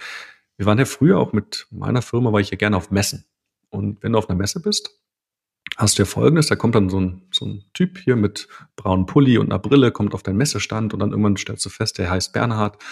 Wir 0.58 0.66
waren 0.66 0.78
ja 0.78 0.84
früher 0.84 1.18
auch 1.18 1.32
mit 1.32 1.66
meiner 1.70 2.02
Firma, 2.02 2.32
war 2.32 2.40
ich 2.40 2.50
ja 2.50 2.56
gerne 2.56 2.76
auf 2.76 2.90
Messen. 2.90 3.24
Und 3.70 4.02
wenn 4.02 4.12
du 4.12 4.18
auf 4.18 4.28
einer 4.28 4.36
Messe 4.36 4.60
bist, 4.60 4.90
hast 5.76 5.98
du 5.98 6.02
ja 6.02 6.06
folgendes, 6.06 6.48
da 6.48 6.56
kommt 6.56 6.74
dann 6.74 6.90
so 6.90 7.00
ein, 7.00 7.22
so 7.32 7.46
ein 7.46 7.64
Typ 7.74 7.98
hier 7.98 8.16
mit 8.16 8.48
braunem 8.74 9.06
Pulli 9.06 9.38
und 9.38 9.46
einer 9.46 9.60
Brille, 9.60 9.92
kommt 9.92 10.14
auf 10.14 10.24
deinen 10.24 10.36
Messestand 10.36 10.92
und 10.92 11.00
dann 11.00 11.10
irgendwann 11.10 11.36
stellst 11.36 11.64
du 11.64 11.70
fest, 11.70 11.98
der 11.98 12.10
heißt 12.10 12.32
Bernhard. 12.32 12.82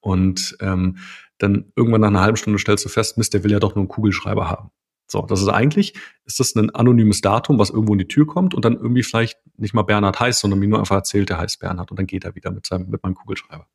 Und 0.00 0.56
ähm, 0.60 0.98
dann 1.38 1.72
irgendwann 1.76 2.02
nach 2.02 2.08
einer 2.08 2.20
halben 2.20 2.36
Stunde 2.36 2.58
stellst 2.58 2.84
du 2.84 2.90
fest, 2.90 3.16
Mist, 3.16 3.32
der 3.32 3.42
will 3.42 3.52
ja 3.52 3.58
doch 3.58 3.74
nur 3.74 3.82
einen 3.82 3.88
Kugelschreiber 3.88 4.50
haben. 4.50 4.70
So, 5.06 5.22
das 5.22 5.40
ist 5.40 5.48
eigentlich, 5.48 5.94
ist 6.26 6.40
das 6.40 6.54
ein 6.54 6.70
anonymes 6.70 7.22
Datum, 7.22 7.58
was 7.58 7.70
irgendwo 7.70 7.94
in 7.94 7.98
die 8.00 8.08
Tür 8.08 8.26
kommt 8.26 8.54
und 8.54 8.64
dann 8.66 8.74
irgendwie 8.74 9.02
vielleicht 9.02 9.38
nicht 9.56 9.72
mal 9.72 9.82
Bernhard 9.82 10.20
heißt, 10.20 10.40
sondern 10.40 10.58
mir 10.58 10.68
nur 10.68 10.78
einfach 10.78 10.96
erzählt, 10.96 11.30
der 11.30 11.38
heißt 11.38 11.60
Bernhard 11.60 11.90
und 11.90 11.98
dann 11.98 12.06
geht 12.06 12.24
er 12.24 12.34
wieder 12.34 12.50
mit 12.50 12.66
seinem, 12.66 12.90
mit 12.90 13.02
meinem 13.02 13.14
Kugelschreiber. 13.14 13.66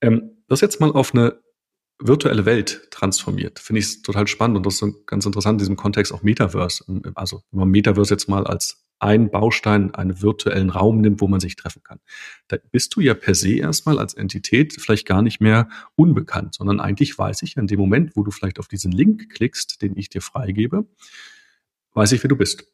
Ähm, 0.00 0.42
das 0.48 0.60
jetzt 0.60 0.80
mal 0.80 0.90
auf 0.90 1.14
eine 1.14 1.40
virtuelle 1.98 2.44
Welt 2.44 2.88
transformiert. 2.90 3.58
Finde 3.58 3.80
ich 3.80 4.02
total 4.02 4.26
spannend 4.26 4.56
und 4.56 4.66
das 4.66 4.82
ist 4.82 5.06
ganz 5.06 5.26
interessant 5.26 5.54
in 5.54 5.58
diesem 5.58 5.76
Kontext 5.76 6.12
auch 6.12 6.22
Metaverse. 6.22 6.84
Also 7.14 7.42
wenn 7.50 7.60
man 7.60 7.68
Metaverse 7.70 8.14
jetzt 8.14 8.28
mal 8.28 8.46
als 8.46 8.84
einen 8.98 9.30
Baustein, 9.30 9.94
einen 9.94 10.22
virtuellen 10.22 10.70
Raum 10.70 11.00
nimmt, 11.00 11.20
wo 11.20 11.28
man 11.28 11.40
sich 11.40 11.56
treffen 11.56 11.82
kann. 11.82 11.98
Da 12.48 12.56
bist 12.70 12.94
du 12.96 13.00
ja 13.00 13.14
per 13.14 13.34
se 13.34 13.56
erstmal 13.56 13.98
als 13.98 14.14
Entität 14.14 14.74
vielleicht 14.80 15.06
gar 15.06 15.20
nicht 15.20 15.40
mehr 15.40 15.68
unbekannt, 15.96 16.54
sondern 16.54 16.80
eigentlich 16.80 17.18
weiß 17.18 17.42
ich 17.42 17.56
in 17.56 17.66
dem 17.66 17.78
Moment, 17.78 18.16
wo 18.16 18.22
du 18.22 18.30
vielleicht 18.30 18.58
auf 18.58 18.68
diesen 18.68 18.92
Link 18.92 19.30
klickst, 19.30 19.82
den 19.82 19.96
ich 19.96 20.08
dir 20.08 20.22
freigebe, 20.22 20.86
weiß 21.92 22.12
ich, 22.12 22.22
wer 22.22 22.28
du 22.28 22.36
bist. 22.36 22.64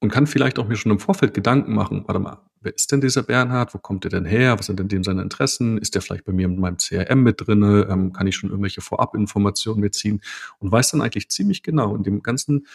Und 0.00 0.10
kann 0.10 0.26
vielleicht 0.26 0.58
auch 0.58 0.66
mir 0.66 0.76
schon 0.76 0.92
im 0.92 0.98
Vorfeld 0.98 1.34
Gedanken 1.34 1.74
machen, 1.74 2.04
warte 2.06 2.20
mal, 2.20 2.49
wer 2.60 2.74
ist 2.74 2.92
denn 2.92 3.00
dieser 3.00 3.22
Bernhard? 3.22 3.74
Wo 3.74 3.78
kommt 3.78 4.04
der 4.04 4.10
denn 4.10 4.24
her? 4.24 4.58
Was 4.58 4.66
sind 4.66 4.78
denn 4.78 4.88
dem 4.88 5.04
seine 5.04 5.22
Interessen? 5.22 5.78
Ist 5.78 5.94
der 5.94 6.02
vielleicht 6.02 6.24
bei 6.24 6.32
mir 6.32 6.46
in 6.46 6.58
meinem 6.58 6.76
CRM 6.76 7.22
mit 7.22 7.46
drinne? 7.46 7.86
Ähm, 7.90 8.12
kann 8.12 8.26
ich 8.26 8.36
schon 8.36 8.50
irgendwelche 8.50 8.80
Vorabinformationen 8.80 9.80
mitziehen? 9.80 10.20
Und 10.58 10.70
weiß 10.70 10.92
dann 10.92 11.00
eigentlich 11.00 11.28
ziemlich 11.30 11.62
genau 11.62 11.94
in 11.94 12.02
dem 12.02 12.22
ganzen 12.22 12.66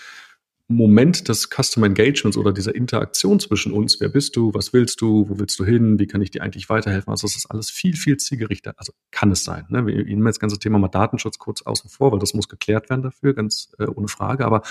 Moment 0.68 1.28
des 1.28 1.50
Customer 1.50 1.86
Engagements 1.86 2.38
oder 2.38 2.52
dieser 2.52 2.74
Interaktion 2.74 3.40
zwischen 3.40 3.72
uns, 3.72 4.00
wer 4.00 4.10
bist 4.10 4.36
du, 4.36 4.52
was 4.56 4.74
willst 4.74 5.00
du, 5.00 5.30
wo 5.30 5.38
willst 5.38 5.60
du 5.60 5.66
hin, 5.66 6.00
wie 6.00 6.08
kann 6.08 6.22
ich 6.24 6.32
dir 6.32 6.42
eigentlich 6.42 6.70
weiterhelfen? 6.70 7.12
Also 7.12 7.28
das 7.28 7.36
ist 7.36 7.46
alles 7.52 7.70
viel, 7.70 7.96
viel 7.96 8.18
zielgerichtet. 8.18 8.74
Also 8.78 8.92
kann 9.12 9.32
es 9.32 9.44
sein. 9.44 9.66
Ne? 9.70 9.86
Wir 9.86 10.04
nehmen 10.04 10.26
das 10.26 10.40
ganze 10.40 10.58
Thema 10.58 10.80
mal 10.80 10.88
Datenschutz 10.88 11.38
kurz 11.38 11.62
außen 11.62 11.92
vor, 11.92 12.12
weil 12.12 12.20
das 12.20 12.34
muss 12.34 12.50
geklärt 12.50 12.90
werden 12.90 13.04
dafür, 13.04 13.36
ganz 13.36 13.74
äh, 13.78 13.86
ohne 13.86 14.08
Frage. 14.08 14.44
Aber 14.44 14.64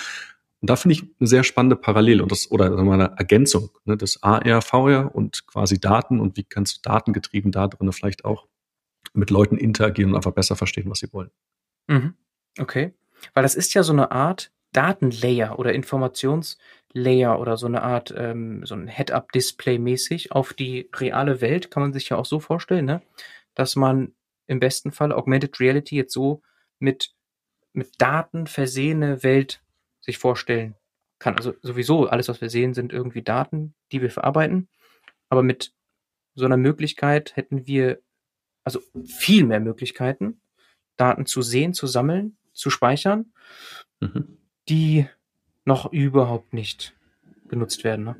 und 0.64 0.70
da 0.70 0.76
finde 0.76 0.94
ich 0.94 1.02
eine 1.20 1.26
sehr 1.26 1.44
spannende 1.44 1.76
Parallele 1.76 2.22
und 2.22 2.32
das 2.32 2.50
oder 2.50 2.70
sagen 2.70 2.88
wir 2.88 2.96
mal 2.96 3.04
eine 3.04 3.18
Ergänzung 3.18 3.68
ne, 3.84 3.98
des 3.98 4.22
AR, 4.22 4.62
VR 4.62 5.14
und 5.14 5.46
quasi 5.46 5.78
Daten 5.78 6.20
und 6.20 6.38
wie 6.38 6.44
kannst 6.44 6.78
du 6.78 6.88
datengetrieben 6.88 7.52
da 7.52 7.68
drin 7.68 7.92
vielleicht 7.92 8.24
auch 8.24 8.48
mit 9.12 9.28
Leuten 9.28 9.58
interagieren 9.58 10.12
und 10.12 10.16
einfach 10.16 10.32
besser 10.32 10.56
verstehen, 10.56 10.88
was 10.88 11.00
sie 11.00 11.12
wollen. 11.12 11.28
Mhm. 11.86 12.14
Okay, 12.58 12.94
weil 13.34 13.42
das 13.42 13.56
ist 13.56 13.74
ja 13.74 13.82
so 13.82 13.92
eine 13.92 14.10
Art 14.10 14.52
Datenlayer 14.72 15.58
oder 15.58 15.74
Informationslayer 15.74 17.38
oder 17.38 17.58
so 17.58 17.66
eine 17.66 17.82
Art, 17.82 18.14
ähm, 18.16 18.64
so 18.64 18.74
ein 18.74 18.88
Head-Up-Display 18.88 19.78
mäßig 19.78 20.32
auf 20.32 20.54
die 20.54 20.88
reale 20.96 21.42
Welt, 21.42 21.70
kann 21.70 21.82
man 21.82 21.92
sich 21.92 22.08
ja 22.08 22.16
auch 22.16 22.24
so 22.24 22.40
vorstellen, 22.40 22.86
ne? 22.86 23.02
dass 23.54 23.76
man 23.76 24.14
im 24.46 24.60
besten 24.60 24.92
Fall 24.92 25.12
Augmented 25.12 25.60
Reality 25.60 25.96
jetzt 25.96 26.14
so 26.14 26.40
mit, 26.78 27.14
mit 27.74 28.00
Daten 28.00 28.46
versehene 28.46 29.22
Welt 29.22 29.60
sich 30.04 30.18
vorstellen 30.18 30.74
kann. 31.18 31.36
Also 31.36 31.54
sowieso 31.62 32.06
alles, 32.06 32.28
was 32.28 32.40
wir 32.40 32.50
sehen, 32.50 32.74
sind 32.74 32.92
irgendwie 32.92 33.22
Daten, 33.22 33.74
die 33.92 34.02
wir 34.02 34.10
verarbeiten. 34.10 34.68
Aber 35.28 35.42
mit 35.42 35.72
so 36.34 36.44
einer 36.44 36.56
Möglichkeit 36.56 37.36
hätten 37.36 37.66
wir 37.66 38.00
also 38.64 38.80
viel 39.04 39.44
mehr 39.44 39.60
Möglichkeiten, 39.60 40.40
Daten 40.96 41.26
zu 41.26 41.42
sehen, 41.42 41.74
zu 41.74 41.86
sammeln, 41.86 42.36
zu 42.52 42.70
speichern. 42.70 43.32
Mhm 44.00 44.38
die 44.68 45.06
noch 45.64 45.92
überhaupt 45.92 46.52
nicht 46.52 46.94
genutzt 47.48 47.84
werden. 47.84 48.04
Ne? 48.04 48.16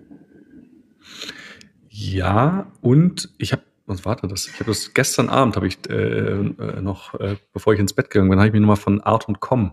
Ja, 1.88 2.72
und 2.80 3.30
ich 3.38 3.52
habe, 3.52 3.62
was 3.86 4.04
war 4.04 4.16
das? 4.16 4.48
Ich 4.48 4.54
habe 4.54 4.66
das 4.66 4.94
gestern 4.94 5.28
Abend, 5.28 5.56
habe 5.56 5.66
ich 5.66 5.78
äh, 5.88 5.94
äh, 5.94 6.80
noch, 6.80 7.14
äh, 7.20 7.36
bevor 7.52 7.74
ich 7.74 7.80
ins 7.80 7.92
Bett 7.92 8.10
gegangen 8.10 8.30
bin, 8.30 8.38
habe 8.38 8.48
ich 8.48 8.54
mir 8.54 8.60
nochmal 8.60 8.76
von 8.76 9.00
Art 9.00 9.28
und 9.28 9.40
Com, 9.40 9.72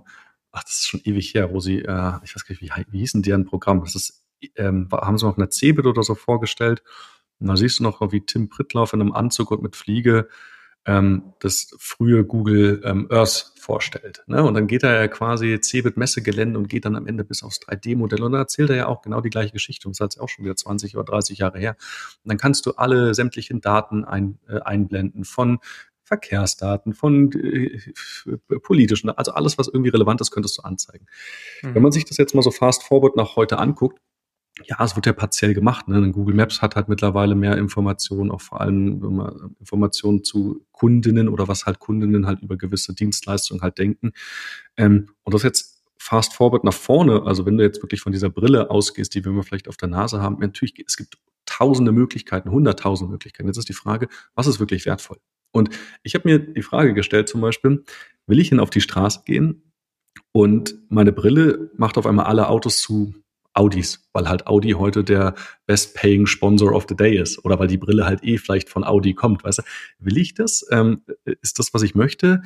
ach, 0.51 0.63
das 0.63 0.73
ist 0.73 0.87
schon 0.87 1.01
ewig 1.03 1.33
her, 1.33 1.53
wo 1.53 1.59
sie, 1.59 1.79
äh, 1.79 2.13
ich 2.23 2.35
weiß 2.35 2.45
gar 2.45 2.53
nicht, 2.53 2.61
wie, 2.61 2.71
wie 2.89 2.99
hießen 2.99 3.21
die 3.21 3.33
ein 3.33 3.45
Programm? 3.45 3.81
Das 3.81 3.95
ist, 3.95 4.23
ähm, 4.55 4.87
haben 4.91 5.17
sie 5.17 5.25
noch 5.25 5.37
eine 5.37 5.49
Cebit 5.49 5.85
oder 5.85 6.03
so 6.03 6.15
vorgestellt. 6.15 6.83
Und 7.39 7.47
da 7.47 7.57
siehst 7.57 7.79
du 7.79 7.83
noch, 7.83 8.01
wie 8.11 8.21
Tim 8.25 8.49
Prittlauf 8.49 8.93
in 8.93 9.01
einem 9.01 9.13
Anzug 9.13 9.51
und 9.51 9.63
mit 9.63 9.75
Fliege 9.75 10.27
ähm, 10.85 11.33
das 11.39 11.75
frühe 11.77 12.25
Google 12.25 12.81
ähm, 12.83 13.07
Earth 13.11 13.53
vorstellt. 13.59 14.23
Ne? 14.25 14.43
Und 14.43 14.55
dann 14.55 14.65
geht 14.65 14.83
er 14.83 14.99
ja 14.99 15.07
quasi 15.07 15.59
Cebit 15.61 15.95
Messegelände 15.95 16.57
und 16.57 16.67
geht 16.67 16.85
dann 16.85 16.95
am 16.95 17.05
Ende 17.05 17.23
bis 17.23 17.43
aufs 17.43 17.59
3D-Modell 17.61 18.23
und 18.23 18.31
dann 18.31 18.41
erzählt 18.41 18.71
er 18.71 18.75
ja 18.75 18.87
auch 18.87 19.03
genau 19.03 19.21
die 19.21 19.29
gleiche 19.29 19.51
Geschichte 19.51 19.87
und 19.87 19.91
das 19.91 19.99
ist 19.99 20.15
jetzt 20.15 20.21
auch 20.21 20.29
schon 20.29 20.43
wieder 20.45 20.55
20 20.55 20.95
oder 20.97 21.05
30 21.05 21.37
Jahre 21.37 21.59
her. 21.59 21.75
Und 22.23 22.29
dann 22.29 22.37
kannst 22.37 22.65
du 22.65 22.71
alle 22.71 23.13
sämtlichen 23.13 23.61
Daten 23.61 24.05
ein, 24.05 24.39
äh, 24.47 24.59
einblenden 24.61 25.23
von 25.23 25.59
Verkehrsdaten, 26.11 26.93
von 26.93 27.31
äh, 27.31 27.79
politischen, 28.59 29.09
also 29.09 29.31
alles, 29.31 29.57
was 29.57 29.69
irgendwie 29.69 29.91
relevant 29.91 30.19
ist, 30.19 30.31
könntest 30.31 30.57
du 30.57 30.63
anzeigen. 30.63 31.05
Mhm. 31.61 31.75
Wenn 31.75 31.83
man 31.83 31.93
sich 31.93 32.03
das 32.03 32.17
jetzt 32.17 32.35
mal 32.35 32.41
so 32.41 32.51
fast 32.51 32.83
forward 32.83 33.15
nach 33.15 33.37
heute 33.37 33.57
anguckt, 33.59 33.97
ja, 34.65 34.75
es 34.83 34.97
wird 34.97 35.05
ja 35.05 35.13
partiell 35.13 35.53
gemacht. 35.53 35.87
Ne? 35.87 36.11
Google 36.11 36.35
Maps 36.35 36.61
hat 36.61 36.75
halt 36.75 36.89
mittlerweile 36.89 37.33
mehr 37.33 37.57
Informationen, 37.57 38.29
auch 38.29 38.41
vor 38.41 38.59
allem 38.59 39.31
Informationen 39.59 40.25
zu 40.25 40.65
Kundinnen 40.73 41.29
oder 41.29 41.47
was 41.47 41.65
halt 41.65 41.79
Kundinnen 41.79 42.27
halt 42.27 42.41
über 42.41 42.57
gewisse 42.57 42.93
Dienstleistungen 42.93 43.61
halt 43.61 43.77
denken. 43.77 44.11
Ähm, 44.75 45.07
und 45.23 45.33
das 45.33 45.43
jetzt 45.43 45.81
fast 45.97 46.33
forward 46.33 46.65
nach 46.65 46.73
vorne, 46.73 47.23
also 47.23 47.45
wenn 47.45 47.57
du 47.57 47.63
jetzt 47.63 47.81
wirklich 47.81 48.01
von 48.01 48.11
dieser 48.11 48.29
Brille 48.29 48.69
ausgehst, 48.69 49.15
die 49.15 49.23
wir 49.23 49.31
immer 49.31 49.43
vielleicht 49.43 49.69
auf 49.69 49.77
der 49.77 49.87
Nase 49.87 50.21
haben, 50.21 50.39
natürlich, 50.39 50.83
es 50.85 50.97
gibt 50.97 51.17
tausende 51.45 51.93
Möglichkeiten, 51.93 52.51
hunderttausende 52.51 53.11
Möglichkeiten. 53.11 53.47
Jetzt 53.47 53.57
ist 53.57 53.69
die 53.69 53.73
Frage, 53.73 54.09
was 54.35 54.47
ist 54.47 54.59
wirklich 54.59 54.85
wertvoll? 54.85 55.17
Und 55.51 55.69
ich 56.03 56.15
habe 56.15 56.29
mir 56.29 56.39
die 56.39 56.61
Frage 56.61 56.93
gestellt 56.93 57.29
zum 57.29 57.41
Beispiel, 57.41 57.83
will 58.27 58.39
ich 58.39 58.49
denn 58.49 58.59
auf 58.59 58.69
die 58.69 58.81
Straße 58.81 59.21
gehen 59.25 59.71
und 60.31 60.75
meine 60.89 61.11
Brille 61.11 61.71
macht 61.75 61.97
auf 61.97 62.05
einmal 62.05 62.25
alle 62.25 62.47
Autos 62.47 62.79
zu 62.79 63.13
Audis, 63.53 64.07
weil 64.13 64.29
halt 64.29 64.47
Audi 64.47 64.71
heute 64.71 65.03
der 65.03 65.35
best 65.65 65.95
paying 65.95 66.25
Sponsor 66.25 66.73
of 66.73 66.85
the 66.87 66.95
Day 66.95 67.17
ist 67.17 67.43
oder 67.43 67.59
weil 67.59 67.67
die 67.67 67.77
Brille 67.77 68.05
halt 68.05 68.23
eh 68.23 68.37
vielleicht 68.37 68.69
von 68.69 68.85
Audi 68.85 69.13
kommt, 69.13 69.43
weißt 69.43 69.59
du? 69.59 69.63
Will 69.99 70.17
ich 70.17 70.33
das? 70.33 70.65
Ähm, 70.71 71.01
ist 71.41 71.59
das, 71.59 71.73
was 71.73 71.81
ich 71.81 71.93
möchte? 71.93 72.41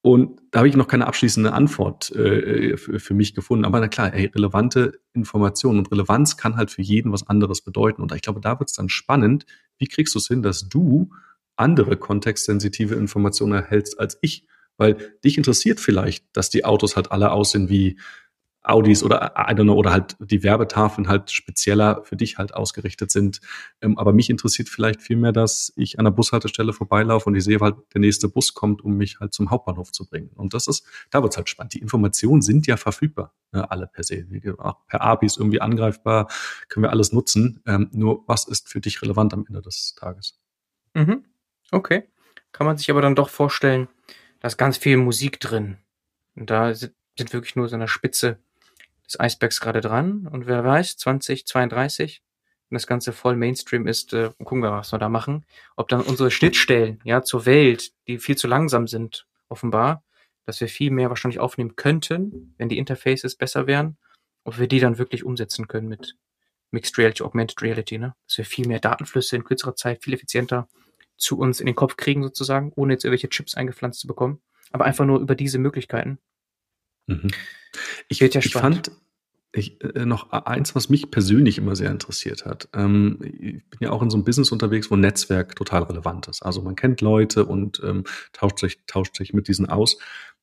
Und 0.00 0.40
da 0.52 0.60
habe 0.60 0.68
ich 0.68 0.76
noch 0.76 0.86
keine 0.86 1.06
abschließende 1.06 1.52
Antwort 1.52 2.10
äh, 2.12 2.76
für, 2.76 2.98
für, 3.00 3.14
mich 3.14 3.34
gefunden. 3.34 3.64
Aber 3.64 3.80
na 3.80 3.88
klar, 3.88 4.14
ey, 4.14 4.26
relevante 4.26 5.00
Informationen 5.12 5.80
und 5.80 5.90
Relevanz 5.90 6.36
kann 6.36 6.56
halt 6.56 6.70
für 6.70 6.82
jeden 6.82 7.12
was 7.12 7.26
anderes 7.26 7.62
bedeuten. 7.62 8.00
Und 8.00 8.14
ich 8.14 8.22
glaube, 8.22 8.40
da 8.40 8.58
wird 8.58 8.70
es 8.70 8.76
dann 8.76 8.88
spannend, 8.88 9.44
wie 9.76 9.88
kriegst 9.88 10.14
du 10.14 10.18
es 10.18 10.28
hin, 10.28 10.42
dass 10.42 10.68
du 10.68 11.10
andere 11.58 11.96
kontextsensitive 11.96 12.94
Informationen 12.94 13.52
erhältst 13.52 13.98
als 13.98 14.18
ich? 14.22 14.46
Weil 14.76 14.96
dich 15.24 15.36
interessiert 15.36 15.80
vielleicht, 15.80 16.24
dass 16.32 16.50
die 16.50 16.64
Autos 16.64 16.96
halt 16.96 17.10
alle 17.10 17.32
aussehen 17.32 17.68
wie 17.68 17.98
Audis 18.68 19.02
oder 19.02 19.34
I 19.36 19.54
don't 19.54 19.62
know, 19.62 19.74
oder 19.74 19.92
halt 19.92 20.16
die 20.20 20.42
Werbetafeln 20.42 21.08
halt 21.08 21.30
spezieller 21.30 22.02
für 22.04 22.16
dich 22.16 22.38
halt 22.38 22.54
ausgerichtet 22.54 23.10
sind. 23.10 23.40
Ähm, 23.80 23.98
aber 23.98 24.12
mich 24.12 24.30
interessiert 24.30 24.68
vielleicht 24.68 25.00
vielmehr, 25.00 25.32
dass 25.32 25.72
ich 25.76 25.98
an 25.98 26.04
der 26.04 26.12
Bushaltestelle 26.12 26.72
vorbeilaufe 26.72 27.28
und 27.28 27.34
ich 27.34 27.44
sehe 27.44 27.58
halt, 27.60 27.76
der 27.94 28.00
nächste 28.00 28.28
Bus 28.28 28.54
kommt, 28.54 28.82
um 28.84 28.96
mich 28.96 29.20
halt 29.20 29.32
zum 29.32 29.50
Hauptbahnhof 29.50 29.92
zu 29.92 30.06
bringen. 30.06 30.30
Und 30.34 30.54
das 30.54 30.66
ist, 30.66 30.84
da 31.10 31.22
wird's 31.22 31.36
halt 31.36 31.48
spannend. 31.48 31.74
Die 31.74 31.80
Informationen 31.80 32.42
sind 32.42 32.66
ja 32.66 32.76
verfügbar, 32.76 33.34
ne, 33.52 33.70
alle 33.70 33.86
per 33.86 34.04
se. 34.04 34.26
Auch 34.58 34.86
per 34.86 35.00
APIs 35.00 35.38
irgendwie 35.38 35.60
angreifbar, 35.60 36.28
können 36.68 36.84
wir 36.84 36.90
alles 36.90 37.12
nutzen. 37.12 37.62
Ähm, 37.66 37.88
nur 37.92 38.24
was 38.26 38.46
ist 38.46 38.68
für 38.68 38.80
dich 38.80 39.00
relevant 39.02 39.32
am 39.32 39.46
Ende 39.46 39.62
des 39.62 39.94
Tages? 39.94 40.38
Mhm. 40.94 41.24
Okay. 41.70 42.08
Kann 42.52 42.66
man 42.66 42.78
sich 42.78 42.90
aber 42.90 43.02
dann 43.02 43.14
doch 43.14 43.28
vorstellen, 43.28 43.88
da 44.40 44.48
ist 44.48 44.56
ganz 44.56 44.78
viel 44.78 44.96
Musik 44.96 45.40
drin. 45.40 45.78
Und 46.34 46.50
da 46.50 46.74
sind, 46.74 46.94
wirklich 47.16 47.56
nur 47.56 47.68
so 47.68 47.74
eine 47.74 47.88
Spitze 47.88 48.38
des 49.04 49.18
Eisbergs 49.18 49.60
gerade 49.60 49.80
dran. 49.80 50.28
Und 50.28 50.46
wer 50.46 50.64
weiß, 50.64 50.96
2032, 50.98 52.22
wenn 52.70 52.76
das 52.76 52.86
Ganze 52.86 53.12
voll 53.12 53.34
Mainstream 53.34 53.88
ist, 53.88 54.12
äh, 54.12 54.30
gucken 54.38 54.62
wir, 54.62 54.70
was 54.70 54.92
wir 54.92 54.98
da 54.98 55.08
machen. 55.08 55.44
Ob 55.74 55.88
dann 55.88 56.00
unsere 56.00 56.30
Schnittstellen, 56.30 57.00
ja, 57.02 57.22
zur 57.22 57.44
Welt, 57.44 57.92
die 58.06 58.18
viel 58.18 58.36
zu 58.36 58.46
langsam 58.46 58.86
sind, 58.86 59.26
offenbar, 59.48 60.04
dass 60.46 60.60
wir 60.60 60.68
viel 60.68 60.92
mehr 60.92 61.08
wahrscheinlich 61.08 61.40
aufnehmen 61.40 61.74
könnten, 61.74 62.54
wenn 62.56 62.68
die 62.68 62.78
Interfaces 62.78 63.34
besser 63.34 63.66
wären, 63.66 63.98
ob 64.44 64.58
wir 64.58 64.68
die 64.68 64.80
dann 64.80 64.98
wirklich 64.98 65.24
umsetzen 65.24 65.66
können 65.66 65.88
mit 65.88 66.16
Mixed 66.70 66.98
Reality, 66.98 67.24
Augmented 67.24 67.60
Reality, 67.62 67.98
ne? 67.98 68.14
Dass 68.26 68.38
wir 68.38 68.44
viel 68.44 68.68
mehr 68.68 68.78
Datenflüsse 68.78 69.36
in 69.36 69.44
kürzerer 69.44 69.74
Zeit 69.74 70.04
viel 70.04 70.14
effizienter 70.14 70.68
zu 71.18 71.38
uns 71.38 71.60
in 71.60 71.66
den 71.66 71.74
Kopf 71.74 71.96
kriegen 71.96 72.22
sozusagen, 72.22 72.72
ohne 72.76 72.94
jetzt 72.94 73.04
irgendwelche 73.04 73.28
Chips 73.28 73.54
eingepflanzt 73.54 74.00
zu 74.00 74.06
bekommen, 74.06 74.40
aber 74.70 74.84
einfach 74.84 75.04
nur 75.04 75.20
über 75.20 75.34
diese 75.34 75.58
Möglichkeiten. 75.58 76.18
Mhm. 77.06 77.28
Ich, 78.08 78.20
ja 78.20 78.28
ich 78.28 78.52
fand 78.52 78.90
ich, 79.52 79.82
äh, 79.82 80.04
noch 80.04 80.30
eins, 80.30 80.74
was 80.74 80.88
mich 80.88 81.10
persönlich 81.10 81.58
immer 81.58 81.74
sehr 81.74 81.90
interessiert 81.90 82.44
hat. 82.44 82.68
Ähm, 82.74 83.18
ich 83.22 83.64
bin 83.68 83.80
ja 83.80 83.90
auch 83.90 84.02
in 84.02 84.10
so 84.10 84.16
einem 84.16 84.24
Business 84.24 84.52
unterwegs, 84.52 84.90
wo 84.90 84.96
Netzwerk 84.96 85.56
total 85.56 85.84
relevant 85.84 86.28
ist. 86.28 86.42
Also 86.42 86.62
man 86.62 86.76
kennt 86.76 87.00
Leute 87.00 87.46
und 87.46 87.80
ähm, 87.84 88.04
tauscht, 88.32 88.58
sich, 88.58 88.78
tauscht 88.86 89.16
sich 89.16 89.32
mit 89.32 89.48
diesen 89.48 89.68
aus. 89.68 89.98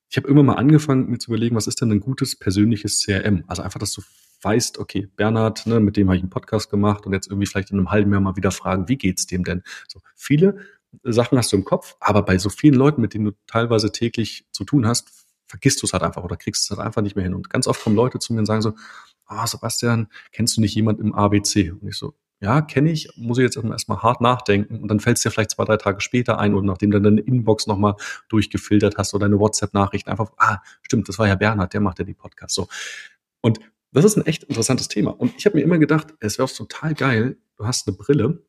Ich 0.09 0.17
habe 0.17 0.27
immer 0.27 0.43
mal 0.43 0.53
angefangen, 0.53 1.09
mir 1.09 1.17
zu 1.17 1.31
überlegen, 1.31 1.55
was 1.55 1.67
ist 1.67 1.81
denn 1.81 1.91
ein 1.91 1.99
gutes 1.99 2.35
persönliches 2.35 3.03
CRM? 3.03 3.43
Also 3.47 3.61
einfach, 3.61 3.79
dass 3.79 3.93
du 3.93 4.01
weißt, 4.45 4.77
okay, 4.77 5.09
Bernhard, 5.15 5.65
ne, 5.65 5.79
mit 5.79 5.97
dem 5.97 6.07
habe 6.07 6.17
ich 6.17 6.23
einen 6.23 6.29
Podcast 6.29 6.69
gemacht 6.69 7.05
und 7.05 7.13
jetzt 7.13 7.27
irgendwie 7.27 7.47
vielleicht 7.47 7.71
in 7.71 7.77
einem 7.77 7.91
halben 7.91 8.11
Jahr 8.11 8.21
mal 8.21 8.35
wieder 8.35 8.51
fragen, 8.51 8.87
wie 8.87 8.97
geht's 8.97 9.25
dem 9.25 9.43
denn? 9.43 9.63
So 9.87 9.99
viele 10.15 10.59
Sachen 11.03 11.37
hast 11.37 11.51
du 11.51 11.57
im 11.57 11.65
Kopf, 11.65 11.95
aber 11.99 12.21
bei 12.21 12.37
so 12.37 12.49
vielen 12.49 12.75
Leuten, 12.75 13.01
mit 13.01 13.13
denen 13.13 13.25
du 13.25 13.31
teilweise 13.47 13.91
täglich 13.91 14.45
zu 14.51 14.63
tun 14.63 14.87
hast, 14.87 15.25
vergisst 15.47 15.81
du 15.81 15.87
es 15.87 15.93
halt 15.93 16.03
einfach 16.03 16.23
oder 16.23 16.37
kriegst 16.37 16.63
es 16.63 16.69
halt 16.69 16.85
einfach 16.85 17.01
nicht 17.01 17.15
mehr 17.15 17.25
hin. 17.25 17.33
Und 17.33 17.49
ganz 17.49 17.67
oft 17.67 17.83
kommen 17.83 17.95
Leute 17.95 18.19
zu 18.19 18.33
mir 18.33 18.39
und 18.39 18.45
sagen 18.45 18.61
so, 18.61 18.73
ah, 19.25 19.43
oh, 19.43 19.47
Sebastian, 19.47 20.07
kennst 20.31 20.57
du 20.57 20.61
nicht 20.61 20.75
jemand 20.75 20.99
im 20.99 21.13
ABC? 21.13 21.71
Und 21.71 21.87
ich 21.87 21.97
so, 21.97 22.13
ja, 22.39 22.61
kenne 22.61 22.91
ich, 22.91 23.09
muss 23.15 23.39
ich 23.39 23.43
jetzt 23.43 23.57
erstmal 23.57 24.03
hart 24.03 24.21
nachdenken 24.21 24.79
und 24.79 24.87
dann 24.89 24.99
fällt 24.99 25.17
es 25.17 25.23
dir 25.23 25.31
vielleicht 25.31 25.51
zwei, 25.51 25.65
drei 25.65 25.77
Tage 25.77 26.01
später 26.01 26.39
ein 26.39 26.53
und 26.53 26.65
nachdem 26.65 26.91
du 26.91 27.01
deine 27.01 27.21
Inbox 27.21 27.65
nochmal 27.65 27.95
durchgefiltert 28.29 28.97
hast 28.97 29.13
oder 29.13 29.25
deine 29.25 29.39
WhatsApp-Nachricht 29.39 30.07
einfach, 30.07 30.31
ah, 30.37 30.59
stimmt, 30.81 31.09
das 31.09 31.17
war 31.17 31.27
ja 31.27 31.35
Bernhard, 31.35 31.73
der 31.73 31.81
macht 31.81 31.99
ja 31.99 32.05
die 32.05 32.13
Podcasts 32.13 32.55
so. 32.55 32.67
Und 33.41 33.59
das 34.01 34.05
ist 34.05 34.17
ein 34.17 34.25
echt 34.25 34.43
interessantes 34.43 34.87
Thema. 34.87 35.11
Und 35.11 35.33
ich 35.37 35.45
habe 35.45 35.57
mir 35.57 35.63
immer 35.63 35.77
gedacht, 35.77 36.13
es 36.19 36.37
wäre 36.37 36.49
total 36.49 36.93
geil, 36.93 37.37
du 37.57 37.65
hast 37.65 37.87
eine 37.87 37.97
Brille 37.97 38.43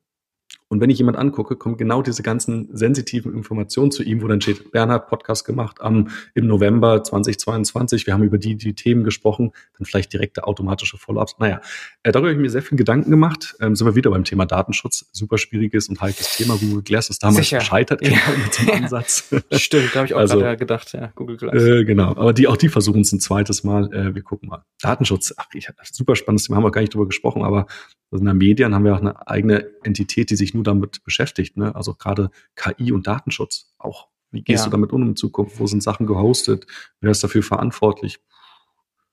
und 0.69 0.81
wenn 0.81 0.91
ich 0.91 0.99
jemand 0.99 1.17
angucke, 1.17 1.55
kommen 1.55 1.77
genau 1.77 2.03
diese 2.03 2.25
ganzen 2.25 2.69
sensitiven 2.77 3.33
Informationen 3.33 3.93
zu 3.93 4.03
ihm, 4.03 4.21
wo 4.21 4.27
dann 4.27 4.41
steht, 4.41 4.73
Bernhard 4.73 5.07
Podcast 5.07 5.45
gemacht 5.45 5.81
am, 5.81 6.09
im 6.35 6.49
November 6.49 7.05
2022. 7.05 8.07
Wir 8.07 8.15
haben 8.15 8.25
über 8.25 8.37
die, 8.39 8.57
die 8.57 8.75
Themen 8.75 9.05
gesprochen, 9.05 9.53
dann 9.79 9.87
vielleicht 9.87 10.13
direkte 10.13 10.45
automatische 10.45 10.99
Follow-ups. 10.99 11.37
Naja, 11.39 11.61
äh, 12.03 12.11
darüber 12.11 12.31
habe 12.31 12.37
ich 12.37 12.43
mir 12.43 12.51
sehr 12.51 12.63
viel 12.63 12.77
Gedanken 12.77 13.11
gemacht. 13.11 13.55
Ähm, 13.61 13.77
sind 13.77 13.87
wir 13.87 13.95
wieder 13.95 14.11
beim 14.11 14.25
Thema 14.25 14.45
Datenschutz. 14.45 15.09
Super 15.13 15.39
schwieriges 15.39 15.89
und 15.89 16.01
heikles 16.01 16.37
Thema. 16.37 16.57
Google 16.57 16.83
Glass 16.83 17.11
ist 17.11 17.23
damals 17.23 17.45
Sicher. 17.45 17.59
gescheitert 17.59 18.01
genau 18.01 18.17
ja. 18.17 18.37
mit 18.37 18.59
dem 18.59 18.75
Ansatz. 18.83 19.33
Stimmt, 19.53 19.91
da 19.95 19.99
habe 20.01 20.07
ich 20.07 20.15
auch 20.15 20.19
also, 20.19 20.39
gerade 20.39 20.57
gedacht, 20.57 20.93
ja, 20.95 21.13
Google 21.15 21.37
Glass. 21.37 21.63
Äh, 21.63 21.85
genau, 21.85 22.09
aber 22.09 22.33
die, 22.33 22.49
auch 22.49 22.57
die 22.57 22.69
versuchen 22.69 23.03
es 23.03 23.13
ein 23.13 23.21
zweites 23.21 23.63
Mal. 23.63 23.93
Äh, 23.93 24.17
wir 24.17 24.23
gucken 24.23 24.49
mal. 24.49 24.65
Datenschutz, 24.81 25.33
ach, 25.37 25.47
ich, 25.55 25.69
super 25.93 26.17
spannendes 26.17 26.47
Thema, 26.47 26.57
haben 26.57 26.65
wir 26.65 26.73
gar 26.73 26.81
nicht 26.81 26.93
drüber 26.93 27.07
gesprochen, 27.07 27.43
aber 27.43 27.67
also 28.11 28.23
in 28.23 28.27
den 28.27 28.39
Medien 28.39 28.75
haben 28.75 28.85
wir 28.85 28.95
auch 28.95 29.01
eine 29.01 29.27
eigene 29.27 29.71
Entität, 29.83 30.31
die 30.31 30.37
sich 30.37 30.55
nur 30.55 30.63
damit 30.63 31.03
beschäftigt. 31.05 31.57
Ne? 31.57 31.75
Also 31.75 31.95
gerade 31.95 32.31
KI 32.55 32.93
und 32.93 33.07
Datenschutz 33.07 33.75
auch. 33.79 34.09
Wie 34.31 34.43
gehst 34.43 34.65
ja. 34.65 34.71
du 34.71 34.71
damit 34.71 34.93
um 34.93 35.03
in 35.03 35.17
Zukunft? 35.17 35.59
Wo 35.59 35.67
sind 35.67 35.83
Sachen 35.83 36.07
gehostet? 36.07 36.67
Wer 37.01 37.11
ist 37.11 37.23
dafür 37.25 37.43
verantwortlich? 37.43 38.21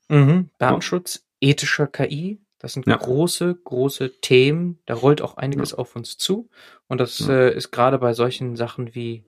Mhm. 0.09 0.49
Datenschutz, 0.57 1.25
ja. 1.41 1.49
ethischer 1.49 1.87
KI, 1.87 2.43
das 2.63 2.73
sind 2.73 2.87
ja. 2.87 2.95
große, 2.95 3.55
große 3.55 4.21
Themen. 4.21 4.79
Da 4.85 4.93
rollt 4.93 5.21
auch 5.21 5.35
einiges 5.35 5.73
auf 5.73 5.97
uns 5.97 6.17
zu. 6.17 6.49
Und 6.87 6.99
das 6.99 7.19
äh, 7.27 7.53
ist 7.53 7.71
gerade 7.71 7.99
bei 7.99 8.13
solchen 8.13 8.55
Sachen 8.55 8.95
wie 8.95 9.25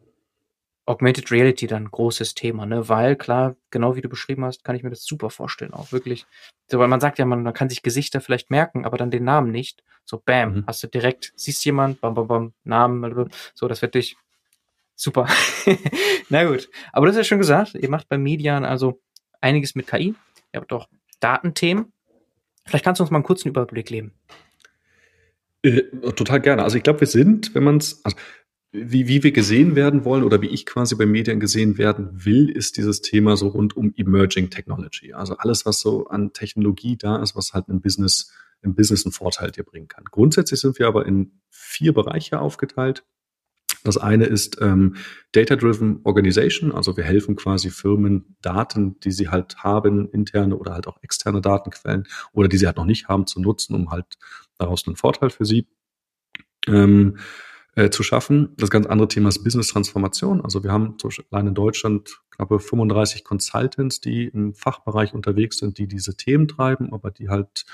Augmented 0.88 1.32
Reality 1.32 1.65
dann 1.67 1.89
großes 1.89 2.36
Thema, 2.36 2.65
ne? 2.65 2.88
Weil 2.89 3.15
klar, 3.15 3.56
genau 3.71 3.95
wie 3.95 4.02
du 4.02 4.10
beschrieben 4.10 4.45
hast, 4.45 4.63
kann 4.63 4.76
ich 4.76 4.84
mir 4.84 4.91
das 4.91 5.04
super 5.04 5.30
vorstellen, 5.30 5.74
auch 5.74 5.91
wirklich. 5.91 6.26
So, 6.67 6.80
weil 6.80 6.88
man 6.88 7.00
sagt 7.00 7.17
ja, 7.17 7.26
man, 7.26 7.43
man 7.43 7.54
kann 7.54 7.69
sich 7.69 7.82
Gesichter 7.82 8.21
vielleicht 8.21 8.52
merken, 8.52 8.86
aber 8.86 8.98
dann 8.98 9.12
den 9.12 9.24
Namen 9.24 9.52
nicht. 9.52 9.84
So, 10.04 10.21
bam, 10.24 10.54
mhm. 10.54 10.63
hast 10.67 10.84
du 10.84 10.88
direkt, 10.88 11.34
siehst 11.36 11.65
jemand, 11.65 12.02
bam, 12.02 12.13
bam, 12.13 12.28
bam, 12.28 12.54
Namen, 12.63 13.30
so, 13.56 13.67
das 13.67 13.82
wird 13.82 13.95
dich 13.95 14.15
super. 14.95 15.28
Na 16.30 16.45
gut, 16.45 16.69
aber 16.93 17.08
das 17.08 17.15
ist 17.15 17.19
ja 17.19 17.24
schon 17.24 17.39
gesagt, 17.39 17.76
ihr 17.76 17.89
macht 17.89 18.08
bei 18.08 18.17
Median 18.17 18.63
also 18.65 19.02
einiges 19.41 19.76
mit 19.76 19.88
KI. 19.88 20.15
Ihr 20.54 20.62
habt 20.62 20.71
auch 20.71 20.88
Datenthemen. 21.19 21.91
Vielleicht 22.65 22.86
kannst 22.86 23.00
du 23.00 23.04
uns 23.04 23.12
mal 23.12 23.17
einen 23.17 23.26
kurzen 23.26 23.50
Überblick 23.50 23.88
geben. 23.88 24.13
Äh, 25.62 25.82
total 26.15 26.41
gerne. 26.41 26.63
Also 26.63 26.78
ich 26.78 26.84
glaube, 26.84 27.02
wir 27.02 27.08
sind, 27.08 27.54
wenn 27.56 27.63
man 27.63 27.78
es, 27.78 28.04
also 28.06 28.17
wie, 28.75 29.07
wie 29.07 29.23
wir 29.23 29.31
gesehen 29.31 29.75
werden 29.75 30.05
wollen 30.05 30.23
oder 30.23 30.41
wie 30.41 30.47
ich 30.47 30.65
quasi 30.65 30.95
bei 30.95 31.05
Medien 31.05 31.39
gesehen 31.39 31.77
werden 31.77 32.09
will, 32.25 32.49
ist 32.49 32.77
dieses 32.77 33.01
Thema 33.01 33.38
so 33.38 33.47
rund 33.47 33.75
um 33.75 33.93
Emerging 33.95 34.49
Technology. 34.49 35.13
Also 35.13 35.38
alles, 35.38 35.65
was 35.65 35.79
so 35.79 36.07
an 36.07 36.33
Technologie 36.33 36.97
da 36.97 37.21
ist, 37.21 37.35
was 37.35 37.53
halt 37.53 37.69
im 37.69 37.81
Business, 37.81 38.31
im 38.61 38.75
Business 38.75 39.05
einen 39.05 39.13
Vorteil 39.13 39.51
dir 39.51 39.63
bringen 39.63 39.88
kann. 39.88 40.05
Grundsätzlich 40.05 40.59
sind 40.59 40.79
wir 40.79 40.88
aber 40.88 41.05
in 41.05 41.39
vier 41.49 41.93
Bereiche 41.93 42.39
aufgeteilt. 42.39 43.03
Das 43.83 43.97
eine 43.97 44.25
ist 44.25 44.57
ähm, 44.61 44.95
Data-Driven 45.31 46.01
Organization, 46.03 46.71
also 46.71 46.97
wir 46.97 47.03
helfen 47.03 47.35
quasi 47.35 47.69
Firmen, 47.69 48.35
Daten, 48.41 48.99
die 49.01 49.11
sie 49.11 49.29
halt 49.29 49.57
haben, 49.57 50.09
interne 50.09 50.57
oder 50.57 50.73
halt 50.73 50.88
auch 50.88 50.97
externe 51.03 51.39
Datenquellen 51.39 52.07
oder 52.33 52.47
die 52.47 52.57
sie 52.57 52.65
halt 52.65 52.77
noch 52.77 52.85
nicht 52.85 53.07
haben, 53.07 53.27
zu 53.27 53.39
nutzen, 53.39 53.75
um 53.75 53.91
halt 53.91 54.05
daraus 54.57 54.88
einen 54.88 54.95
Vorteil 54.95 55.29
für 55.29 55.45
sie 55.45 55.67
ähm, 56.67 57.17
äh, 57.75 57.89
zu 57.89 58.03
schaffen. 58.03 58.53
Das 58.57 58.69
ganz 58.69 58.88
andere 58.88 59.07
Thema 59.07 59.29
ist 59.29 59.43
Business-Transformation. 59.43 60.41
Also 60.41 60.63
wir 60.63 60.71
haben 60.71 60.97
zum 60.97 61.09
Beispiel 61.09 61.25
allein 61.31 61.47
in 61.47 61.55
Deutschland 61.55 62.21
knappe 62.31 62.59
35 62.59 63.23
Consultants, 63.23 63.99
die 63.99 64.25
im 64.25 64.53
Fachbereich 64.53 65.13
unterwegs 65.13 65.57
sind, 65.57 65.77
die 65.77 65.88
diese 65.88 66.15
Themen 66.15 66.47
treiben, 66.47 66.93
aber 66.93 67.11
die 67.11 67.29
halt 67.29 67.65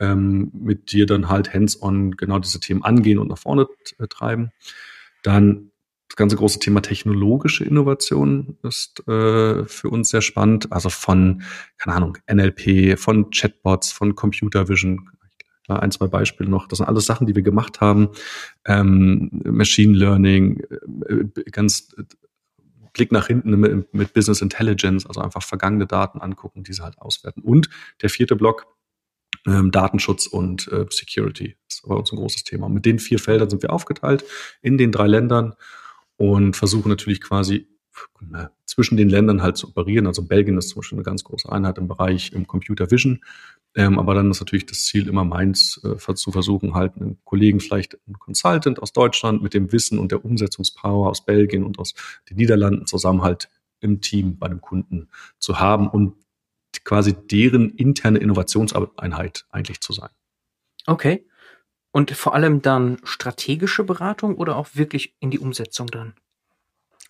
ähm, 0.00 0.50
mit 0.54 0.92
dir 0.92 1.06
dann 1.06 1.28
halt 1.28 1.52
hands-on 1.52 2.12
genau 2.12 2.38
diese 2.38 2.60
Themen 2.60 2.82
angehen 2.82 3.18
und 3.18 3.28
nach 3.28 3.38
vorne 3.38 3.68
äh, 3.98 4.06
treiben. 4.08 4.50
Dann 5.22 5.70
das 6.08 6.16
ganze 6.16 6.36
große 6.36 6.58
Thema 6.58 6.82
technologische 6.82 7.64
Innovation 7.64 8.58
ist 8.62 9.06
äh, 9.08 9.64
für 9.64 9.88
uns 9.88 10.10
sehr 10.10 10.20
spannend. 10.20 10.70
Also 10.70 10.90
von, 10.90 11.42
keine 11.78 11.96
Ahnung, 11.96 12.18
NLP, 12.30 12.98
von 12.98 13.30
Chatbots, 13.30 13.92
von 13.92 14.14
Computer 14.14 14.68
Vision, 14.68 15.08
ein, 15.68 15.90
zwei 15.90 16.06
Beispiele 16.06 16.50
noch. 16.50 16.66
Das 16.68 16.78
sind 16.78 16.86
alles 16.86 17.06
Sachen, 17.06 17.26
die 17.26 17.34
wir 17.34 17.42
gemacht 17.42 17.80
haben. 17.80 18.08
Ähm, 18.66 19.30
Machine 19.44 19.96
Learning, 19.96 20.62
äh, 21.08 21.50
ganz 21.50 21.94
äh, 21.96 22.04
Blick 22.92 23.12
nach 23.12 23.26
hinten 23.26 23.58
mit, 23.58 23.94
mit, 23.94 24.12
Business 24.12 24.42
Intelligence, 24.42 25.06
also 25.06 25.20
einfach 25.20 25.42
vergangene 25.42 25.86
Daten 25.86 26.20
angucken, 26.20 26.62
diese 26.62 26.82
halt 26.82 26.98
auswerten. 26.98 27.42
Und 27.42 27.70
der 28.02 28.10
vierte 28.10 28.36
Block, 28.36 28.66
ähm, 29.46 29.70
Datenschutz 29.70 30.26
und 30.26 30.68
äh, 30.68 30.86
Security, 30.90 31.56
ist 31.68 31.82
bei 31.86 31.94
uns 31.94 32.12
ein 32.12 32.16
großes 32.16 32.44
Thema. 32.44 32.68
Mit 32.68 32.84
den 32.84 32.98
vier 32.98 33.18
Feldern 33.18 33.48
sind 33.48 33.62
wir 33.62 33.72
aufgeteilt 33.72 34.24
in 34.60 34.76
den 34.76 34.92
drei 34.92 35.06
Ländern 35.06 35.54
und 36.16 36.56
versuchen 36.56 36.88
natürlich 36.88 37.20
quasi 37.20 37.66
zwischen 38.64 38.96
den 38.96 39.08
Ländern 39.08 39.42
halt 39.42 39.56
zu 39.56 39.68
operieren. 39.68 40.06
Also 40.06 40.22
Belgien 40.22 40.56
ist 40.56 40.70
zum 40.70 40.80
Beispiel 40.80 40.96
eine 40.96 41.04
ganz 41.04 41.24
große 41.24 41.50
Einheit 41.50 41.78
im 41.78 41.88
Bereich 41.88 42.32
im 42.32 42.46
Computer 42.46 42.90
Vision. 42.90 43.22
Ähm, 43.74 43.98
aber 43.98 44.14
dann 44.14 44.30
ist 44.30 44.40
natürlich 44.40 44.66
das 44.66 44.84
Ziel 44.84 45.08
immer 45.08 45.24
meins, 45.24 45.80
äh, 45.82 46.14
zu 46.14 46.30
versuchen, 46.30 46.74
halt 46.74 46.96
einen 46.96 47.18
Kollegen, 47.24 47.60
vielleicht 47.60 47.96
einen 48.06 48.18
Consultant 48.18 48.82
aus 48.82 48.92
Deutschland 48.92 49.42
mit 49.42 49.54
dem 49.54 49.72
Wissen 49.72 49.98
und 49.98 50.12
der 50.12 50.24
Umsetzungspower 50.24 51.08
aus 51.08 51.24
Belgien 51.24 51.64
und 51.64 51.78
aus 51.78 51.94
den 52.28 52.36
Niederlanden 52.36 52.86
zusammen 52.86 53.22
halt 53.22 53.48
im 53.80 54.00
Team 54.00 54.38
bei 54.38 54.46
einem 54.46 54.60
Kunden 54.60 55.08
zu 55.38 55.58
haben 55.58 55.88
und 55.88 56.14
quasi 56.84 57.14
deren 57.14 57.70
interne 57.70 58.18
Innovationseinheit 58.18 59.46
eigentlich 59.50 59.80
zu 59.80 59.92
sein. 59.92 60.10
Okay. 60.86 61.26
Und 61.92 62.10
vor 62.12 62.34
allem 62.34 62.62
dann 62.62 62.98
strategische 63.04 63.84
Beratung 63.84 64.36
oder 64.36 64.56
auch 64.56 64.68
wirklich 64.74 65.14
in 65.20 65.30
die 65.30 65.38
Umsetzung 65.38 65.88
dann? 65.88 66.14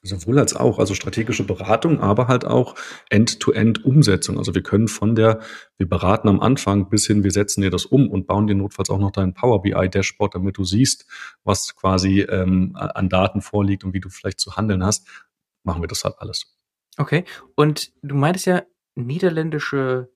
Sowohl 0.05 0.41
als 0.41 0.57
auch, 0.57 0.81
also 0.81 0.95
strategische 0.95 1.45
Beratung, 1.45 2.01
aber 2.01 2.27
halt 2.27 2.45
auch 2.45 2.75
End-to-End-Umsetzung. 3.09 4.37
Also 4.37 4.53
wir 4.53 4.62
können 4.65 4.88
von 4.88 5.15
der, 5.15 5.41
wir 5.79 5.88
beraten 5.88 6.29
am 6.29 6.41
Anfang 6.41 6.88
bis 6.88 7.07
hin, 7.07 7.23
wir 7.23 7.31
setzen 7.31 7.61
dir 7.61 7.71
das 7.71 7.87
um 7.87 8.11
und 8.11 8.27
bauen 8.27 8.49
dir 8.49 8.57
notfalls 8.57 8.91
auch 8.91 8.99
noch 8.99 9.12
dein 9.12 9.33
Power 9.33 9.62
BI-Dashboard, 9.62 10.35
damit 10.35 10.59
du 10.59 10.65
siehst, 10.65 11.07
was 11.45 11.77
quasi 11.77 12.23
ähm, 12.23 12.73
an 12.75 13.09
Daten 13.09 13.43
vorliegt 13.43 13.85
und 13.85 13.95
wie 13.95 14.01
du 14.01 14.09
vielleicht 14.09 14.41
zu 14.41 14.57
handeln 14.57 14.85
hast. 14.85 15.07
Machen 15.62 15.83
wir 15.83 15.88
das 15.88 16.03
halt 16.03 16.17
alles. 16.19 16.59
Okay. 16.97 17.25
Und 17.55 17.93
du 18.03 18.17
meintest 18.17 18.47
ja 18.47 18.62
niederländische 18.97 20.11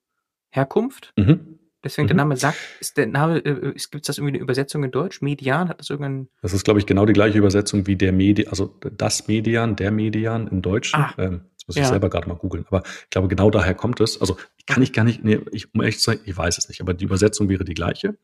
Herkunft. 0.49 1.13
Mhm. 1.17 1.56
Deswegen 1.83 2.05
mhm. 2.05 2.09
der 2.09 2.17
Name 2.17 2.37
sagt, 2.37 2.57
ist 2.79 2.97
der 2.97 3.07
Name, 3.07 3.37
äh, 3.37 3.73
gibt 3.73 3.95
es 3.95 4.01
das 4.07 4.17
irgendwie 4.17 4.33
eine 4.33 4.43
Übersetzung 4.43 4.83
in 4.83 4.91
Deutsch? 4.91 5.21
Median, 5.21 5.69
hat 5.69 5.79
das 5.79 5.89
irgendein. 5.89 6.27
Das 6.41 6.53
ist, 6.53 6.63
glaube 6.63 6.79
ich, 6.79 6.85
genau 6.85 7.05
die 7.05 7.13
gleiche 7.13 7.37
Übersetzung 7.37 7.87
wie 7.87 7.95
der 7.95 8.11
Median, 8.11 8.49
also 8.49 8.75
das 8.91 9.27
Median, 9.27 9.75
der 9.75 9.91
Median 9.91 10.47
im 10.47 10.61
Deutschen. 10.61 10.99
Ah, 10.99 11.13
ähm, 11.17 11.41
das 11.55 11.67
muss 11.67 11.75
ja. 11.75 11.83
ich 11.83 11.87
selber 11.89 12.09
gerade 12.09 12.27
mal 12.27 12.35
googeln. 12.35 12.65
Aber 12.69 12.83
ich 12.85 13.09
glaube, 13.09 13.27
genau 13.27 13.51
daher 13.51 13.75
kommt 13.75 13.99
es. 13.99 14.19
Also 14.19 14.37
kann 14.65 14.81
ich 14.81 14.91
gar 14.91 15.03
nicht, 15.03 15.23
nee, 15.23 15.39
ich, 15.51 15.73
um 15.73 15.81
ehrlich 15.81 15.99
zu 15.99 16.11
sein, 16.11 16.19
ich 16.25 16.35
weiß 16.35 16.57
es 16.57 16.67
nicht, 16.67 16.81
aber 16.81 16.93
die 16.93 17.05
Übersetzung 17.05 17.49
wäre 17.49 17.63
die 17.63 17.73
gleiche. 17.73 18.17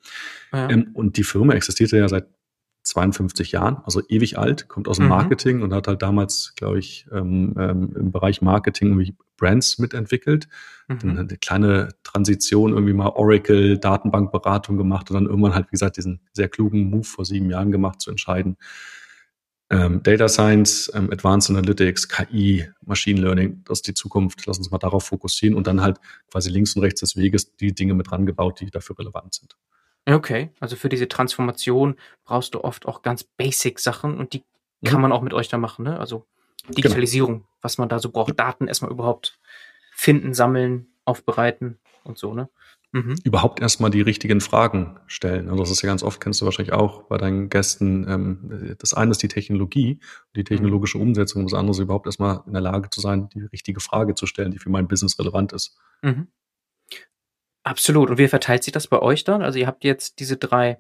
Ja. 0.52 0.70
Ähm, 0.70 0.90
und 0.94 1.18
die 1.18 1.24
Firma 1.24 1.54
existierte 1.54 1.98
ja 1.98 2.10
seit 2.10 2.28
52 2.84 3.52
Jahren, 3.52 3.78
also 3.86 4.02
ewig 4.10 4.38
alt, 4.38 4.68
kommt 4.68 4.88
aus 4.88 4.98
dem 4.98 5.06
mhm. 5.06 5.12
Marketing 5.12 5.62
und 5.62 5.74
hat 5.74 5.88
halt 5.88 6.02
damals, 6.02 6.54
glaube 6.56 6.80
ich, 6.80 7.08
ähm, 7.12 7.56
ähm, 7.58 7.94
im 7.96 8.12
Bereich 8.12 8.42
Marketing 8.42 8.90
irgendwie 8.90 9.16
Brands 9.38 9.80
mitentwickelt. 9.80 10.48
Mhm. 10.88 11.00
Dann 11.00 11.20
eine 11.20 11.38
kleine 11.38 11.90
Transition, 12.04 12.74
irgendwie 12.74 12.94
mal 12.94 13.10
Oracle, 13.10 13.78
Datenbankberatung 13.78 14.78
gemacht 14.78 15.10
und 15.10 15.16
dann 15.16 15.26
irgendwann 15.26 15.56
halt, 15.56 15.68
wie 15.68 15.72
gesagt, 15.72 15.98
diesen 15.98 16.20
sehr 16.34 16.50
klugen 16.50 16.90
Move 16.90 17.06
vor 17.06 17.26
sieben 17.26 17.50
Jahren 17.50 17.72
gemacht, 17.72 18.02
zu 18.02 18.12
entscheiden, 18.12 18.58
ähm, 19.74 20.04
Data 20.04 20.28
Science, 20.28 20.92
ähm, 20.94 21.10
Advanced 21.12 21.50
Analytics, 21.50 22.08
KI, 22.08 22.70
Machine 22.86 23.20
Learning, 23.20 23.64
das 23.66 23.80
ist 23.80 23.88
die 23.88 23.94
Zukunft. 23.94 24.46
Lass 24.46 24.58
uns 24.58 24.70
mal 24.70 24.78
darauf 24.78 25.06
fokussieren 25.06 25.56
und 25.58 25.66
dann 25.66 25.82
halt 25.82 26.00
quasi 26.30 26.50
links 26.50 26.76
und 26.76 26.84
rechts 26.84 27.00
des 27.00 27.16
Weges 27.16 27.56
die 27.56 27.74
Dinge 27.74 27.96
mit 27.96 28.12
rangebaut, 28.12 28.60
die 28.60 28.70
dafür 28.70 29.00
relevant 29.00 29.34
sind. 29.34 29.56
Okay, 30.06 30.50
also 30.60 30.76
für 30.76 30.90
diese 30.90 31.08
Transformation 31.08 31.96
brauchst 32.26 32.56
du 32.56 32.64
oft 32.64 32.86
auch 32.86 33.02
ganz 33.02 33.24
basic 33.24 33.80
Sachen 33.80 34.18
und 34.18 34.34
die 34.34 34.44
mhm. 34.82 34.88
kann 34.88 35.02
man 35.02 35.12
auch 35.12 35.22
mit 35.22 35.34
euch 35.34 35.48
da 35.48 35.58
machen, 35.58 35.86
ne? 35.86 36.00
Also 36.00 36.26
genau. 36.64 36.76
Digitalisierung, 36.76 37.34
genau. 37.34 37.48
was 37.62 37.78
man 37.78 37.90
da 37.90 38.00
so 38.00 38.10
braucht, 38.10 38.38
Daten 38.38 38.68
erstmal 38.68 38.92
überhaupt 38.92 39.40
finden, 39.94 40.34
sammeln, 40.34 40.88
aufbereiten 41.06 41.80
und 42.04 42.18
so, 42.18 42.34
ne? 42.34 42.50
Mhm. 42.92 43.16
Überhaupt 43.24 43.60
erstmal 43.60 43.90
die 43.90 44.02
richtigen 44.02 44.40
Fragen 44.40 45.00
stellen. 45.08 45.50
Also 45.50 45.64
das 45.64 45.72
ist 45.72 45.82
ja 45.82 45.88
ganz 45.88 46.04
oft, 46.04 46.22
kennst 46.22 46.42
du 46.42 46.46
wahrscheinlich 46.46 46.74
auch 46.74 47.04
bei 47.04 47.18
deinen 47.18 47.50
Gästen, 47.50 48.06
ähm, 48.08 48.76
das 48.78 48.94
eine 48.94 49.12
ist 49.12 49.24
die 49.24 49.30
Technologie, 49.30 50.00
die 50.36 50.42
mhm. 50.42 50.46
technologische 50.46 51.00
Umsetzung, 51.00 51.44
das 51.44 51.56
andere 51.56 51.72
ist 51.72 51.80
überhaupt 51.80 52.06
erstmal 52.06 52.44
in 52.46 52.54
der 52.54 52.62
Lage 52.62 52.92
zu 52.92 53.02
sein, 53.02 53.30
die 53.30 53.42
richtige 53.42 53.80
Frage 53.80 54.14
zu 54.14 54.28
stellen, 54.28 54.52
die 54.52 54.60
für 54.60 54.70
mein 54.70 54.88
Business 54.88 55.18
relevant 55.18 55.54
ist. 55.54 55.76
Mhm. 56.04 56.28
Absolut. 57.64 58.10
Und 58.10 58.18
wie 58.18 58.28
verteilt 58.28 58.64
sich 58.64 58.74
das 58.74 58.88
bei 58.88 59.00
euch 59.00 59.24
dann? 59.24 59.42
Also 59.42 59.60
ihr 59.60 59.68
habt 59.68 59.84
jetzt 59.84 60.20
diese 60.20 60.38
drei 60.38 60.80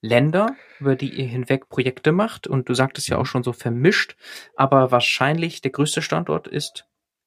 Länder, 0.00 0.54
über 0.80 0.96
die 0.96 1.10
ihr 1.10 1.26
hinweg 1.26 1.68
Projekte 1.68 2.12
macht 2.12 2.46
und 2.46 2.68
du 2.68 2.74
sagtest 2.74 3.08
ja 3.08 3.16
auch 3.16 3.22
mhm. 3.22 3.26
schon 3.26 3.42
so 3.42 3.52
vermischt, 3.52 4.16
aber 4.56 4.90
wahrscheinlich 4.90 5.62
der 5.62 5.70
größte 5.70 6.02
Standort 6.02 6.48
ist 6.48 6.86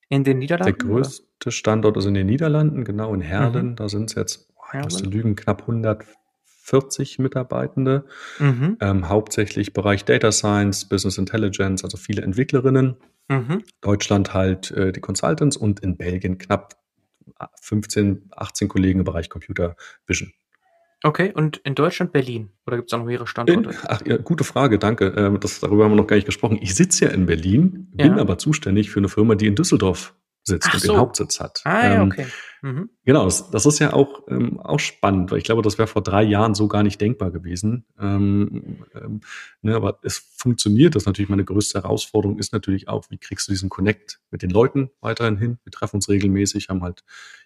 in 0.09 0.23
den 0.23 0.39
Niederlanden? 0.39 0.77
Der 0.77 0.87
größte 0.87 1.23
oder? 1.45 1.51
Standort 1.51 1.97
ist 1.97 2.05
in 2.05 2.13
den 2.13 2.27
Niederlanden, 2.27 2.83
genau 2.83 3.13
in 3.13 3.21
Herden. 3.21 3.71
Mhm. 3.71 3.75
Da 3.75 3.89
sind 3.89 4.09
es 4.09 4.15
jetzt, 4.15 4.49
ich 4.73 4.83
muss 4.83 5.03
lügen, 5.03 5.35
knapp 5.35 5.61
140 5.61 7.19
Mitarbeitende, 7.19 8.05
mhm. 8.39 8.77
ähm, 8.81 9.09
hauptsächlich 9.09 9.73
Bereich 9.73 10.05
Data 10.05 10.31
Science, 10.31 10.89
Business 10.89 11.17
Intelligence, 11.17 11.83
also 11.83 11.97
viele 11.97 12.21
Entwicklerinnen. 12.23 12.97
Mhm. 13.29 13.63
Deutschland 13.81 14.33
halt 14.33 14.71
äh, 14.71 14.91
die 14.91 15.01
Consultants 15.01 15.55
und 15.55 15.79
in 15.81 15.97
Belgien 15.97 16.39
knapp 16.39 16.78
15, 17.61 18.29
18 18.35 18.67
Kollegen 18.67 18.99
im 18.99 19.05
Bereich 19.05 19.29
Computer 19.29 19.75
Vision. 20.05 20.31
Okay, 21.03 21.31
und 21.33 21.57
in 21.57 21.75
Deutschland 21.75 22.11
Berlin? 22.11 22.49
Oder 22.67 22.77
gibt 22.77 22.89
es 22.89 22.93
auch 22.93 22.99
noch 22.99 23.05
mehrere 23.05 23.25
Standorte? 23.25 23.69
In, 23.69 23.75
ach, 23.87 24.01
ja, 24.05 24.17
gute 24.17 24.43
Frage, 24.43 24.79
danke. 24.79 25.13
Ähm, 25.15 25.39
das, 25.39 25.61
darüber 25.61 25.85
haben 25.85 25.91
wir 25.91 25.95
noch 25.95 26.07
gar 26.07 26.17
nicht 26.17 26.25
gesprochen. 26.25 26.59
Ich 26.61 26.75
sitze 26.75 27.05
ja 27.05 27.11
in 27.11 27.25
Berlin, 27.25 27.87
bin 27.93 28.15
ja. 28.15 28.17
aber 28.17 28.37
zuständig 28.37 28.89
für 28.89 28.99
eine 28.99 29.07
Firma, 29.07 29.35
die 29.35 29.47
in 29.47 29.55
Düsseldorf 29.55 30.13
sitzt 30.49 30.67
Ach 30.69 30.73
und 30.73 30.79
so. 30.81 30.93
den 30.93 30.97
Hauptsitz 30.99 31.39
hat. 31.39 31.61
Ah, 31.63 31.85
ja, 31.85 32.01
ähm, 32.01 32.11
okay. 32.11 32.27
Mhm. 32.61 32.89
Genau, 33.05 33.23
das, 33.23 33.49
das, 33.51 33.65
ist 33.65 33.79
ja 33.79 33.93
auch, 33.93 34.27
ähm, 34.27 34.59
auch 34.59 34.79
spannend, 34.79 35.31
weil 35.31 35.37
ich 35.37 35.45
glaube, 35.45 35.61
das 35.61 35.77
wäre 35.77 35.87
vor 35.87 36.03
drei 36.03 36.23
Jahren 36.23 36.55
so 36.55 36.67
gar 36.67 36.83
nicht 36.83 36.99
denkbar 36.99 37.31
gewesen. 37.31 37.85
Ähm, 37.97 38.83
ähm, 38.93 39.21
ne, 39.61 39.75
aber 39.75 39.99
es 40.03 40.17
funktioniert. 40.35 40.95
Das 40.95 41.03
ist 41.03 41.07
natürlich 41.07 41.29
meine 41.29 41.45
größte 41.45 41.81
Herausforderung, 41.81 42.37
ist 42.37 42.51
natürlich 42.51 42.89
auch, 42.89 43.05
wie 43.09 43.17
kriegst 43.17 43.47
du 43.47 43.53
diesen 43.53 43.69
Connect 43.69 44.19
mit 44.29 44.41
den 44.41 44.49
Leuten 44.49 44.89
weiterhin 44.99 45.37
hin? 45.37 45.59
Wir 45.63 45.71
treffen 45.71 45.97
uns 45.97 46.09
regelmäßig, 46.09 46.67
haben 46.67 46.83
halt 46.83 47.03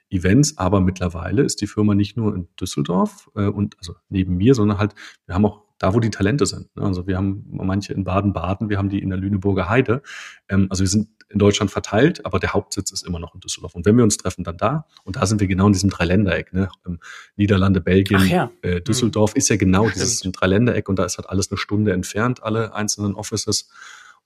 Events, 0.09 0.57
aber 0.57 0.81
mittlerweile 0.81 1.43
ist 1.43 1.61
die 1.61 1.67
Firma 1.67 1.95
nicht 1.95 2.17
nur 2.17 2.35
in 2.35 2.47
Düsseldorf 2.59 3.29
äh, 3.35 3.45
und 3.45 3.77
also 3.79 3.95
neben 4.09 4.35
mir, 4.37 4.55
sondern 4.55 4.77
halt, 4.77 4.95
wir 5.25 5.35
haben 5.35 5.45
auch 5.45 5.63
da, 5.79 5.93
wo 5.93 5.99
die 5.99 6.11
Talente 6.11 6.45
sind. 6.45 6.73
Ne? 6.75 6.83
Also 6.83 7.07
wir 7.07 7.17
haben 7.17 7.45
manche 7.49 7.93
in 7.93 8.03
Baden-Baden, 8.03 8.69
wir 8.69 8.77
haben 8.77 8.89
die 8.89 8.99
in 8.99 9.09
der 9.09 9.17
Lüneburger 9.17 9.69
Heide. 9.69 10.01
Ähm, 10.49 10.67
also 10.69 10.81
wir 10.81 10.87
sind 10.87 11.09
in 11.33 11.39
Deutschland 11.39 11.71
verteilt, 11.71 12.25
aber 12.25 12.39
der 12.39 12.53
Hauptsitz 12.53 12.91
ist 12.91 13.05
immer 13.05 13.19
noch 13.19 13.33
in 13.33 13.41
Düsseldorf. 13.41 13.73
Und 13.75 13.85
wenn 13.85 13.97
wir 13.97 14.03
uns 14.03 14.17
treffen, 14.17 14.43
dann 14.43 14.57
da. 14.57 14.85
Und 15.03 15.15
da 15.15 15.25
sind 15.25 15.41
wir 15.41 15.47
genau 15.47 15.67
in 15.67 15.73
diesem 15.73 15.89
Dreiländereck. 15.89 16.53
Ne? 16.53 16.69
Ähm, 16.85 16.99
Niederlande, 17.35 17.81
Belgien, 17.81 18.25
ja. 18.27 18.51
äh, 18.61 18.81
Düsseldorf 18.81 19.33
mhm. 19.33 19.39
ist 19.39 19.49
ja 19.49 19.55
genau 19.57 19.89
Stimmt. 19.89 19.95
dieses 19.95 20.19
Dreiländereck 20.21 20.87
und 20.87 20.99
da 20.99 21.05
ist 21.05 21.17
halt 21.17 21.29
alles 21.29 21.51
eine 21.51 21.57
Stunde 21.57 21.91
entfernt, 21.91 22.43
alle 22.43 22.73
einzelnen 22.73 23.15
Offices. 23.15 23.69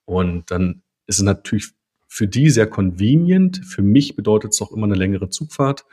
Und 0.05 0.51
dann 0.51 0.83
ist 1.07 1.17
es 1.17 1.23
natürlich 1.23 1.71
für 2.07 2.27
die 2.27 2.49
sehr 2.49 2.67
convenient. 2.67 3.61
Für 3.65 3.81
mich 3.81 4.15
bedeutet 4.15 4.53
es 4.53 4.61
auch 4.61 4.71
immer 4.71 4.85
eine 4.85 4.95
längere 4.95 5.29
Zugfahrt. 5.29 5.85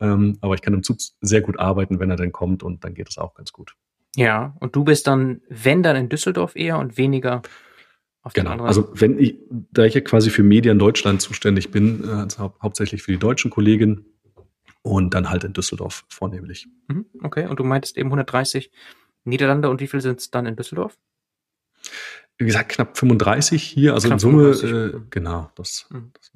Ähm, 0.00 0.38
aber 0.40 0.54
ich 0.54 0.62
kann 0.62 0.72
im 0.72 0.82
Zug 0.82 0.98
sehr 1.20 1.40
gut 1.42 1.58
arbeiten, 1.58 2.00
wenn 2.00 2.10
er 2.10 2.16
dann 2.16 2.32
kommt 2.32 2.62
und 2.62 2.84
dann 2.84 2.94
geht 2.94 3.08
es 3.08 3.18
auch 3.18 3.34
ganz 3.34 3.52
gut. 3.52 3.74
Ja, 4.16 4.56
und 4.60 4.74
du 4.74 4.84
bist 4.84 5.06
dann, 5.06 5.42
wenn 5.48 5.82
dann 5.82 5.96
in 5.96 6.08
Düsseldorf 6.08 6.56
eher 6.56 6.78
und 6.78 6.96
weniger 6.96 7.42
genau. 8.34 8.64
Also 8.64 8.90
wenn 8.94 9.18
ich, 9.18 9.36
da 9.72 9.84
ich 9.84 9.94
ja 9.94 10.00
quasi 10.00 10.30
für 10.30 10.42
Medien 10.42 10.78
Deutschland 10.78 11.22
zuständig 11.22 11.70
bin, 11.70 12.04
äh, 12.04 12.12
also 12.12 12.54
hauptsächlich 12.62 13.02
für 13.02 13.12
die 13.12 13.18
deutschen 13.18 13.50
Kollegen 13.50 14.06
und 14.82 15.14
dann 15.14 15.30
halt 15.30 15.44
in 15.44 15.52
Düsseldorf 15.52 16.04
vornehmlich. 16.08 16.68
Mhm, 16.88 17.06
okay, 17.22 17.46
und 17.46 17.58
du 17.58 17.64
meintest 17.64 17.96
eben 17.96 18.08
130 18.08 18.70
Niederlande 19.24 19.68
und 19.68 19.80
wie 19.80 19.86
viel 19.86 20.00
sind 20.00 20.20
es 20.20 20.30
dann 20.30 20.46
in 20.46 20.56
Düsseldorf? 20.56 20.98
Wie 22.38 22.46
gesagt, 22.46 22.70
knapp 22.70 22.96
35 22.96 23.62
hier, 23.62 23.94
also 23.94 24.08
knapp 24.08 24.16
in 24.16 24.20
Summe, 24.20 24.50
äh, 24.50 24.96
mhm. 24.96 25.06
genau. 25.10 25.50
Das, 25.54 25.86
mhm. 25.90 26.10
das, 26.14 26.32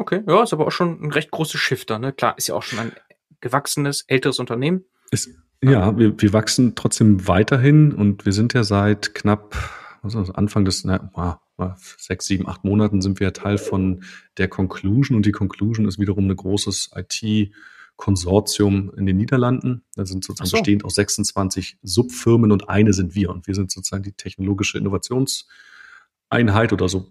Okay, 0.00 0.22
ja, 0.26 0.42
ist 0.42 0.52
aber 0.52 0.66
auch 0.66 0.72
schon 0.72 1.02
ein 1.02 1.12
recht 1.12 1.30
großes 1.30 1.60
Shifter, 1.60 1.98
ne? 1.98 2.12
Klar, 2.12 2.36
ist 2.38 2.48
ja 2.48 2.54
auch 2.54 2.62
schon 2.62 2.78
ein 2.78 2.92
gewachsenes, 3.40 4.04
älteres 4.06 4.38
Unternehmen. 4.38 4.84
Ist, 5.10 5.30
ja, 5.62 5.96
wir, 5.98 6.20
wir 6.20 6.32
wachsen 6.32 6.74
trotzdem 6.76 7.26
weiterhin 7.26 7.92
und 7.92 8.24
wir 8.24 8.32
sind 8.32 8.54
ja 8.54 8.62
seit 8.62 9.14
knapp 9.14 9.56
also 10.02 10.20
Anfang 10.32 10.64
des, 10.64 10.84
na, 10.84 11.40
sechs, 11.76 12.26
sieben, 12.26 12.48
acht 12.48 12.64
Monaten 12.64 13.00
sind 13.02 13.20
wir 13.20 13.32
Teil 13.32 13.58
von 13.58 14.02
der 14.36 14.48
Conclusion 14.48 15.16
und 15.16 15.26
die 15.26 15.32
Conclusion 15.32 15.86
ist 15.86 15.98
wiederum 15.98 16.28
ein 16.28 16.36
großes 16.36 16.90
IT-Konsortium 16.94 18.92
in 18.96 19.06
den 19.06 19.16
Niederlanden. 19.16 19.82
Da 19.94 20.06
sind 20.06 20.24
sozusagen 20.24 20.48
so. 20.48 20.56
bestehend 20.58 20.84
aus 20.84 20.94
26 20.94 21.78
Subfirmen 21.82 22.52
und 22.52 22.68
eine 22.68 22.92
sind 22.92 23.14
wir 23.14 23.30
und 23.30 23.46
wir 23.46 23.54
sind 23.54 23.70
sozusagen 23.70 24.02
die 24.04 24.12
technologische 24.12 24.78
Innovationseinheit 24.78 26.72
oder 26.72 26.88
so 26.88 27.08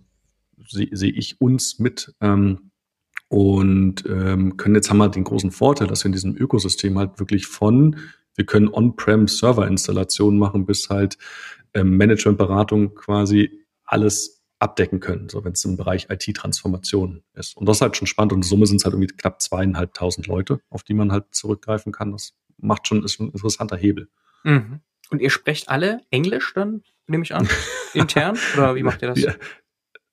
sehe 0.69 0.89
seh 0.91 1.09
ich 1.09 1.39
uns 1.41 1.79
mit. 1.79 2.13
Ähm, 2.21 2.71
und 3.29 4.05
ähm, 4.07 4.55
können 4.55 4.75
jetzt 4.75 4.89
haben 4.89 4.99
wir 4.99 5.09
den 5.09 5.25
großen 5.25 5.51
Vorteil, 5.51 5.87
dass 5.87 6.03
wir 6.03 6.07
in 6.07 6.13
diesem 6.13 6.37
Ökosystem 6.37 6.97
halt 6.97 7.19
wirklich 7.19 7.45
von 7.47 7.97
wir 8.37 8.45
können 8.45 8.69
On-Prem-Server-Installationen 8.69 10.39
machen 10.39 10.65
bis 10.65 10.89
halt 10.89 11.17
ähm, 11.73 11.97
Management-Beratung 11.97 12.95
quasi 12.95 13.65
alles 13.83 14.37
abdecken 14.59 14.99
können, 14.99 15.29
so 15.29 15.43
wenn 15.43 15.53
es 15.53 15.63
im 15.65 15.77
Bereich 15.77 16.07
IT-Transformation 16.09 17.23
ist. 17.33 17.55
Und 17.57 17.67
das 17.67 17.77
ist 17.77 17.81
halt 17.81 17.95
schon 17.95 18.07
spannend 18.07 18.33
und 18.33 18.39
in 18.39 18.43
Summe 18.43 18.65
sind 18.65 18.77
es 18.77 18.85
halt 18.85 18.93
irgendwie 18.93 19.15
knapp 19.15 19.41
zweieinhalbtausend 19.41 20.27
Leute, 20.27 20.61
auf 20.69 20.83
die 20.83 20.95
man 20.95 21.11
halt 21.11 21.25
zurückgreifen 21.31 21.91
kann. 21.91 22.11
Das 22.11 22.33
macht 22.57 22.87
schon, 22.87 23.03
ist 23.03 23.19
ein 23.19 23.31
interessanter 23.31 23.77
Hebel. 23.77 24.09
Mhm. 24.43 24.81
Und 25.09 25.21
ihr 25.21 25.29
sprecht 25.29 25.69
alle 25.69 26.01
Englisch 26.09 26.53
dann, 26.53 26.83
nehme 27.05 27.23
ich 27.23 27.35
an, 27.35 27.47
intern? 27.93 28.37
Oder 28.55 28.75
wie 28.75 28.83
macht 28.83 29.01
ihr 29.01 29.09
das? 29.09 29.19
Ja, 29.19 29.35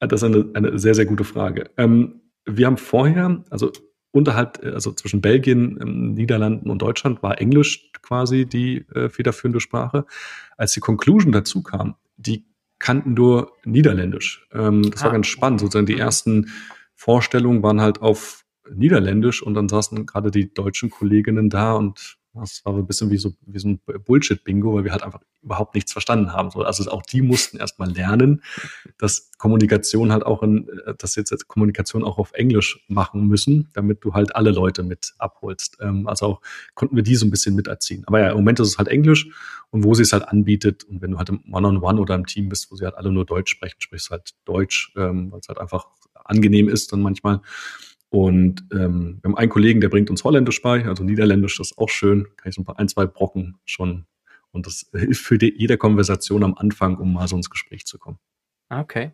das 0.00 0.22
ist 0.22 0.24
eine, 0.24 0.50
eine 0.55 0.78
sehr, 0.78 0.94
sehr 0.94 1.07
gute 1.07 1.24
Frage. 1.24 1.70
Ähm, 1.76 2.20
wir 2.44 2.66
haben 2.66 2.76
vorher, 2.76 3.44
also 3.48 3.72
unterhalb, 4.14 4.64
äh, 4.64 4.70
also 4.70 4.92
zwischen 4.92 5.20
Belgien, 5.20 5.78
ähm, 5.80 6.14
Niederlanden 6.14 6.70
und 6.70 6.80
Deutschland 6.80 7.22
war 7.22 7.40
Englisch 7.40 7.90
quasi 8.00 8.46
die 8.46 8.86
äh, 8.94 9.08
federführende 9.08 9.60
Sprache. 9.60 10.06
Als 10.56 10.72
die 10.72 10.80
Conclusion 10.80 11.32
dazu 11.32 11.62
kam, 11.62 11.96
die 12.16 12.46
kannten 12.78 13.14
nur 13.14 13.52
Niederländisch. 13.64 14.46
Ähm, 14.52 14.90
das 14.90 15.02
ah. 15.02 15.06
war 15.06 15.12
ganz 15.12 15.26
spannend. 15.26 15.60
Sozusagen 15.60 15.86
die 15.86 15.98
ersten 15.98 16.50
Vorstellungen 16.94 17.62
waren 17.62 17.80
halt 17.80 18.00
auf 18.00 18.44
Niederländisch 18.72 19.42
und 19.42 19.54
dann 19.54 19.68
saßen 19.68 20.06
gerade 20.06 20.30
die 20.30 20.52
deutschen 20.54 20.90
Kolleginnen 20.90 21.50
da 21.50 21.74
und 21.74 22.16
das 22.35 22.64
war 22.64 22.74
ein 22.74 22.87
bisschen 22.87 23.11
wie 23.11 23.16
so, 23.16 23.32
wie 23.47 23.59
so 23.59 23.68
ein 23.68 23.80
Bullshit-Bingo, 24.05 24.74
weil 24.74 24.85
wir 24.85 24.93
halt 24.93 25.03
einfach 25.03 25.20
überhaupt 25.43 25.74
nichts 25.74 25.93
verstanden 25.93 26.32
haben. 26.32 26.51
Also 26.64 26.91
auch 26.91 27.03
die 27.03 27.22
mussten 27.22 27.59
erstmal 27.59 27.91
lernen, 27.91 28.43
dass 28.99 29.30
Kommunikation 29.39 30.11
halt 30.11 30.24
auch 30.24 30.43
in, 30.43 30.68
dass 30.99 31.14
jetzt 31.14 31.47
Kommunikation 31.47 32.03
auch 32.03 32.18
auf 32.18 32.32
Englisch 32.32 32.85
machen 32.89 33.28
müssen, 33.28 33.68
damit 33.74 34.05
du 34.05 34.14
halt 34.14 34.35
alle 34.35 34.51
Leute 34.51 34.82
mit 34.82 35.14
abholst. 35.18 35.78
Ähm, 35.80 36.09
also 36.09 36.26
auch 36.26 36.41
konnten 36.74 36.97
wir 36.97 37.03
die 37.03 37.16
so 37.16 37.26
ein 37.26 37.30
bisschen 37.30 37.55
miterziehen. 37.55 38.03
Aber 38.07 38.20
ja, 38.20 38.30
im 38.30 38.37
Moment 38.37 38.59
ist 38.61 38.68
es 38.68 38.78
halt 38.78 38.89
Englisch 38.89 39.28
und 39.70 39.85
wo 39.85 39.95
sie 39.95 40.03
es 40.03 40.12
halt 40.12 40.26
anbietet 40.26 40.85
und 40.85 41.03
wenn 41.03 41.12
du 41.12 41.18
halt 41.18 41.28
im 41.28 41.43
One-on-One 41.53 41.78
-on 41.78 41.95
-One 41.95 42.01
oder 42.01 42.14
im 42.14 42.26
Team 42.26 42.49
bist, 42.49 42.70
wo 42.70 42.76
sie 42.76 42.85
halt 42.85 42.97
alle 42.97 43.12
nur 43.12 43.24
Deutsch 43.24 43.51
sprechen, 43.51 43.80
sprichst 43.80 44.11
halt 44.11 44.35
Deutsch, 44.45 44.93
ähm, 44.97 45.30
weil 45.30 45.41
es 45.41 45.49
halt 45.49 45.59
einfach 45.59 45.87
angenehm 46.24 46.68
ist 46.68 46.93
dann 46.93 47.03
manchmal. 47.03 47.41
Und 48.14 48.64
ähm, 48.70 49.18
wir 49.20 49.30
haben 49.30 49.36
einen 49.36 49.50
Kollegen, 49.50 49.80
der 49.80 49.88
bringt 49.88 50.08
uns 50.08 50.22
Holländisch 50.22 50.62
bei, 50.62 50.86
also 50.86 51.02
Niederländisch, 51.02 51.58
das 51.58 51.72
ist 51.72 51.78
auch 51.78 51.88
schön. 51.88 52.28
Kann 52.36 52.48
ich 52.48 52.54
so 52.54 52.62
ein 52.62 52.64
paar 52.64 52.78
ein, 52.78 52.86
zwei 52.86 53.06
Brocken 53.06 53.58
schon. 53.64 54.06
Und 54.52 54.68
das 54.68 54.88
hilft 54.92 55.24
für 55.24 55.36
die, 55.36 55.52
jede 55.58 55.76
Konversation 55.76 56.44
am 56.44 56.54
Anfang, 56.54 56.96
um 56.98 57.12
mal 57.12 57.26
so 57.26 57.34
ins 57.34 57.50
Gespräch 57.50 57.86
zu 57.86 57.98
kommen. 57.98 58.20
Okay. 58.68 59.10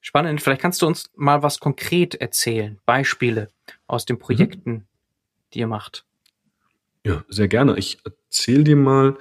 Spannend. 0.00 0.40
Vielleicht 0.40 0.62
kannst 0.62 0.80
du 0.80 0.86
uns 0.86 1.10
mal 1.16 1.42
was 1.42 1.58
konkret 1.58 2.14
erzählen. 2.14 2.78
Beispiele 2.86 3.48
aus 3.88 4.04
den 4.04 4.20
Projekten, 4.20 4.70
mhm. 4.70 4.86
die 5.52 5.58
ihr 5.58 5.66
macht. 5.66 6.06
Ja, 7.04 7.24
sehr 7.28 7.48
gerne. 7.48 7.76
Ich 7.78 7.98
erzähle 8.04 8.62
dir 8.62 8.76
mal. 8.76 9.18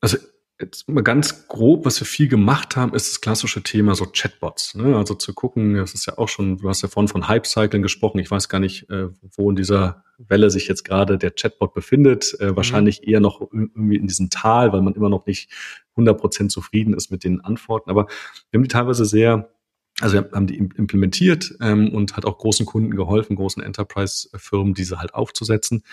Also 0.00 0.18
Jetzt 0.58 0.88
mal 0.88 1.02
ganz 1.02 1.48
grob, 1.48 1.84
was 1.84 2.00
wir 2.00 2.06
viel 2.06 2.28
gemacht 2.28 2.76
haben, 2.76 2.94
ist 2.94 3.10
das 3.10 3.20
klassische 3.20 3.62
Thema 3.62 3.94
so 3.94 4.06
Chatbots. 4.06 4.74
Ne? 4.74 4.96
Also 4.96 5.14
zu 5.14 5.34
gucken, 5.34 5.74
das 5.74 5.92
ist 5.92 6.06
ja 6.06 6.16
auch 6.16 6.30
schon, 6.30 6.56
du 6.56 6.68
hast 6.70 6.80
ja 6.80 6.88
vorhin 6.88 7.08
von 7.08 7.28
Hype-Cyclen 7.28 7.82
gesprochen. 7.82 8.20
Ich 8.20 8.30
weiß 8.30 8.48
gar 8.48 8.58
nicht, 8.58 8.88
äh, 8.88 9.08
wo 9.36 9.50
in 9.50 9.56
dieser 9.56 10.04
Welle 10.16 10.48
sich 10.50 10.66
jetzt 10.66 10.84
gerade 10.84 11.18
der 11.18 11.32
Chatbot 11.32 11.74
befindet. 11.74 12.34
Äh, 12.40 12.52
mhm. 12.52 12.56
wahrscheinlich 12.56 13.06
eher 13.06 13.20
noch 13.20 13.42
irgendwie 13.42 13.96
in 13.96 14.06
diesem 14.06 14.30
Tal, 14.30 14.72
weil 14.72 14.80
man 14.80 14.94
immer 14.94 15.10
noch 15.10 15.26
nicht 15.26 15.52
100% 15.94 16.48
zufrieden 16.48 16.94
ist 16.94 17.10
mit 17.10 17.24
den 17.24 17.42
Antworten. 17.42 17.90
Aber 17.90 18.06
wir 18.50 18.58
haben 18.58 18.64
die 18.64 18.68
teilweise 18.68 19.04
sehr 19.04 19.50
also 20.00 20.16
wir 20.16 20.30
haben 20.32 20.46
die 20.46 20.58
implementiert 20.58 21.54
ähm, 21.62 21.88
und 21.88 22.18
hat 22.18 22.26
auch 22.26 22.36
großen 22.36 22.66
Kunden 22.66 22.90
geholfen, 22.90 23.34
großen 23.34 23.62
Enterprise-Firmen, 23.62 24.74
diese 24.74 24.98
halt 24.98 25.14
aufzusetzen 25.14 25.84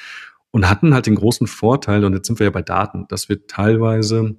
und 0.51 0.69
hatten 0.69 0.93
halt 0.93 1.05
den 1.05 1.15
großen 1.15 1.47
Vorteil, 1.47 2.03
und 2.03 2.13
jetzt 2.13 2.27
sind 2.27 2.37
wir 2.39 2.45
ja 2.45 2.51
bei 2.51 2.61
Daten, 2.61 3.05
dass 3.07 3.29
wir 3.29 3.47
teilweise 3.47 4.35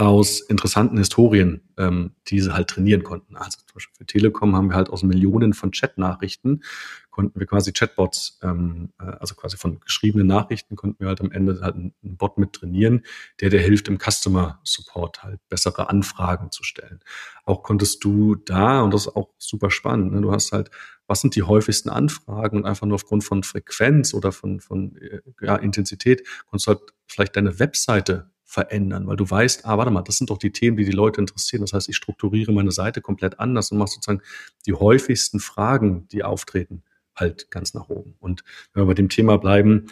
aus 0.00 0.40
interessanten 0.40 0.96
Historien 0.96 1.62
ähm, 1.76 2.12
diese 2.28 2.54
halt 2.54 2.68
trainieren 2.68 3.02
konnten. 3.02 3.36
Also 3.36 3.58
zum 3.58 3.74
Beispiel 3.74 3.96
für 3.98 4.06
Telekom 4.06 4.56
haben 4.56 4.68
wir 4.70 4.76
halt 4.76 4.90
aus 4.90 5.02
Millionen 5.02 5.52
von 5.52 5.72
Chat-Nachrichten 5.72 6.62
konnten 7.10 7.38
wir 7.38 7.46
quasi 7.46 7.72
Chatbots, 7.72 8.38
ähm, 8.42 8.92
äh, 8.98 9.04
also 9.04 9.34
quasi 9.34 9.56
von 9.56 9.80
geschriebenen 9.80 10.26
Nachrichten 10.26 10.76
konnten 10.76 11.00
wir 11.00 11.08
halt 11.08 11.20
am 11.20 11.30
Ende 11.30 11.60
halt 11.60 11.74
einen, 11.74 11.94
Bot 12.02 12.38
mit 12.38 12.52
trainieren, 12.52 13.04
der 13.40 13.50
der 13.50 13.60
hilft 13.60 13.88
im 13.88 13.98
Customer 13.98 14.60
Support 14.64 15.22
halt 15.22 15.40
bessere 15.48 15.90
Anfragen 15.90 16.50
zu 16.50 16.62
stellen. 16.62 17.00
Auch 17.44 17.62
konntest 17.62 18.04
du 18.04 18.36
da, 18.36 18.82
und 18.82 18.94
das 18.94 19.02
ist 19.06 19.16
auch 19.16 19.30
super 19.38 19.70
spannend, 19.70 20.12
ne, 20.12 20.20
du 20.20 20.32
hast 20.32 20.52
halt, 20.52 20.70
was 21.06 21.20
sind 21.20 21.34
die 21.34 21.42
häufigsten 21.42 21.90
Anfragen 21.90 22.58
und 22.58 22.66
einfach 22.66 22.86
nur 22.86 22.94
aufgrund 22.94 23.24
von 23.24 23.42
Frequenz 23.42 24.14
oder 24.14 24.32
von, 24.32 24.60
von 24.60 24.96
äh, 24.96 25.20
ja, 25.42 25.56
Intensität, 25.56 26.26
konntest 26.46 26.66
du 26.66 26.70
halt 26.70 26.80
vielleicht 27.06 27.36
deine 27.36 27.58
Webseite 27.58 28.30
verändern, 28.50 29.06
weil 29.06 29.16
du 29.16 29.30
weißt, 29.30 29.64
ah, 29.64 29.78
warte 29.78 29.92
mal, 29.92 30.02
das 30.02 30.18
sind 30.18 30.28
doch 30.28 30.38
die 30.38 30.50
Themen, 30.50 30.76
die 30.76 30.84
die 30.84 30.90
Leute 30.90 31.20
interessieren. 31.20 31.60
Das 31.60 31.72
heißt, 31.72 31.88
ich 31.88 31.94
strukturiere 31.94 32.52
meine 32.52 32.72
Seite 32.72 33.00
komplett 33.00 33.38
anders 33.38 33.70
und 33.70 33.78
mache 33.78 33.90
sozusagen 33.90 34.22
die 34.66 34.72
häufigsten 34.72 35.38
Fragen, 35.38 36.08
die 36.08 36.24
auftreten, 36.24 36.82
halt 37.14 37.52
ganz 37.52 37.74
nach 37.74 37.88
oben. 37.88 38.16
Und 38.18 38.42
wenn 38.72 38.82
wir 38.82 38.86
bei 38.88 38.94
dem 38.94 39.08
Thema 39.08 39.38
bleiben, 39.38 39.86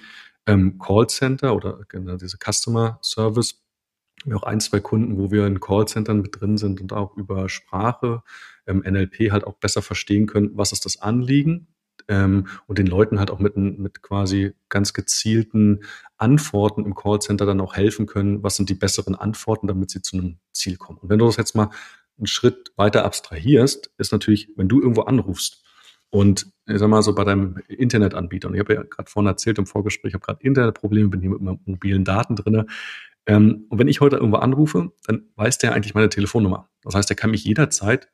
ähm, 0.46 0.76
Callcenter 0.80 1.54
oder 1.54 1.84
genau 1.88 2.16
diese 2.16 2.36
Customer 2.36 2.98
Service. 3.00 3.62
Wir 4.24 4.36
auch 4.36 4.42
ein, 4.42 4.59
zwei 4.59 4.80
Kunden, 4.80 5.16
wo 5.18 5.30
wir 5.30 5.46
in 5.46 5.61
Callcentern 5.61 6.20
mit 6.20 6.40
drin 6.40 6.59
sind 6.59 6.80
und 6.80 6.92
auch 6.92 7.16
über 7.16 7.48
Sprache, 7.48 8.24
ähm, 8.66 8.82
NLP 8.84 9.30
halt 9.30 9.44
auch 9.44 9.54
besser 9.54 9.82
verstehen 9.82 10.26
können, 10.26 10.50
was 10.54 10.72
ist 10.72 10.84
das 10.84 11.00
Anliegen 11.00 11.68
ähm, 12.09 12.46
und 12.66 12.78
den 12.78 12.86
Leuten 12.86 13.18
halt 13.18 13.30
auch 13.30 13.38
mit, 13.38 13.57
mit 13.57 14.03
quasi 14.03 14.53
ganz 14.68 14.92
gezielten 14.92 15.80
Antworten 16.16 16.84
im 16.84 16.94
Callcenter 16.94 17.46
dann 17.46 17.61
auch 17.61 17.76
helfen 17.76 18.07
können, 18.07 18.42
was 18.42 18.57
sind 18.57 18.68
die 18.68 18.74
besseren 18.74 19.14
Antworten, 19.14 19.66
damit 19.66 19.90
sie 19.90 20.03
zu 20.03 20.16
einem 20.16 20.38
Ziel 20.53 20.76
kommen. 20.76 20.99
Und 20.99 21.11
wenn 21.11 21.18
du 21.18 21.26
das 21.26 21.36
jetzt 21.36 21.55
mal 21.55 21.70
einen 22.16 22.26
Schritt 22.26 22.72
weiter 22.76 23.05
abstrahierst, 23.05 23.90
ist 23.99 24.12
natürlich, 24.12 24.51
wenn 24.57 24.68
du 24.68 24.80
irgendwo 24.80 25.03
anrufst 25.03 25.62
und 26.11 26.46
ich 26.66 26.78
sag 26.78 26.88
mal 26.88 27.03
so 27.03 27.14
bei 27.14 27.24
deinem 27.24 27.57
Internetanbieter, 27.68 28.49
und 28.49 28.55
ich 28.55 28.61
habe 28.61 28.74
ja 28.74 28.82
gerade 28.82 29.11
vorhin 29.11 29.28
erzählt 29.28 29.59
im 29.59 29.66
Vorgespräch, 29.66 30.11
ich 30.11 30.14
habe 30.14 30.24
gerade 30.24 30.42
Internetprobleme, 30.42 31.09
bin 31.09 31.20
hier 31.20 31.30
mit 31.30 31.40
meinen 31.40 31.61
mobilen 31.64 32.05
Daten 32.05 32.36
drinne. 32.36 32.66
Ähm, 33.26 33.66
und 33.68 33.78
wenn 33.78 33.88
ich 33.88 34.01
heute 34.01 34.16
irgendwo 34.16 34.38
anrufe, 34.38 34.92
dann 35.07 35.28
weiß 35.36 35.59
der 35.59 35.74
eigentlich 35.74 35.94
meine 35.94 36.09
Telefonnummer. 36.09 36.68
Das 36.82 36.94
heißt, 36.94 37.11
der 37.11 37.16
kann 37.16 37.30
mich 37.30 37.44
jederzeit 37.44 38.09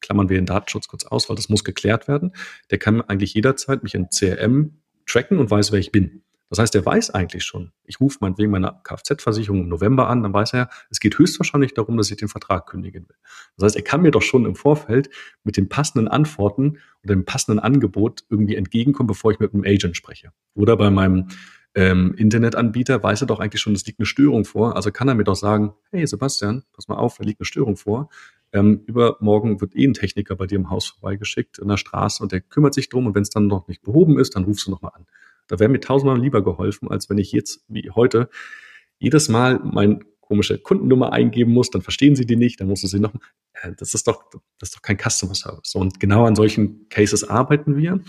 klammern 0.00 0.28
wir 0.28 0.36
den 0.36 0.46
Datenschutz 0.46 0.88
kurz 0.88 1.04
aus, 1.04 1.28
weil 1.28 1.36
das 1.36 1.48
muss 1.48 1.64
geklärt 1.64 2.08
werden. 2.08 2.32
Der 2.70 2.78
kann 2.78 3.00
eigentlich 3.00 3.34
jederzeit 3.34 3.82
mich 3.82 3.94
in 3.94 4.08
CRM 4.08 4.78
tracken 5.06 5.38
und 5.38 5.50
weiß, 5.50 5.72
wer 5.72 5.78
ich 5.78 5.92
bin. 5.92 6.22
Das 6.48 6.60
heißt, 6.60 6.76
er 6.76 6.86
weiß 6.86 7.10
eigentlich 7.10 7.44
schon, 7.44 7.72
ich 7.84 7.98
rufe 7.98 8.18
meinetwegen 8.20 8.52
meine 8.52 8.80
Kfz-Versicherung 8.84 9.62
im 9.62 9.68
November 9.68 10.08
an, 10.08 10.22
dann 10.22 10.32
weiß 10.32 10.52
er, 10.52 10.68
es 10.90 11.00
geht 11.00 11.18
höchstwahrscheinlich 11.18 11.74
darum, 11.74 11.96
dass 11.96 12.10
ich 12.10 12.18
den 12.18 12.28
Vertrag 12.28 12.66
kündigen 12.66 13.08
will. 13.08 13.16
Das 13.56 13.64
heißt, 13.64 13.76
er 13.76 13.82
kann 13.82 14.02
mir 14.02 14.12
doch 14.12 14.22
schon 14.22 14.44
im 14.46 14.54
Vorfeld 14.54 15.10
mit 15.42 15.56
den 15.56 15.68
passenden 15.68 16.06
Antworten 16.06 16.78
oder 17.02 17.14
dem 17.14 17.24
passenden 17.24 17.58
Angebot 17.58 18.24
irgendwie 18.30 18.54
entgegenkommen, 18.54 19.08
bevor 19.08 19.32
ich 19.32 19.40
mit 19.40 19.54
einem 19.54 19.64
Agent 19.64 19.96
spreche. 19.96 20.30
Oder 20.54 20.76
bei 20.76 20.88
meinem 20.88 21.28
ähm, 21.74 22.14
Internetanbieter 22.16 23.02
weiß 23.02 23.22
er 23.22 23.26
doch 23.26 23.40
eigentlich 23.40 23.60
schon, 23.60 23.74
es 23.74 23.84
liegt 23.84 23.98
eine 23.98 24.06
Störung 24.06 24.44
vor. 24.44 24.76
Also 24.76 24.92
kann 24.92 25.08
er 25.08 25.14
mir 25.14 25.24
doch 25.24 25.34
sagen, 25.34 25.74
hey 25.90 26.06
Sebastian, 26.06 26.62
pass 26.72 26.86
mal 26.86 26.94
auf, 26.94 27.18
da 27.18 27.24
liegt 27.24 27.40
eine 27.40 27.44
Störung 27.44 27.76
vor. 27.76 28.08
Ähm, 28.56 28.82
übermorgen 28.86 29.60
wird 29.60 29.76
eh 29.76 29.84
ein 29.84 29.92
Techniker 29.92 30.34
bei 30.34 30.46
dir 30.46 30.56
im 30.56 30.70
Haus 30.70 30.86
vorbeigeschickt 30.86 31.58
in 31.58 31.68
der 31.68 31.76
Straße 31.76 32.22
und 32.22 32.32
der 32.32 32.40
kümmert 32.40 32.72
sich 32.72 32.88
drum 32.88 33.06
und 33.06 33.14
wenn 33.14 33.22
es 33.22 33.30
dann 33.30 33.46
noch 33.46 33.68
nicht 33.68 33.82
behoben 33.82 34.18
ist, 34.18 34.34
dann 34.34 34.44
rufst 34.44 34.66
du 34.66 34.70
nochmal 34.70 34.92
an. 34.94 35.06
Da 35.46 35.58
wäre 35.58 35.68
mir 35.68 35.80
tausendmal 35.80 36.18
lieber 36.18 36.42
geholfen, 36.42 36.90
als 36.90 37.10
wenn 37.10 37.18
ich 37.18 37.32
jetzt 37.32 37.64
wie 37.68 37.90
heute 37.90 38.30
jedes 38.98 39.28
Mal 39.28 39.60
mein 39.62 40.04
komische 40.20 40.58
Kundennummer 40.58 41.12
eingeben 41.12 41.52
muss, 41.52 41.70
dann 41.70 41.82
verstehen 41.82 42.16
sie 42.16 42.24
die 42.24 42.36
nicht, 42.36 42.60
dann 42.60 42.68
musst 42.68 42.82
du 42.82 42.88
sie 42.88 42.98
noch, 42.98 43.14
äh, 43.52 43.72
das 43.76 43.94
ist 43.94 44.08
doch, 44.08 44.24
das 44.58 44.70
ist 44.70 44.76
doch 44.76 44.82
kein 44.82 44.96
Customer 44.98 45.34
Service. 45.34 45.74
Und 45.74 46.00
genau 46.00 46.24
an 46.24 46.34
solchen 46.34 46.88
Cases 46.88 47.24
arbeiten 47.24 47.76
wir, 47.76 48.00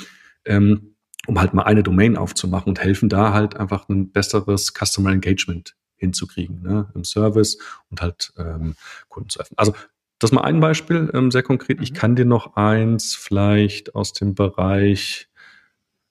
ähm, 0.45 0.95
um 1.27 1.39
halt 1.39 1.53
mal 1.53 1.63
eine 1.63 1.83
Domain 1.83 2.15
aufzumachen 2.15 2.69
und 2.69 2.79
helfen 2.81 3.09
da 3.09 3.33
halt 3.33 3.57
einfach 3.57 3.89
ein 3.89 4.11
besseres 4.11 4.73
Customer 4.73 5.11
Engagement 5.11 5.75
hinzukriegen, 5.97 6.61
ne, 6.61 6.89
im 6.95 7.03
Service 7.03 7.57
und 7.89 8.01
halt 8.01 8.31
ähm, 8.37 8.75
Kunden 9.09 9.29
zu 9.29 9.39
öffnen. 9.39 9.57
Also 9.57 9.73
das 10.20 10.32
ist 10.32 10.36
mal 10.36 10.41
ein 10.41 10.59
Beispiel, 10.59 11.11
ähm, 11.13 11.32
sehr 11.32 11.43
konkret. 11.43 11.82
Ich 11.82 11.91
mhm. 11.91 11.95
kann 11.95 12.15
dir 12.15 12.26
noch 12.26 12.55
eins 12.55 13.15
vielleicht 13.15 13.95
aus 13.95 14.13
dem 14.13 14.36
Bereich, 14.36 15.30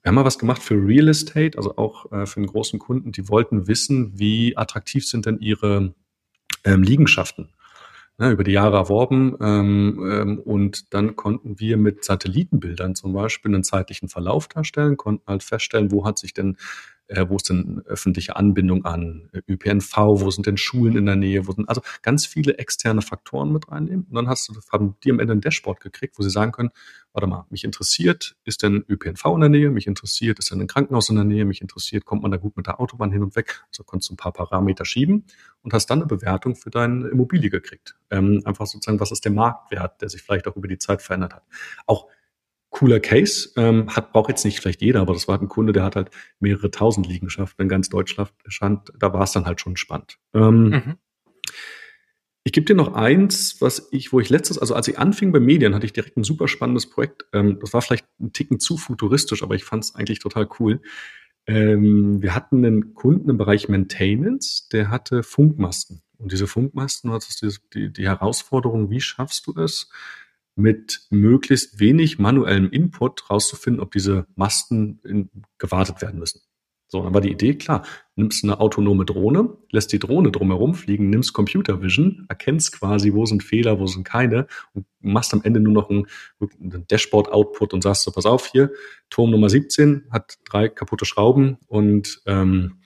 wir 0.01 0.09
haben 0.09 0.15
mal 0.15 0.25
was 0.25 0.39
gemacht 0.39 0.63
für 0.63 0.75
Real 0.75 1.09
Estate, 1.09 1.57
also 1.57 1.75
auch 1.77 2.11
äh, 2.11 2.25
für 2.25 2.37
einen 2.37 2.47
großen 2.47 2.79
Kunden, 2.79 3.11
die 3.11 3.27
wollten 3.27 3.67
wissen, 3.67 4.17
wie 4.17 4.55
attraktiv 4.55 5.05
sind 5.05 5.25
denn 5.25 5.39
ihre 5.39 5.93
ähm, 6.63 6.83
Liegenschaften. 6.83 7.49
Ja, 8.19 8.31
über 8.31 8.43
die 8.43 8.53
Jahre 8.53 8.77
erworben 8.77 9.37
ähm, 9.39 10.09
ähm, 10.11 10.39
und 10.39 10.91
dann 10.95 11.15
konnten 11.15 11.59
wir 11.59 11.77
mit 11.77 12.03
Satellitenbildern 12.03 12.95
zum 12.95 13.13
Beispiel 13.13 13.53
einen 13.53 13.63
zeitlichen 13.63 14.09
Verlauf 14.09 14.47
darstellen, 14.47 14.97
konnten 14.97 15.27
halt 15.27 15.43
feststellen, 15.43 15.91
wo 15.91 16.03
hat 16.03 16.17
sich 16.17 16.33
denn 16.33 16.57
äh, 17.07 17.25
wo 17.27 17.37
ist 17.37 17.49
denn 17.49 17.81
öffentliche 17.85 18.35
Anbindung 18.35 18.85
an 18.85 19.29
äh, 19.33 19.41
ÖPNV, 19.47 19.97
wo 19.97 20.29
sind 20.29 20.45
denn 20.45 20.57
Schulen 20.57 20.97
in 20.97 21.05
der 21.05 21.15
Nähe, 21.15 21.47
wo 21.47 21.51
sind 21.51 21.69
also 21.69 21.81
ganz 22.01 22.25
viele 22.25 22.57
externe 22.57 23.01
Faktoren 23.01 23.51
mit 23.51 23.71
reinnehmen. 23.71 24.05
Und 24.09 24.15
dann 24.15 24.27
hast 24.27 24.49
du, 24.49 24.53
haben 24.71 24.95
die 25.03 25.11
am 25.11 25.19
Ende 25.19 25.33
ein 25.33 25.41
Dashboard 25.41 25.79
gekriegt, 25.79 26.17
wo 26.17 26.23
sie 26.23 26.29
sagen 26.29 26.51
können, 26.51 26.69
warte 27.13 27.27
mal, 27.27 27.45
mich 27.49 27.63
interessiert, 27.63 28.35
ist 28.43 28.61
denn 28.61 28.85
ÖPNV 28.87 29.25
in 29.25 29.39
der 29.39 29.49
Nähe, 29.49 29.71
mich 29.71 29.87
interessiert, 29.87 30.39
ist 30.39 30.51
denn 30.51 30.61
ein 30.61 30.67
Krankenhaus 30.67 31.09
in 31.09 31.15
der 31.15 31.25
Nähe, 31.25 31.45
mich 31.45 31.61
interessiert, 31.61 32.05
kommt 32.05 32.21
man 32.21 32.31
da 32.31 32.37
gut 32.37 32.55
mit 32.57 32.67
der 32.67 32.79
Autobahn 32.79 33.11
hin 33.11 33.23
und 33.23 33.35
weg. 33.35 33.63
Also 33.69 33.83
konntest 33.83 34.09
du 34.09 34.13
ein 34.13 34.17
paar 34.17 34.33
Parameter 34.33 34.85
schieben 34.85 35.25
und 35.63 35.73
hast 35.73 35.87
dann 35.87 35.99
eine 35.99 36.07
Bewertung 36.07 36.55
für 36.55 36.69
deine 36.69 37.07
Immobilie 37.07 37.49
gekriegt. 37.49 37.95
Ähm, 38.11 38.41
einfach 38.45 38.67
sozusagen, 38.67 38.99
was 38.99 39.11
ist 39.11 39.25
der 39.25 39.31
Marktwert, 39.31 40.01
der 40.01 40.09
sich 40.09 40.21
vielleicht 40.21 40.47
auch 40.47 40.55
über 40.55 40.67
die 40.67 40.77
Zeit 40.77 41.01
verändert 41.01 41.33
hat. 41.33 41.43
Auch 41.85 42.07
cooler 42.77 42.99
Case. 42.99 43.49
Ähm, 43.55 43.89
hat 43.95 44.13
braucht 44.13 44.29
jetzt 44.29 44.45
nicht 44.45 44.59
vielleicht 44.59 44.81
jeder, 44.81 45.01
aber 45.01 45.13
das 45.13 45.27
war 45.27 45.41
ein 45.41 45.47
Kunde, 45.47 45.73
der 45.73 45.83
hat 45.83 45.95
halt 45.95 46.11
mehrere 46.39 46.69
tausend 46.69 47.07
Liegenschaften 47.07 47.63
in 47.63 47.69
ganz 47.69 47.89
Deutschland. 47.89 48.31
Da 48.99 49.13
war 49.13 49.23
es 49.23 49.31
dann 49.31 49.45
halt 49.45 49.59
schon 49.59 49.77
spannend. 49.77 50.19
Ähm, 50.35 50.69
mhm. 50.69 50.95
Ich 52.43 52.53
gebe 52.53 52.65
dir 52.65 52.75
noch 52.75 52.93
eins, 52.93 53.59
was 53.61 53.89
ich, 53.91 54.13
wo 54.13 54.19
ich 54.19 54.29
letztes, 54.29 54.59
also 54.59 54.75
als 54.75 54.87
ich 54.87 54.99
anfing 54.99 55.31
bei 55.31 55.39
Medien, 55.39 55.73
hatte 55.73 55.87
ich 55.87 55.93
direkt 55.93 56.17
ein 56.17 56.23
super 56.23 56.47
spannendes 56.47 56.87
Projekt. 56.87 57.25
Ähm, 57.33 57.59
das 57.59 57.73
war 57.73 57.81
vielleicht 57.81 58.05
ein 58.19 58.31
Ticken 58.31 58.59
zu 58.59 58.77
futuristisch, 58.77 59.41
aber 59.41 59.55
ich 59.55 59.63
fand 59.63 59.83
es 59.83 59.95
eigentlich 59.95 60.19
total 60.19 60.47
cool. 60.59 60.79
Ähm, 61.47 62.21
wir 62.21 62.35
hatten 62.35 62.63
einen 62.63 62.93
Kunden 62.93 63.31
im 63.31 63.37
Bereich 63.37 63.69
Maintenance, 63.69 64.69
der 64.69 64.91
hatte 64.91 65.23
Funkmasten. 65.23 66.03
Und 66.19 66.31
diese 66.31 66.45
Funkmasten, 66.45 67.09
das 67.09 67.41
ist 67.41 67.61
die, 67.73 67.91
die 67.91 68.05
Herausforderung, 68.05 68.91
wie 68.91 69.01
schaffst 69.01 69.47
du 69.47 69.59
es, 69.59 69.89
mit 70.57 71.07
möglichst 71.09 71.79
wenig 71.79 72.19
manuellem 72.19 72.69
Input 72.71 73.29
rauszufinden, 73.29 73.81
ob 73.81 73.91
diese 73.91 74.25
Masten 74.35 74.99
in, 75.03 75.29
gewartet 75.57 76.01
werden 76.01 76.19
müssen. 76.19 76.41
So, 76.89 77.03
dann 77.03 77.13
war 77.13 77.21
die 77.21 77.31
Idee 77.31 77.55
klar. 77.55 77.85
Nimmst 78.15 78.43
eine 78.43 78.59
autonome 78.61 79.03
Drohne, 79.03 79.57
lässt 79.71 79.91
die 79.91 79.99
Drohne 79.99 80.31
drumherum 80.31 80.73
fliegen, 80.73 81.09
nimmst 81.09 81.33
Computer 81.33 81.81
Vision, 81.81 82.25
erkennst 82.29 82.71
quasi, 82.71 83.13
wo 83.13 83.25
sind 83.25 83.43
Fehler, 83.43 83.79
wo 83.79 83.87
sind 83.87 84.05
keine 84.05 84.47
und 84.73 84.85
machst 85.01 85.33
am 85.33 85.43
Ende 85.43 85.59
nur 85.59 85.73
noch 85.73 85.89
einen, 85.89 86.07
einen 86.39 86.87
Dashboard-Output 86.87 87.73
und 87.73 87.83
sagst 87.83 88.03
so, 88.03 88.11
pass 88.11 88.25
auf 88.25 88.47
hier, 88.47 88.71
Turm 89.09 89.31
Nummer 89.31 89.49
17 89.49 90.05
hat 90.11 90.37
drei 90.45 90.69
kaputte 90.69 91.05
Schrauben 91.05 91.57
und 91.67 92.21
ähm, 92.25 92.79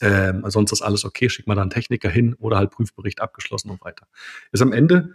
äh, 0.00 0.32
sonst 0.46 0.72
ist 0.72 0.82
alles 0.82 1.04
okay, 1.04 1.28
schick 1.28 1.46
mal 1.46 1.54
da 1.54 1.62
einen 1.62 1.70
Techniker 1.70 2.10
hin 2.10 2.34
oder 2.34 2.56
halt 2.58 2.72
Prüfbericht 2.72 3.20
abgeschlossen 3.20 3.70
und 3.70 3.80
weiter. 3.82 4.08
Ist 4.50 4.62
am 4.62 4.72
Ende 4.72 5.14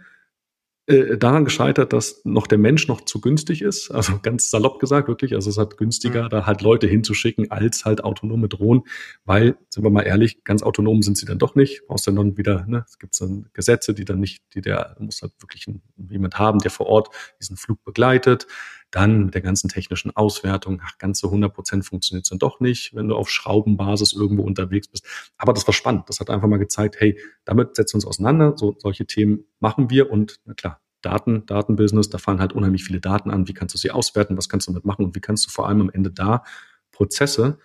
äh, 0.90 1.16
daran 1.16 1.44
gescheitert, 1.44 1.92
dass 1.92 2.20
noch 2.24 2.48
der 2.48 2.58
Mensch 2.58 2.88
noch 2.88 3.02
zu 3.02 3.20
günstig 3.20 3.62
ist. 3.62 3.90
Also 3.90 4.18
ganz 4.22 4.50
salopp 4.50 4.80
gesagt, 4.80 5.08
wirklich. 5.08 5.34
Also 5.34 5.48
es 5.48 5.56
hat 5.56 5.76
günstiger, 5.76 6.24
mhm. 6.24 6.28
da 6.30 6.46
halt 6.46 6.62
Leute 6.62 6.86
hinzuschicken, 6.88 7.50
als 7.50 7.84
halt 7.84 8.02
autonome 8.02 8.48
Drohnen, 8.48 8.82
weil, 9.24 9.56
sind 9.68 9.84
wir 9.84 9.90
mal 9.90 10.02
ehrlich, 10.02 10.42
ganz 10.42 10.62
autonom 10.62 11.02
sind 11.02 11.16
sie 11.16 11.26
dann 11.26 11.38
doch 11.38 11.54
nicht. 11.54 11.86
Brauchst 11.86 12.06
dann 12.06 12.16
dann 12.16 12.36
wieder, 12.36 12.66
ne, 12.66 12.84
es 12.88 12.98
gibt 12.98 13.18
dann 13.20 13.48
Gesetze, 13.52 13.94
die 13.94 14.04
dann 14.04 14.18
nicht, 14.18 14.42
die 14.54 14.62
der 14.62 14.96
muss 14.98 15.22
halt 15.22 15.32
wirklich 15.40 15.66
jemand 16.08 16.38
haben, 16.38 16.58
der 16.58 16.70
vor 16.72 16.86
Ort 16.86 17.08
diesen 17.40 17.56
Flug 17.56 17.84
begleitet. 17.84 18.46
Dann 18.90 19.26
mit 19.26 19.34
der 19.34 19.40
ganzen 19.40 19.68
technischen 19.68 20.14
Auswertung, 20.16 20.80
ach, 20.84 20.98
ganz 20.98 21.20
so 21.20 21.28
100 21.28 21.54
Prozent 21.54 21.84
funktioniert 21.84 22.24
es 22.24 22.30
dann 22.30 22.40
doch 22.40 22.58
nicht, 22.58 22.94
wenn 22.94 23.08
du 23.08 23.14
auf 23.14 23.30
Schraubenbasis 23.30 24.12
irgendwo 24.12 24.42
unterwegs 24.42 24.88
bist. 24.88 25.06
Aber 25.36 25.52
das 25.52 25.66
war 25.66 25.74
spannend. 25.74 26.08
Das 26.08 26.18
hat 26.18 26.28
einfach 26.28 26.48
mal 26.48 26.58
gezeigt, 26.58 26.96
hey, 26.98 27.18
damit 27.44 27.76
setzen 27.76 27.94
wir 27.94 27.96
uns 27.98 28.06
auseinander. 28.06 28.54
So, 28.56 28.74
solche 28.78 29.06
Themen 29.06 29.44
machen 29.60 29.90
wir 29.90 30.10
und 30.10 30.40
na 30.44 30.54
klar, 30.54 30.80
Daten, 31.02 31.46
Datenbusiness, 31.46 32.10
da 32.10 32.18
fallen 32.18 32.40
halt 32.40 32.52
unheimlich 32.52 32.84
viele 32.84 33.00
Daten 33.00 33.30
an. 33.30 33.48
Wie 33.48 33.54
kannst 33.54 33.74
du 33.74 33.78
sie 33.78 33.90
auswerten? 33.90 34.36
Was 34.36 34.48
kannst 34.48 34.68
du 34.68 34.72
damit 34.72 34.84
machen? 34.84 35.04
Und 35.04 35.14
wie 35.14 35.20
kannst 35.20 35.46
du 35.46 35.50
vor 35.50 35.68
allem 35.68 35.80
am 35.80 35.90
Ende 35.90 36.10
da 36.10 36.44
Prozesse 36.92 37.58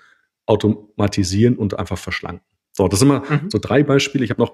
automatisieren 0.46 1.58
und 1.58 1.78
einfach 1.78 1.98
verschlanken? 1.98 2.46
So, 2.72 2.88
das 2.88 3.00
sind 3.00 3.08
mal 3.08 3.22
mhm. 3.22 3.50
so 3.50 3.58
drei 3.58 3.84
Beispiele. 3.84 4.24
Ich 4.24 4.32
habe 4.32 4.42
noch, 4.42 4.54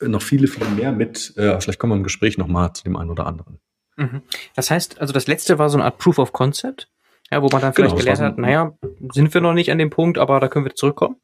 noch 0.00 0.22
viele, 0.22 0.46
viele 0.46 0.68
mehr 0.70 0.92
mit. 0.92 1.36
Äh, 1.36 1.60
vielleicht 1.60 1.78
kommen 1.78 1.92
wir 1.92 1.96
im 1.96 2.04
Gespräch 2.04 2.38
nochmal 2.38 2.72
zu 2.72 2.84
dem 2.84 2.96
einen 2.96 3.10
oder 3.10 3.26
anderen. 3.26 3.58
Mhm. 3.96 4.22
Das 4.54 4.70
heißt, 4.70 5.00
also 5.00 5.12
das 5.12 5.26
letzte 5.26 5.58
war 5.58 5.70
so 5.70 5.76
eine 5.76 5.84
Art 5.84 5.98
Proof 5.98 6.18
of 6.18 6.32
Concept, 6.32 6.88
ja, 7.30 7.42
wo 7.42 7.48
man 7.48 7.60
dann 7.60 7.72
vielleicht 7.72 7.96
genau, 7.96 8.04
gelernt 8.04 8.20
hat, 8.20 8.38
naja, 8.38 8.72
sind 9.12 9.34
wir 9.34 9.40
noch 9.40 9.54
nicht 9.54 9.70
an 9.70 9.78
dem 9.78 9.90
Punkt, 9.90 10.18
aber 10.18 10.38
da 10.38 10.48
können 10.48 10.64
wir 10.64 10.74
zurückkommen. 10.74 11.16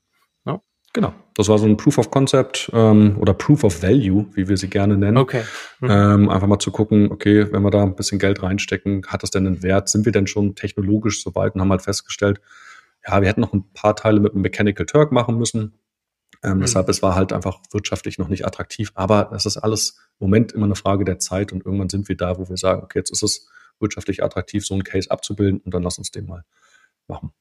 Ja. 0.44 0.60
Genau. 0.92 1.14
Das 1.34 1.48
war 1.48 1.58
so 1.58 1.66
ein 1.66 1.76
Proof 1.76 1.98
of 1.98 2.10
Concept 2.10 2.70
ähm, 2.74 3.16
oder 3.18 3.32
Proof 3.34 3.64
of 3.64 3.82
Value, 3.82 4.26
wie 4.34 4.48
wir 4.48 4.56
sie 4.56 4.68
gerne 4.68 4.96
nennen. 4.96 5.16
Okay. 5.16 5.42
Mhm. 5.80 5.90
Ähm, 5.90 6.28
einfach 6.28 6.46
mal 6.46 6.58
zu 6.58 6.70
gucken, 6.70 7.10
okay, 7.10 7.50
wenn 7.52 7.62
wir 7.62 7.70
da 7.70 7.82
ein 7.82 7.94
bisschen 7.94 8.18
Geld 8.18 8.42
reinstecken, 8.42 9.06
hat 9.06 9.22
das 9.22 9.30
denn 9.30 9.46
einen 9.46 9.62
Wert? 9.62 9.88
Sind 9.88 10.04
wir 10.04 10.12
denn 10.12 10.26
schon 10.26 10.54
technologisch 10.54 11.22
so 11.22 11.34
weit 11.34 11.54
und 11.54 11.60
haben 11.60 11.70
halt 11.70 11.82
festgestellt, 11.82 12.40
ja, 13.06 13.20
wir 13.20 13.28
hätten 13.28 13.40
noch 13.40 13.52
ein 13.52 13.64
paar 13.72 13.96
Teile 13.96 14.20
mit 14.20 14.32
einem 14.32 14.42
Mechanical 14.42 14.86
Turk 14.86 15.12
machen 15.12 15.36
müssen. 15.36 15.78
Ähm, 16.42 16.56
mhm. 16.56 16.60
Deshalb, 16.62 16.88
es 16.88 17.02
war 17.02 17.14
halt 17.14 17.32
einfach 17.32 17.60
wirtschaftlich 17.70 18.18
noch 18.18 18.28
nicht 18.28 18.46
attraktiv. 18.46 18.92
Aber 18.94 19.28
das 19.32 19.46
ist 19.46 19.56
alles 19.56 19.98
im 20.18 20.26
Moment 20.26 20.52
immer 20.52 20.66
eine 20.66 20.74
Frage 20.74 21.04
der 21.04 21.18
Zeit 21.18 21.52
und 21.52 21.64
irgendwann 21.64 21.88
sind 21.88 22.08
wir 22.08 22.16
da, 22.16 22.38
wo 22.38 22.48
wir 22.48 22.56
sagen, 22.56 22.82
okay, 22.82 22.98
jetzt 22.98 23.10
ist 23.10 23.22
es 23.22 23.48
wirtschaftlich 23.80 24.22
attraktiv, 24.22 24.64
so 24.66 24.74
einen 24.74 24.84
Case 24.84 25.10
abzubilden 25.10 25.60
und 25.60 25.74
dann 25.74 25.82
lass 25.82 25.98
uns 25.98 26.10
den 26.10 26.26
mal 26.26 26.44
machen. 27.08 27.32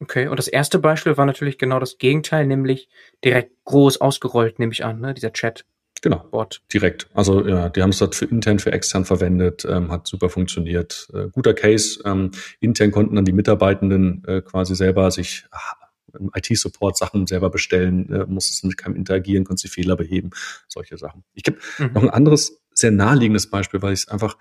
Okay, 0.00 0.26
und 0.26 0.38
das 0.38 0.48
erste 0.48 0.80
Beispiel 0.80 1.16
war 1.16 1.26
natürlich 1.26 1.58
genau 1.58 1.78
das 1.78 1.98
Gegenteil, 1.98 2.46
nämlich 2.46 2.88
direkt 3.24 3.52
groß 3.64 4.00
ausgerollt, 4.00 4.58
nehme 4.58 4.72
ich 4.72 4.84
an, 4.84 5.00
ne? 5.00 5.14
dieser 5.14 5.32
Chat. 5.32 5.64
Genau, 6.00 6.18
Bot. 6.32 6.60
direkt. 6.72 7.08
Also 7.14 7.46
ja, 7.46 7.68
die 7.68 7.80
haben 7.80 7.90
es 7.90 7.98
dort 7.98 8.16
für 8.16 8.24
intern, 8.24 8.58
für 8.58 8.72
extern 8.72 9.04
verwendet, 9.04 9.64
ähm, 9.64 9.92
hat 9.92 10.08
super 10.08 10.28
funktioniert. 10.28 11.08
Äh, 11.14 11.28
guter 11.28 11.54
Case. 11.54 12.02
Ähm, 12.04 12.32
intern 12.58 12.90
konnten 12.90 13.14
dann 13.14 13.24
die 13.24 13.32
Mitarbeitenden 13.32 14.24
äh, 14.26 14.42
quasi 14.42 14.74
selber 14.74 15.12
sich 15.12 15.46
IT-Support 16.34 16.96
Sachen 16.96 17.26
selber 17.26 17.50
bestellen, 17.50 18.08
äh, 18.12 18.26
musst 18.26 18.50
es 18.50 18.62
mit 18.62 18.76
keinem 18.76 18.96
interagieren, 18.96 19.44
kannst 19.44 19.64
die 19.64 19.68
Fehler 19.68 19.96
beheben, 19.96 20.30
solche 20.68 20.98
Sachen. 20.98 21.24
Ich 21.34 21.42
gebe 21.42 21.58
mhm. 21.78 21.92
noch 21.94 22.02
ein 22.02 22.10
anderes, 22.10 22.60
sehr 22.74 22.90
naheliegendes 22.90 23.50
Beispiel, 23.50 23.82
weil 23.82 23.92
ich 23.92 24.00
es 24.00 24.08
einfach 24.08 24.36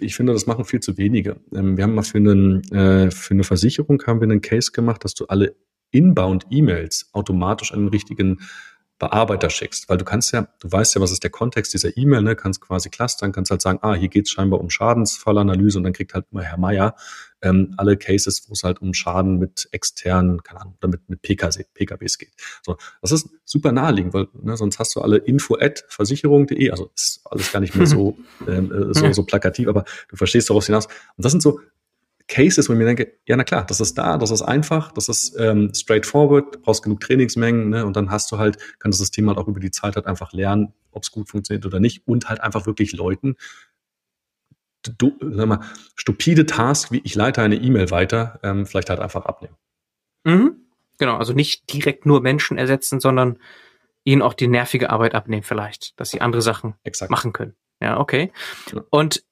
ich 0.00 0.14
finde, 0.14 0.32
das 0.32 0.46
machen 0.46 0.64
viel 0.64 0.78
zu 0.80 0.96
wenige. 0.98 1.40
Ähm, 1.52 1.76
wir 1.76 1.82
haben 1.84 1.94
mal 1.94 2.04
für, 2.04 2.18
einen, 2.18 2.62
äh, 2.72 3.10
für 3.10 3.34
eine 3.34 3.42
Versicherung 3.42 4.00
haben 4.06 4.20
wir 4.20 4.24
einen 4.24 4.40
Case 4.40 4.70
gemacht, 4.70 5.04
dass 5.04 5.14
du 5.14 5.26
alle 5.26 5.56
Inbound-E-Mails 5.90 7.10
automatisch 7.12 7.72
an 7.72 7.80
den 7.80 7.88
richtigen 7.88 8.40
Bearbeiter 8.98 9.50
schickst, 9.50 9.88
weil 9.88 9.98
du 9.98 10.04
kannst 10.04 10.32
ja, 10.32 10.46
du 10.60 10.70
weißt 10.70 10.94
ja, 10.94 11.00
was 11.00 11.10
ist 11.10 11.22
der 11.24 11.30
Kontext 11.30 11.74
dieser 11.74 11.96
E-Mail, 11.96 12.22
ne, 12.22 12.36
kannst 12.36 12.60
quasi 12.60 12.90
clustern, 12.90 13.32
kannst 13.32 13.50
halt 13.50 13.60
sagen, 13.60 13.80
ah, 13.82 13.94
hier 13.94 14.08
geht's 14.08 14.30
scheinbar 14.30 14.60
um 14.60 14.70
Schadensfallanalyse 14.70 15.78
und 15.78 15.84
dann 15.84 15.92
kriegt 15.92 16.14
halt 16.14 16.26
immer 16.30 16.42
Herr 16.42 16.58
Meier 16.58 16.94
ähm, 17.42 17.74
alle 17.76 17.96
Cases, 17.96 18.48
wo 18.48 18.52
es 18.52 18.62
halt 18.62 18.80
um 18.80 18.94
Schaden 18.94 19.38
mit 19.38 19.68
externen, 19.72 20.42
keine 20.42 20.60
Ahnung, 20.60 20.76
oder 20.80 20.88
mit, 20.88 21.08
mit 21.08 21.22
PKC, 21.22 21.66
PKWs 21.74 22.18
geht. 22.18 22.32
So, 22.62 22.76
das 23.02 23.12
ist 23.12 23.28
super 23.44 23.72
naheliegend, 23.72 24.14
weil 24.14 24.28
ne, 24.32 24.56
sonst 24.56 24.78
hast 24.78 24.94
du 24.96 25.00
alle 25.00 25.18
info 25.18 25.56
at 25.58 25.84
versicherung.de, 25.88 26.70
also 26.70 26.90
ist 26.94 27.20
alles 27.24 27.52
gar 27.52 27.60
nicht 27.60 27.74
mehr 27.74 27.86
so, 27.86 28.16
ähm, 28.48 28.72
äh, 28.72 28.94
so, 28.94 29.12
so 29.12 29.24
plakativ, 29.24 29.68
aber 29.68 29.84
du 30.08 30.16
verstehst 30.16 30.48
daraus 30.50 30.66
hinaus. 30.66 30.86
Und 30.86 31.24
das 31.24 31.32
sind 31.32 31.42
so 31.42 31.60
Cases, 32.26 32.68
wo 32.68 32.72
ich 32.72 32.78
mir 32.78 32.86
denke, 32.86 33.18
ja, 33.26 33.36
na 33.36 33.44
klar, 33.44 33.66
das 33.66 33.80
ist 33.80 33.98
da, 33.98 34.16
das 34.16 34.30
ist 34.30 34.42
einfach, 34.42 34.92
das 34.92 35.08
ist 35.08 35.36
ähm, 35.38 35.72
straightforward, 35.74 36.54
du 36.54 36.58
brauchst 36.60 36.82
genug 36.82 37.00
Trainingsmengen, 37.00 37.68
ne, 37.68 37.84
und 37.84 37.96
dann 37.96 38.10
hast 38.10 38.32
du 38.32 38.38
halt, 38.38 38.58
kann 38.78 38.90
das 38.90 38.98
System 38.98 39.28
halt 39.28 39.38
auch 39.38 39.48
über 39.48 39.60
die 39.60 39.70
Zeit 39.70 39.96
halt 39.96 40.06
einfach 40.06 40.32
lernen, 40.32 40.72
ob 40.90 41.02
es 41.02 41.10
gut 41.10 41.28
funktioniert 41.28 41.66
oder 41.66 41.80
nicht, 41.80 42.06
und 42.06 42.28
halt 42.28 42.40
einfach 42.40 42.66
wirklich 42.66 42.92
Leuten, 42.92 43.36
du, 44.98 45.16
sag 45.20 45.46
mal, 45.46 45.60
stupide 45.96 46.46
Task, 46.46 46.92
wie 46.92 47.00
ich 47.04 47.14
leite 47.14 47.42
eine 47.42 47.56
E-Mail 47.56 47.90
weiter, 47.90 48.40
ähm, 48.42 48.66
vielleicht 48.66 48.90
halt 48.90 49.00
einfach 49.00 49.26
abnehmen. 49.26 49.56
Mhm. 50.24 50.56
Genau, 50.98 51.16
also 51.16 51.32
nicht 51.32 51.72
direkt 51.72 52.06
nur 52.06 52.20
Menschen 52.20 52.56
ersetzen, 52.56 53.00
sondern 53.00 53.38
ihnen 54.04 54.22
auch 54.22 54.34
die 54.34 54.48
nervige 54.48 54.90
Arbeit 54.90 55.14
abnehmen 55.14 55.42
vielleicht, 55.42 55.98
dass 55.98 56.10
sie 56.10 56.20
andere 56.20 56.42
Sachen 56.42 56.74
Exakt. 56.84 57.10
machen 57.10 57.32
können. 57.32 57.54
Ja, 57.80 57.98
okay. 57.98 58.32
Ja. 58.72 58.82
Und 58.90 59.24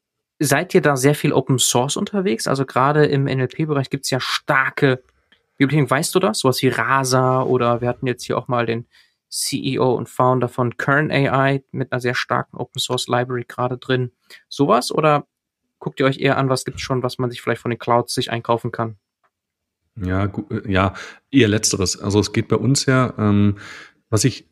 seid 0.42 0.74
ihr 0.74 0.80
da 0.80 0.96
sehr 0.96 1.14
viel 1.14 1.32
Open 1.32 1.58
Source 1.58 1.96
unterwegs? 1.96 2.46
Also 2.46 2.66
gerade 2.66 3.06
im 3.06 3.24
NLP-Bereich 3.24 3.90
gibt 3.90 4.04
es 4.04 4.10
ja 4.10 4.20
starke 4.20 5.02
Bibliotheken. 5.56 5.90
Weißt 5.90 6.14
du 6.14 6.18
das? 6.18 6.40
Sowas 6.40 6.62
wie 6.62 6.68
Rasa 6.68 7.42
oder 7.42 7.80
wir 7.80 7.88
hatten 7.88 8.06
jetzt 8.06 8.24
hier 8.24 8.36
auch 8.38 8.48
mal 8.48 8.66
den 8.66 8.86
CEO 9.28 9.94
und 9.94 10.08
Founder 10.08 10.48
von 10.48 10.76
Kern 10.76 11.10
AI 11.10 11.62
mit 11.70 11.92
einer 11.92 12.00
sehr 12.00 12.14
starken 12.14 12.56
Open 12.56 12.80
Source 12.80 13.08
Library 13.08 13.44
gerade 13.48 13.78
drin. 13.78 14.12
Sowas 14.48 14.92
oder 14.92 15.26
guckt 15.78 16.00
ihr 16.00 16.06
euch 16.06 16.18
eher 16.18 16.36
an, 16.36 16.48
was 16.48 16.64
gibt 16.64 16.76
es 16.76 16.82
schon, 16.82 17.02
was 17.02 17.18
man 17.18 17.30
sich 17.30 17.40
vielleicht 17.40 17.62
von 17.62 17.70
den 17.70 17.78
Clouds 17.78 18.14
sich 18.14 18.30
einkaufen 18.30 18.72
kann? 18.72 18.96
Ja, 19.96 20.30
ja, 20.66 20.94
eher 21.30 21.48
letzteres. 21.48 22.00
Also 22.00 22.20
es 22.20 22.32
geht 22.32 22.48
bei 22.48 22.56
uns 22.56 22.86
ja, 22.86 23.14
ähm, 23.18 23.58
was 24.10 24.24
ich 24.24 24.48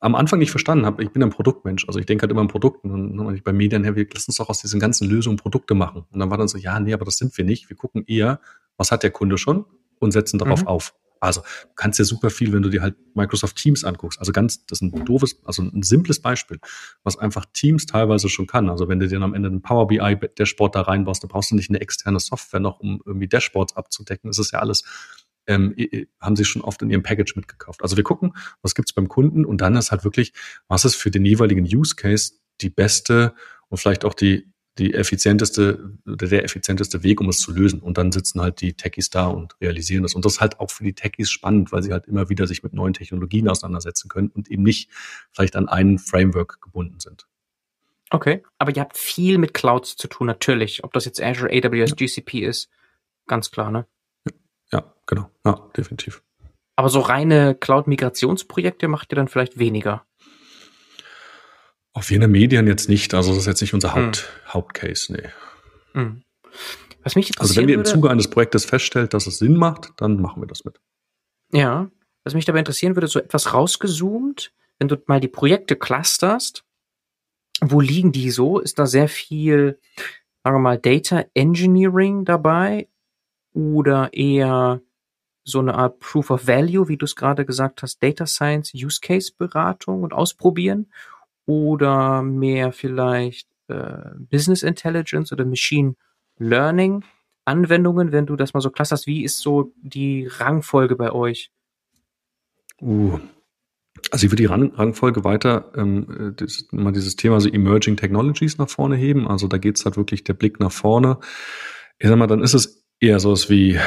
am 0.00 0.14
Anfang 0.14 0.38
nicht 0.38 0.50
verstanden 0.50 0.86
habe, 0.86 1.02
ich 1.02 1.10
bin 1.10 1.22
ein 1.22 1.30
Produktmensch, 1.30 1.86
also 1.86 1.98
ich 1.98 2.06
denke 2.06 2.22
halt 2.22 2.32
immer 2.32 2.40
an 2.40 2.48
Produkten 2.48 2.90
und 2.90 3.44
bei 3.44 3.52
Medien 3.52 3.84
her, 3.84 3.96
wir 3.96 4.06
lassen 4.12 4.30
uns 4.30 4.36
doch 4.36 4.48
aus 4.48 4.60
diesen 4.60 4.80
ganzen 4.80 5.08
Lösungen 5.08 5.36
Produkte 5.36 5.74
machen. 5.74 6.06
Und 6.10 6.18
dann 6.18 6.30
war 6.30 6.38
dann 6.38 6.48
so, 6.48 6.56
ja, 6.56 6.80
nee, 6.80 6.94
aber 6.94 7.04
das 7.04 7.18
sind 7.18 7.36
wir 7.36 7.44
nicht. 7.44 7.68
Wir 7.68 7.76
gucken 7.76 8.04
eher, 8.06 8.40
was 8.78 8.90
hat 8.90 9.02
der 9.02 9.10
Kunde 9.10 9.36
schon 9.36 9.66
und 9.98 10.12
setzen 10.12 10.38
darauf 10.38 10.62
mhm. 10.62 10.68
auf. 10.68 10.94
Also 11.20 11.42
du 11.42 11.74
kannst 11.76 11.98
ja 11.98 12.06
super 12.06 12.30
viel, 12.30 12.52
wenn 12.54 12.62
du 12.62 12.70
dir 12.70 12.80
halt 12.80 12.96
Microsoft 13.14 13.56
Teams 13.56 13.84
anguckst. 13.84 14.18
Also 14.18 14.32
ganz, 14.32 14.64
das 14.64 14.80
ist 14.80 14.82
ein 14.82 15.04
doofes, 15.04 15.38
also 15.44 15.62
ein 15.62 15.82
simples 15.82 16.22
Beispiel, 16.22 16.58
was 17.04 17.18
einfach 17.18 17.44
Teams 17.52 17.84
teilweise 17.84 18.30
schon 18.30 18.46
kann. 18.46 18.70
Also 18.70 18.88
wenn 18.88 18.98
du 19.00 19.06
dir 19.06 19.16
dann 19.16 19.24
am 19.24 19.34
Ende 19.34 19.50
ein 19.50 19.60
Power 19.60 19.86
BI 19.86 20.16
Dashboard 20.38 20.74
da 20.74 20.80
reinbaust, 20.80 21.22
dann 21.22 21.28
brauchst 21.28 21.50
du 21.50 21.56
nicht 21.56 21.68
eine 21.68 21.80
externe 21.82 22.20
Software 22.20 22.60
noch, 22.60 22.80
um 22.80 23.02
irgendwie 23.04 23.28
Dashboards 23.28 23.76
abzudecken. 23.76 24.30
Das 24.30 24.38
ist 24.38 24.52
ja 24.52 24.60
alles 24.60 24.82
ähm, 25.50 25.74
haben 26.20 26.36
sie 26.36 26.44
schon 26.44 26.62
oft 26.62 26.80
in 26.82 26.90
ihrem 26.90 27.02
Package 27.02 27.36
mitgekauft. 27.36 27.82
Also 27.82 27.96
wir 27.96 28.04
gucken, 28.04 28.34
was 28.62 28.74
gibt's 28.74 28.92
beim 28.92 29.08
Kunden 29.08 29.44
und 29.44 29.60
dann 29.60 29.76
ist 29.76 29.90
halt 29.90 30.04
wirklich, 30.04 30.32
was 30.68 30.84
ist 30.84 30.94
für 30.94 31.10
den 31.10 31.24
jeweiligen 31.24 31.64
Use 31.64 31.96
Case 31.96 32.34
die 32.60 32.70
beste 32.70 33.34
und 33.68 33.78
vielleicht 33.78 34.04
auch 34.04 34.14
die 34.14 34.50
die 34.78 34.94
effizienteste 34.94 35.98
der 36.06 36.44
effizienteste 36.44 37.02
Weg, 37.02 37.20
um 37.20 37.28
es 37.28 37.40
zu 37.40 37.52
lösen. 37.52 37.80
Und 37.80 37.98
dann 37.98 38.12
sitzen 38.12 38.40
halt 38.40 38.60
die 38.60 38.74
Techies 38.74 39.10
da 39.10 39.26
und 39.26 39.60
realisieren 39.60 40.04
das. 40.04 40.14
Und 40.14 40.24
das 40.24 40.34
ist 40.34 40.40
halt 40.40 40.60
auch 40.60 40.70
für 40.70 40.84
die 40.84 40.94
Techies 40.94 41.28
spannend, 41.28 41.72
weil 41.72 41.82
sie 41.82 41.92
halt 41.92 42.06
immer 42.06 42.28
wieder 42.28 42.46
sich 42.46 42.62
mit 42.62 42.72
neuen 42.72 42.94
Technologien 42.94 43.48
auseinandersetzen 43.48 44.08
können 44.08 44.28
und 44.28 44.50
eben 44.50 44.62
nicht 44.62 44.88
vielleicht 45.32 45.56
an 45.56 45.68
einen 45.68 45.98
Framework 45.98 46.62
gebunden 46.62 47.00
sind. 47.00 47.26
Okay, 48.10 48.42
aber 48.58 48.74
ihr 48.74 48.80
habt 48.80 48.96
viel 48.96 49.38
mit 49.38 49.54
Clouds 49.54 49.96
zu 49.96 50.08
tun, 50.08 50.26
natürlich. 50.26 50.82
Ob 50.82 50.92
das 50.92 51.04
jetzt 51.04 51.22
Azure, 51.22 51.50
AWS, 51.50 51.90
ja. 51.90 51.96
GCP 51.96 52.40
ist, 52.46 52.70
ganz 53.26 53.50
klar, 53.50 53.70
ne? 53.70 53.86
Genau. 55.10 55.28
Ja, 55.44 55.68
definitiv. 55.76 56.22
Aber 56.76 56.88
so 56.88 57.00
reine 57.00 57.56
Cloud-Migrationsprojekte 57.56 58.86
macht 58.86 59.12
ihr 59.12 59.16
dann 59.16 59.26
vielleicht 59.26 59.58
weniger? 59.58 60.06
Auf 61.92 62.12
jeden 62.12 62.30
Medien 62.30 62.68
jetzt 62.68 62.88
nicht. 62.88 63.12
Also 63.12 63.30
das 63.30 63.40
ist 63.40 63.46
jetzt 63.46 63.60
nicht 63.60 63.74
unser 63.74 63.92
hm. 63.94 64.06
Haupt, 64.06 64.16
hm. 64.18 64.54
Hauptcase, 64.54 65.12
nee. 65.12 65.28
Hm. 65.94 66.22
Was 67.02 67.16
mich 67.16 67.32
also 67.40 67.56
wenn 67.56 67.66
wir 67.66 67.74
im 67.74 67.84
Zuge 67.84 68.08
eines 68.08 68.30
Projektes 68.30 68.64
feststellt, 68.64 69.12
dass 69.12 69.26
es 69.26 69.38
Sinn 69.38 69.56
macht, 69.56 69.90
dann 69.96 70.20
machen 70.20 70.42
wir 70.42 70.46
das 70.46 70.64
mit. 70.64 70.80
Ja, 71.52 71.90
was 72.22 72.34
mich 72.34 72.44
dabei 72.44 72.60
interessieren 72.60 72.94
würde, 72.94 73.08
so 73.08 73.18
etwas 73.18 73.52
rausgezoomt, 73.52 74.52
wenn 74.78 74.86
du 74.86 74.96
mal 75.06 75.18
die 75.18 75.28
Projekte 75.28 75.74
clusterst, 75.74 76.64
wo 77.60 77.80
liegen 77.80 78.12
die 78.12 78.30
so? 78.30 78.60
Ist 78.60 78.78
da 78.78 78.86
sehr 78.86 79.08
viel, 79.08 79.80
sagen 80.44 80.56
wir 80.56 80.60
mal, 80.60 80.78
Data 80.78 81.24
Engineering 81.34 82.24
dabei 82.24 82.88
oder 83.52 84.12
eher 84.12 84.80
so 85.44 85.58
eine 85.58 85.74
Art 85.74 85.98
Proof 86.00 86.30
of 86.30 86.46
Value, 86.46 86.88
wie 86.88 86.96
du 86.96 87.04
es 87.04 87.16
gerade 87.16 87.44
gesagt 87.44 87.82
hast, 87.82 88.02
Data 88.02 88.26
Science, 88.26 88.72
Use 88.74 89.00
Case 89.00 89.32
Beratung 89.36 90.02
und 90.02 90.12
ausprobieren 90.12 90.90
oder 91.46 92.22
mehr 92.22 92.72
vielleicht 92.72 93.48
äh, 93.68 94.10
Business 94.18 94.62
Intelligence 94.62 95.32
oder 95.32 95.44
Machine 95.44 95.94
Learning 96.38 97.04
Anwendungen, 97.44 98.12
wenn 98.12 98.26
du 98.26 98.36
das 98.36 98.54
mal 98.54 98.60
so 98.60 98.70
clusterst, 98.70 99.06
wie 99.06 99.24
ist 99.24 99.38
so 99.38 99.72
die 99.82 100.26
Rangfolge 100.26 100.96
bei 100.96 101.10
euch? 101.10 101.50
Uh, 102.80 103.18
also 104.10 104.24
ich 104.24 104.32
würde 104.32 104.42
die 104.42 104.46
Rang 104.46 104.72
Rangfolge 104.74 105.24
weiter 105.24 105.72
ähm, 105.76 106.34
das, 106.36 106.68
mal 106.70 106.92
dieses 106.92 107.16
Thema 107.16 107.40
so 107.40 107.48
Emerging 107.48 107.96
Technologies 107.96 108.58
nach 108.58 108.68
vorne 108.68 108.96
heben. 108.96 109.28
Also 109.28 109.48
da 109.48 109.58
geht 109.58 109.78
es 109.78 109.84
halt 109.84 109.96
wirklich 109.96 110.24
der 110.24 110.34
Blick 110.34 110.60
nach 110.60 110.72
vorne. 110.72 111.18
Ich 111.98 112.08
sag 112.08 112.16
mal, 112.16 112.26
dann 112.26 112.42
ist 112.42 112.54
es 112.54 112.79
eher 113.00 113.18
sowas 113.18 113.50
wie 113.50 113.78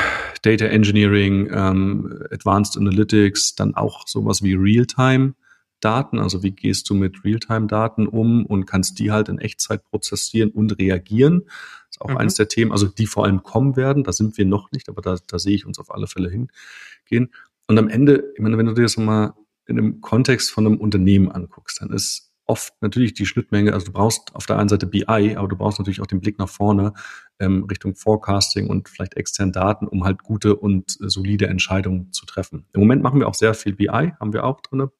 Data 0.41 0.65
Engineering, 0.65 1.49
ähm, 1.53 2.19
Advanced 2.31 2.77
Analytics, 2.77 3.55
dann 3.55 3.75
auch 3.75 4.07
sowas 4.07 4.43
wie 4.43 4.55
Realtime. 4.55 5.35
Daten, 5.79 6.19
also 6.19 6.43
wie 6.43 6.51
gehst 6.51 6.89
du 6.89 6.93
mit 6.93 7.25
Realtime-Daten 7.25 8.07
um 8.07 8.45
und 8.45 8.65
kannst 8.65 8.99
die 8.99 9.11
halt 9.11 9.27
in 9.27 9.37
Echtzeit 9.37 9.83
prozessieren 9.83 10.49
und 10.49 10.79
reagieren. 10.79 11.43
Das 11.43 11.97
ist 11.97 12.01
auch 12.01 12.09
mhm. 12.09 12.17
eines 12.17 12.35
der 12.35 12.47
Themen, 12.47 12.71
also 12.71 12.87
die 12.87 13.05
vor 13.05 13.25
allem 13.25 13.43
kommen 13.43 13.75
werden. 13.75 14.03
Da 14.03 14.13
sind 14.13 14.37
wir 14.37 14.45
noch 14.45 14.71
nicht, 14.71 14.87
aber 14.87 15.01
da, 15.01 15.17
da 15.27 15.39
sehe 15.39 15.55
ich 15.55 15.65
uns 15.65 15.79
auf 15.79 15.93
alle 15.93 16.07
Fälle 16.07 16.29
hingehen. 16.29 17.33
Und 17.67 17.77
am 17.77 17.89
Ende, 17.89 18.31
ich 18.33 18.41
meine, 18.41 18.57
wenn 18.57 18.67
du 18.67 18.73
dir 18.73 18.83
das 18.83 18.95
mal 18.95 19.33
in 19.65 19.77
einem 19.77 20.01
Kontext 20.01 20.51
von 20.51 20.65
einem 20.65 20.77
Unternehmen 20.77 21.29
anguckst, 21.29 21.81
dann 21.81 21.91
ist 21.91 22.32
oft 22.45 22.73
natürlich 22.81 23.13
die 23.13 23.25
Schnittmenge, 23.25 23.73
also 23.73 23.87
du 23.87 23.93
brauchst 23.93 24.35
auf 24.35 24.45
der 24.45 24.57
einen 24.57 24.69
Seite 24.69 24.85
BI, 24.85 25.35
aber 25.35 25.47
du 25.47 25.55
brauchst 25.55 25.79
natürlich 25.79 26.01
auch 26.01 26.07
den 26.07 26.19
Blick 26.19 26.39
nach 26.39 26.49
vorne 26.49 26.93
ähm, 27.39 27.63
Richtung 27.65 27.95
Forecasting 27.95 28.67
und 28.67 28.89
vielleicht 28.89 29.15
externen 29.15 29.53
Daten, 29.53 29.87
um 29.87 30.03
halt 30.03 30.23
gute 30.23 30.55
und 30.55 30.97
äh, 31.01 31.09
solide 31.09 31.47
Entscheidungen 31.47 32.11
zu 32.11 32.25
treffen. 32.25 32.65
Im 32.73 32.81
Moment 32.81 33.01
machen 33.01 33.19
wir 33.19 33.27
auch 33.27 33.33
sehr 33.33 33.53
viel 33.53 33.73
BI, 33.73 33.87
haben 33.87 34.33
wir 34.33 34.43
auch 34.43 34.61
drinne, 34.61 34.91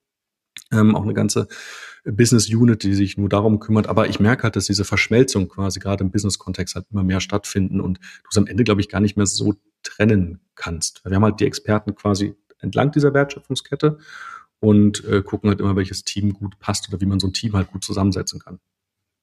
ähm, 0.72 0.96
auch 0.96 1.04
eine 1.04 1.14
ganze 1.14 1.48
Business 2.06 2.50
Unit, 2.50 2.84
die 2.84 2.94
sich 2.94 3.18
nur 3.18 3.30
darum 3.30 3.60
kümmert. 3.60 3.88
Aber 3.88 4.08
ich 4.08 4.20
merke 4.20 4.44
halt, 4.44 4.56
dass 4.56 4.66
diese 4.66 4.86
Verschmelzung 4.86 5.48
quasi 5.48 5.80
gerade 5.80 6.04
im 6.04 6.12
Business-Kontext 6.12 6.76
halt 6.76 6.86
immer 6.92 7.04
mehr 7.04 7.22
stattfinden 7.22 7.82
und 7.82 7.98
du 8.00 8.30
es 8.30 8.38
am 8.38 8.48
Ende, 8.48 8.64
glaube 8.64 8.82
ich, 8.82 8.90
gar 8.90 9.00
nicht 9.00 9.18
mehr 9.18 9.26
so 9.26 9.56
trennen 9.84 10.42
kannst. 10.56 11.04
Wir 11.06 11.16
haben 11.16 11.24
halt 11.24 11.40
die 11.40 11.46
Experten 11.46 11.96
quasi 11.96 12.36
entlang 12.60 12.92
dieser 12.92 13.14
Wertschöpfungskette 13.14 13.98
und 14.64 15.04
äh, 15.04 15.22
gucken 15.22 15.50
halt 15.50 15.60
immer, 15.60 15.76
welches 15.76 16.06
Team 16.06 16.32
gut 16.32 16.58
passt 16.58 16.88
oder 16.88 17.02
wie 17.02 17.06
man 17.06 17.20
so 17.20 17.28
ein 17.28 17.34
Team 17.34 17.52
halt 17.54 17.70
gut 17.70 17.84
zusammensetzen 17.84 18.40
kann. 18.40 18.60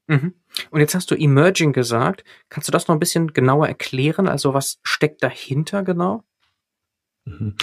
Mhm. 0.07 0.35
Und 0.71 0.81
jetzt 0.81 0.95
hast 0.95 1.11
du 1.11 1.15
Emerging 1.15 1.73
gesagt. 1.73 2.25
Kannst 2.51 2.69
du 2.69 2.73
das 2.73 2.89
noch 2.89 2.95
ein 2.95 2.99
bisschen 2.99 3.33
genauer 3.33 3.67
erklären? 3.67 4.29
Also 4.29 4.53
was 4.53 4.81
steckt 4.83 5.23
dahinter 5.23 5.83
genau? 5.83 6.25
Mhm. 7.25 7.55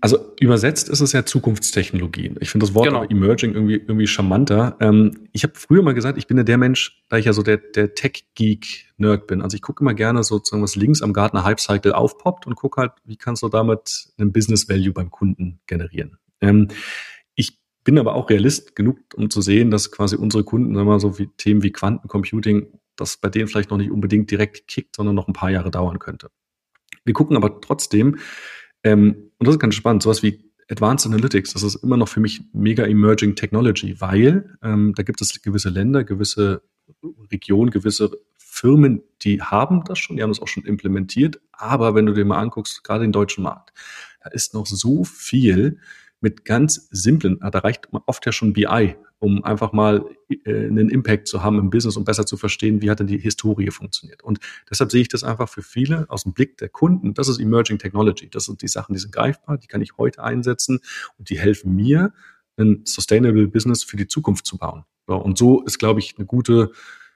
Also 0.00 0.34
übersetzt 0.40 0.88
ist 0.88 1.00
es 1.00 1.12
ja 1.12 1.24
Zukunftstechnologien. 1.24 2.36
Ich 2.40 2.50
finde 2.50 2.66
das 2.66 2.74
Wort 2.74 2.88
genau. 2.88 3.04
Emerging 3.04 3.54
irgendwie, 3.54 3.76
irgendwie 3.76 4.08
charmanter. 4.08 4.76
Ähm, 4.80 5.28
ich 5.32 5.44
habe 5.44 5.54
früher 5.54 5.82
mal 5.82 5.94
gesagt, 5.94 6.18
ich 6.18 6.26
bin 6.26 6.36
ja 6.36 6.42
der 6.42 6.58
Mensch, 6.58 7.04
da 7.08 7.16
ich 7.16 7.26
ja 7.26 7.32
so 7.32 7.42
der, 7.42 7.58
der 7.58 7.94
Tech-Geek-Nerd 7.94 9.28
bin. 9.28 9.40
Also 9.40 9.54
ich 9.54 9.62
gucke 9.62 9.84
immer 9.84 9.94
gerne 9.94 10.24
sozusagen, 10.24 10.64
was 10.64 10.74
links 10.74 11.00
am 11.00 11.12
Gartner 11.12 11.44
Hype-Cycle 11.44 11.92
aufpoppt 11.92 12.46
und 12.46 12.56
gucke 12.56 12.80
halt, 12.80 12.92
wie 13.04 13.16
kannst 13.16 13.44
du 13.44 13.48
damit 13.48 14.08
einen 14.18 14.32
Business-Value 14.32 14.92
beim 14.92 15.10
Kunden 15.12 15.60
generieren. 15.66 16.18
Ähm, 16.46 16.68
ich 17.34 17.58
bin 17.84 17.98
aber 17.98 18.14
auch 18.14 18.30
Realist 18.30 18.76
genug, 18.76 18.98
um 19.14 19.30
zu 19.30 19.40
sehen, 19.40 19.70
dass 19.70 19.90
quasi 19.90 20.16
unsere 20.16 20.44
Kunden, 20.44 20.74
sagen 20.74 20.86
wir 20.86 20.92
mal, 20.92 21.00
so 21.00 21.18
wie 21.18 21.28
Themen 21.36 21.62
wie 21.62 21.72
Quantencomputing, 21.72 22.68
das 22.96 23.16
bei 23.18 23.28
denen 23.28 23.48
vielleicht 23.48 23.70
noch 23.70 23.78
nicht 23.78 23.90
unbedingt 23.90 24.30
direkt 24.30 24.68
kickt, 24.68 24.96
sondern 24.96 25.14
noch 25.14 25.28
ein 25.28 25.34
paar 25.34 25.50
Jahre 25.50 25.70
dauern 25.70 25.98
könnte. 25.98 26.30
Wir 27.04 27.14
gucken 27.14 27.36
aber 27.36 27.60
trotzdem, 27.60 28.18
ähm, 28.82 29.30
und 29.38 29.46
das 29.46 29.54
ist 29.54 29.60
ganz 29.60 29.74
spannend, 29.74 30.02
sowas 30.02 30.22
wie 30.22 30.46
Advanced 30.68 31.06
Analytics, 31.06 31.52
das 31.52 31.62
ist 31.62 31.76
immer 31.76 31.96
noch 31.96 32.08
für 32.08 32.20
mich 32.20 32.42
mega 32.52 32.84
emerging 32.84 33.36
Technology, 33.36 34.00
weil 34.00 34.56
ähm, 34.62 34.94
da 34.96 35.02
gibt 35.04 35.20
es 35.20 35.40
gewisse 35.40 35.68
Länder, 35.68 36.02
gewisse 36.02 36.62
Regionen, 37.30 37.70
gewisse 37.70 38.10
Firmen, 38.36 39.02
die 39.22 39.42
haben 39.42 39.84
das 39.84 39.98
schon, 39.98 40.16
die 40.16 40.22
haben 40.22 40.30
das 40.30 40.40
auch 40.40 40.48
schon 40.48 40.64
implementiert. 40.64 41.40
Aber 41.52 41.94
wenn 41.94 42.06
du 42.06 42.14
dir 42.14 42.24
mal 42.24 42.38
anguckst, 42.38 42.82
gerade 42.82 43.04
den 43.04 43.12
deutschen 43.12 43.44
Markt, 43.44 43.72
da 44.22 44.30
ist 44.30 44.54
noch 44.54 44.66
so 44.66 45.04
viel 45.04 45.78
mit 46.20 46.44
ganz 46.44 46.88
simplen, 46.90 47.38
da 47.40 47.58
reicht 47.58 47.88
oft 48.06 48.24
ja 48.26 48.32
schon 48.32 48.52
BI, 48.52 48.96
um 49.18 49.44
einfach 49.44 49.72
mal 49.72 50.04
äh, 50.28 50.66
einen 50.66 50.88
Impact 50.88 51.28
zu 51.28 51.42
haben 51.42 51.58
im 51.58 51.70
Business 51.70 51.96
und 51.96 52.04
besser 52.04 52.26
zu 52.26 52.36
verstehen, 52.36 52.82
wie 52.82 52.90
hat 52.90 53.00
denn 53.00 53.06
die 53.06 53.18
Historie 53.18 53.70
funktioniert. 53.70 54.22
Und 54.22 54.38
deshalb 54.70 54.90
sehe 54.90 55.02
ich 55.02 55.08
das 55.08 55.24
einfach 55.24 55.48
für 55.48 55.62
viele 55.62 56.06
aus 56.08 56.24
dem 56.24 56.32
Blick 56.32 56.56
der 56.58 56.68
Kunden. 56.68 57.14
Das 57.14 57.28
ist 57.28 57.38
Emerging 57.38 57.78
Technology. 57.78 58.28
Das 58.28 58.46
sind 58.46 58.62
die 58.62 58.68
Sachen, 58.68 58.94
die 58.94 58.98
sind 58.98 59.12
greifbar, 59.12 59.58
die 59.58 59.66
kann 59.66 59.82
ich 59.82 59.96
heute 59.98 60.22
einsetzen 60.22 60.80
und 61.18 61.30
die 61.30 61.38
helfen 61.38 61.74
mir, 61.74 62.12
ein 62.58 62.82
Sustainable 62.86 63.48
Business 63.48 63.84
für 63.84 63.98
die 63.98 64.06
Zukunft 64.06 64.46
zu 64.46 64.56
bauen. 64.56 64.84
Und 65.06 65.38
so 65.38 65.62
ist, 65.62 65.78
glaube 65.78 66.00
ich, 66.00 66.16
eine 66.16 66.26
gute 66.26 66.72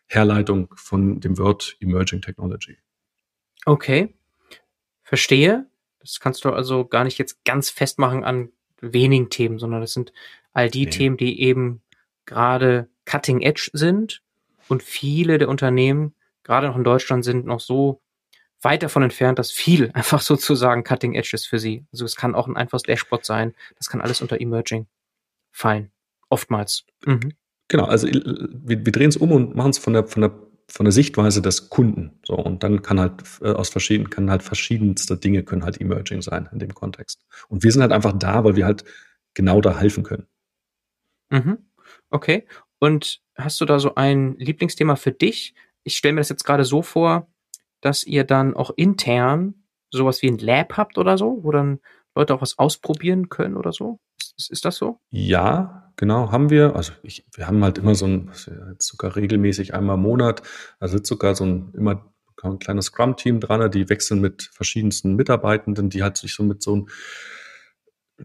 Herleitung 0.06 0.68
von 0.76 1.20
dem 1.20 1.38
Wort 1.38 1.76
Emerging 1.80 2.20
Technology. 2.20 2.76
Okay, 3.64 4.14
verstehe. 5.02 5.66
Das 6.00 6.20
kannst 6.20 6.44
du 6.44 6.50
also 6.50 6.86
gar 6.86 7.04
nicht 7.04 7.18
jetzt 7.18 7.44
ganz 7.44 7.70
festmachen 7.70 8.24
an 8.24 8.50
wenigen 8.80 9.30
Themen, 9.30 9.58
sondern 9.58 9.80
das 9.80 9.92
sind 9.92 10.12
all 10.52 10.70
die 10.70 10.84
nee. 10.84 10.90
Themen, 10.90 11.16
die 11.16 11.40
eben 11.40 11.82
gerade 12.26 12.88
cutting 13.04 13.40
edge 13.40 13.70
sind 13.72 14.22
und 14.68 14.82
viele 14.82 15.38
der 15.38 15.48
Unternehmen, 15.48 16.14
gerade 16.42 16.66
noch 16.68 16.76
in 16.76 16.84
Deutschland, 16.84 17.24
sind 17.24 17.46
noch 17.46 17.60
so 17.60 18.00
weit 18.62 18.82
davon 18.82 19.02
entfernt, 19.02 19.38
dass 19.38 19.50
viel 19.50 19.90
einfach 19.94 20.20
sozusagen 20.20 20.84
cutting 20.84 21.14
edge 21.14 21.30
ist 21.34 21.46
für 21.46 21.58
sie. 21.58 21.84
Also 21.92 22.04
es 22.04 22.16
kann 22.16 22.34
auch 22.34 22.46
ein 22.46 22.56
einfaches 22.56 22.82
Dashboard 22.82 23.24
sein, 23.24 23.54
das 23.76 23.88
kann 23.88 24.00
alles 24.00 24.20
unter 24.20 24.40
Emerging 24.40 24.86
fallen. 25.50 25.90
Oftmals. 26.28 26.84
Mhm. 27.04 27.32
Genau, 27.68 27.84
also 27.84 28.06
äh, 28.06 28.22
wir, 28.52 28.84
wir 28.84 28.92
drehen 28.92 29.08
es 29.08 29.16
um 29.16 29.32
und 29.32 29.54
machen 29.56 29.70
es 29.70 29.78
von 29.78 29.92
der, 29.92 30.06
von 30.06 30.22
der 30.22 30.32
von 30.70 30.84
der 30.84 30.92
Sichtweise 30.92 31.42
des 31.42 31.68
Kunden. 31.68 32.18
So, 32.24 32.34
und 32.34 32.62
dann 32.62 32.82
kann 32.82 33.00
halt 33.00 33.22
äh, 33.42 33.50
aus 33.50 33.70
verschiedenen, 33.70 34.10
kann 34.10 34.30
halt 34.30 34.42
verschiedenste 34.42 35.16
Dinge 35.16 35.42
können 35.42 35.64
halt 35.64 35.80
emerging 35.80 36.22
sein 36.22 36.48
in 36.52 36.58
dem 36.58 36.74
Kontext. 36.74 37.24
Und 37.48 37.62
wir 37.64 37.72
sind 37.72 37.82
halt 37.82 37.92
einfach 37.92 38.12
da, 38.16 38.44
weil 38.44 38.56
wir 38.56 38.64
halt 38.64 38.84
genau 39.34 39.60
da 39.60 39.78
helfen 39.78 40.04
können. 40.04 40.26
Mhm. 41.30 41.58
Okay. 42.10 42.46
Und 42.78 43.20
hast 43.36 43.60
du 43.60 43.64
da 43.64 43.78
so 43.78 43.94
ein 43.94 44.36
Lieblingsthema 44.38 44.96
für 44.96 45.12
dich? 45.12 45.54
Ich 45.82 45.96
stelle 45.96 46.14
mir 46.14 46.20
das 46.20 46.28
jetzt 46.28 46.44
gerade 46.44 46.64
so 46.64 46.82
vor, 46.82 47.28
dass 47.80 48.04
ihr 48.04 48.24
dann 48.24 48.54
auch 48.54 48.70
intern 48.76 49.54
sowas 49.90 50.22
wie 50.22 50.28
ein 50.28 50.38
Lab 50.38 50.76
habt 50.76 50.98
oder 50.98 51.18
so, 51.18 51.40
wo 51.42 51.50
dann 51.50 51.80
Leute 52.14 52.34
auch 52.34 52.42
was 52.42 52.58
ausprobieren 52.58 53.28
können 53.28 53.56
oder 53.56 53.72
so? 53.72 53.98
Ist, 54.36 54.50
ist 54.50 54.64
das 54.64 54.76
so? 54.76 55.00
Ja, 55.10 55.89
genau, 56.00 56.32
haben 56.32 56.48
wir. 56.48 56.74
Also 56.74 56.92
ich, 57.02 57.26
wir 57.34 57.46
haben 57.46 57.62
halt 57.62 57.76
immer 57.76 57.94
so 57.94 58.06
ein, 58.06 58.30
sogar 58.78 59.14
regelmäßig 59.16 59.74
einmal 59.74 59.96
im 59.96 60.02
Monat, 60.02 60.42
also 60.80 60.98
sogar 61.00 61.34
so 61.34 61.44
ein 61.44 61.72
immer 61.74 62.10
ein 62.42 62.58
kleines 62.58 62.86
Scrum-Team 62.86 63.38
dran, 63.38 63.70
die 63.70 63.90
wechseln 63.90 64.22
mit 64.22 64.48
verschiedensten 64.50 65.14
Mitarbeitenden, 65.14 65.90
die 65.90 66.02
halt 66.02 66.16
sich 66.16 66.34
so 66.34 66.42
mit 66.42 66.62
so 66.62 66.72
einem 66.72 66.88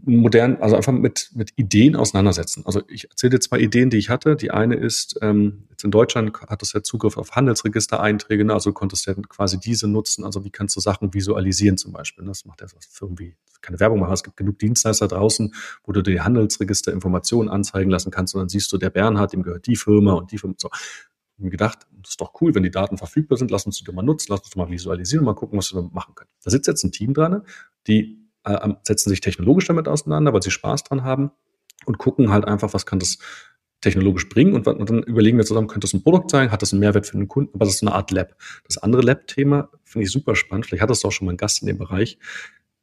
modern, 0.04 0.58
also 0.58 0.76
einfach 0.76 0.92
mit, 0.92 1.32
mit 1.34 1.54
Ideen 1.56 1.96
auseinandersetzen. 1.96 2.64
Also 2.66 2.82
ich 2.88 3.10
erzähle 3.10 3.32
dir 3.32 3.40
zwei 3.40 3.60
Ideen, 3.60 3.90
die 3.90 3.98
ich 3.98 4.10
hatte. 4.10 4.36
Die 4.36 4.52
eine 4.52 4.76
ist, 4.76 5.18
ähm, 5.22 5.64
jetzt 5.70 5.84
in 5.84 5.92
Deutschland 5.92 6.40
hat 6.42 6.62
es 6.62 6.74
ja 6.74 6.84
Zugriff 6.84 7.18
auf 7.18 7.32
Handelsregistereinträge, 7.32 8.46
ne? 8.46 8.54
also 8.54 8.74
konntest 8.74 9.08
du 9.08 9.12
ja 9.12 9.18
quasi 9.30 9.60
diese 9.60 9.88
nutzen. 9.88 10.24
Also 10.24 10.44
wie 10.44 10.50
kannst 10.50 10.76
du 10.76 10.80
Sachen 10.80 11.14
visualisieren 11.14 11.78
zum 11.78 11.94
Beispiel? 11.94 12.24
Ne? 12.24 12.32
Das 12.32 12.46
macht 12.46 12.62
ja 12.62 12.68
irgendwie 13.02 13.36
keine 13.62 13.80
Werbung 13.80 14.00
machen. 14.00 14.14
Es 14.14 14.24
gibt 14.24 14.38
genug 14.38 14.60
Dienstleister 14.60 15.08
draußen, 15.08 15.54
wo 15.84 15.92
du 15.92 16.02
dir 16.02 16.24
Handelsregisterinformationen 16.24 17.52
anzeigen 17.52 17.90
lassen 17.90 18.12
kannst 18.12 18.36
und 18.36 18.42
dann 18.42 18.50
siehst 18.50 18.72
du, 18.72 18.78
der 18.78 18.90
Bernhard, 18.90 19.34
dem 19.34 19.44
gehört 19.44 19.68
die 19.68 19.76
Firma 19.76 20.14
und 20.14 20.32
die 20.32 20.38
Firma. 20.38 20.56
So. 20.58 20.70
Ich 21.38 21.44
mir 21.44 21.50
gedacht, 21.50 21.80
das 22.02 22.12
ist 22.12 22.22
doch 22.22 22.34
cool, 22.40 22.56
wenn 22.56 22.64
die 22.64 22.72
Daten 22.72 22.98
verfügbar 22.98 23.38
sind, 23.38 23.52
lass 23.52 23.66
uns 23.66 23.84
die 23.84 23.92
mal 23.92 24.04
nutzen, 24.04 24.28
lass 24.30 24.42
uns 24.42 24.56
mal 24.56 24.70
visualisieren 24.70 25.20
und 25.20 25.34
mal 25.34 25.38
gucken, 25.38 25.58
was 25.58 25.74
wir 25.74 25.82
machen 25.82 26.16
können. 26.16 26.30
Da 26.44 26.52
sitzt 26.52 26.68
jetzt 26.68 26.84
ein 26.84 26.94
Team 26.94 27.14
dran, 27.14 27.42
die 27.88 28.25
äh, 28.46 28.74
setzen 28.84 29.10
sich 29.10 29.22
technologisch 29.22 29.68
damit 29.68 29.88
auseinander, 29.88 30.34
weil 30.34 30.42
sie 30.42 30.52
Spaß 30.52 30.84
dran 30.84 31.04
haben 31.04 31.32
und 31.86 31.98
gucken 31.98 32.32
halt 32.32 32.46
einfach, 32.46 32.74
was 32.74 32.86
kann 32.86 33.00
das 33.00 33.20
technologisch 33.82 34.30
bringen 34.30 34.54
und, 34.54 34.66
dann 34.66 35.04
überlegen 35.04 35.38
wir 35.38 35.46
zusammen, 35.46 35.68
könnte 35.68 35.86
das 35.86 35.94
ein 35.94 36.02
Produkt 36.02 36.32
sein, 36.32 36.52
hat 36.52 36.62
das 36.62 36.74
einen 36.74 36.80
Mehrwert 36.80 37.06
für 37.06 37.18
den 37.18 37.28
Kunden, 37.28 37.52
aber 37.54 37.66
das 37.66 37.76
ist 37.76 37.84
eine 37.84 37.94
Art 37.94 38.10
Lab. 38.12 38.36
Das 38.66 38.78
andere 38.78 39.04
Lab-Thema 39.04 39.70
finde 39.84 40.06
ich 40.06 40.12
super 40.12 40.36
spannend, 40.36 40.66
vielleicht 40.66 40.82
hat 40.82 40.90
das 40.90 41.06
auch 41.06 41.12
schon 41.12 41.28
mal 41.28 41.34
ein 41.34 41.38
Gast 41.38 41.62
in 41.62 41.68
dem 41.68 41.78
Bereich. 41.78 42.18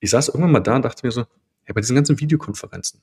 Ich 0.00 0.10
saß 0.10 0.28
irgendwann 0.28 0.52
mal 0.52 0.60
da 0.60 0.76
und 0.76 0.84
dachte 0.84 1.04
mir 1.04 1.10
so, 1.10 1.22
ja, 1.66 1.74
bei 1.74 1.80
diesen 1.80 1.96
ganzen 1.96 2.20
Videokonferenzen, 2.20 3.00